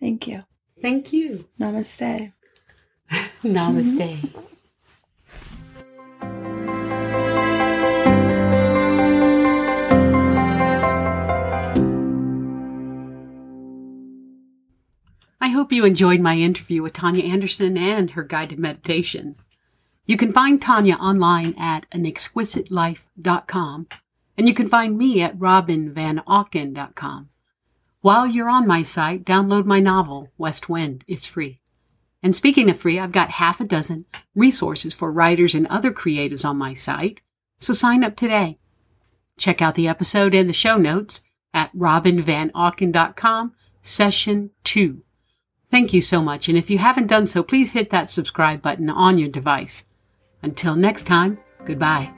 Thank 0.00 0.26
you. 0.26 0.44
Thank 0.82 1.12
you. 1.12 1.48
Namaste. 1.58 2.32
Namaste. 3.42 4.16
Mm-hmm. 4.16 4.54
Hope 15.64 15.72
you 15.72 15.86
enjoyed 15.86 16.20
my 16.20 16.36
interview 16.36 16.82
with 16.82 16.92
Tanya 16.92 17.24
Anderson 17.24 17.78
and 17.78 18.10
her 18.10 18.22
guided 18.22 18.58
meditation. 18.58 19.34
You 20.04 20.18
can 20.18 20.30
find 20.30 20.60
Tanya 20.60 20.96
online 20.96 21.54
at 21.58 21.90
anexquisitelife.com 21.90 23.86
and 24.36 24.46
you 24.46 24.52
can 24.52 24.68
find 24.68 24.98
me 24.98 25.22
at 25.22 25.38
robinvanauken.com. 25.38 27.30
While 28.02 28.26
you're 28.26 28.50
on 28.50 28.66
my 28.66 28.82
site, 28.82 29.24
download 29.24 29.64
my 29.64 29.80
novel, 29.80 30.30
West 30.36 30.68
Wind. 30.68 31.02
It's 31.08 31.26
free. 31.26 31.62
And 32.22 32.36
speaking 32.36 32.68
of 32.68 32.78
free, 32.78 32.98
I've 32.98 33.10
got 33.10 33.30
half 33.30 33.58
a 33.58 33.64
dozen 33.64 34.04
resources 34.34 34.92
for 34.92 35.10
writers 35.10 35.54
and 35.54 35.66
other 35.68 35.92
creatives 35.92 36.44
on 36.44 36.58
my 36.58 36.74
site, 36.74 37.22
so 37.56 37.72
sign 37.72 38.04
up 38.04 38.16
today. 38.16 38.58
Check 39.38 39.62
out 39.62 39.76
the 39.76 39.88
episode 39.88 40.34
and 40.34 40.46
the 40.46 40.52
show 40.52 40.76
notes 40.76 41.22
at 41.54 41.74
robinvanauken.com, 41.74 43.54
session 43.80 44.50
two. 44.62 45.04
Thank 45.74 45.92
you 45.92 46.00
so 46.00 46.22
much. 46.22 46.48
And 46.48 46.56
if 46.56 46.70
you 46.70 46.78
haven't 46.78 47.08
done 47.08 47.26
so, 47.26 47.42
please 47.42 47.72
hit 47.72 47.90
that 47.90 48.08
subscribe 48.08 48.62
button 48.62 48.88
on 48.88 49.18
your 49.18 49.28
device. 49.28 49.86
Until 50.40 50.76
next 50.76 51.02
time, 51.02 51.36
goodbye. 51.64 52.12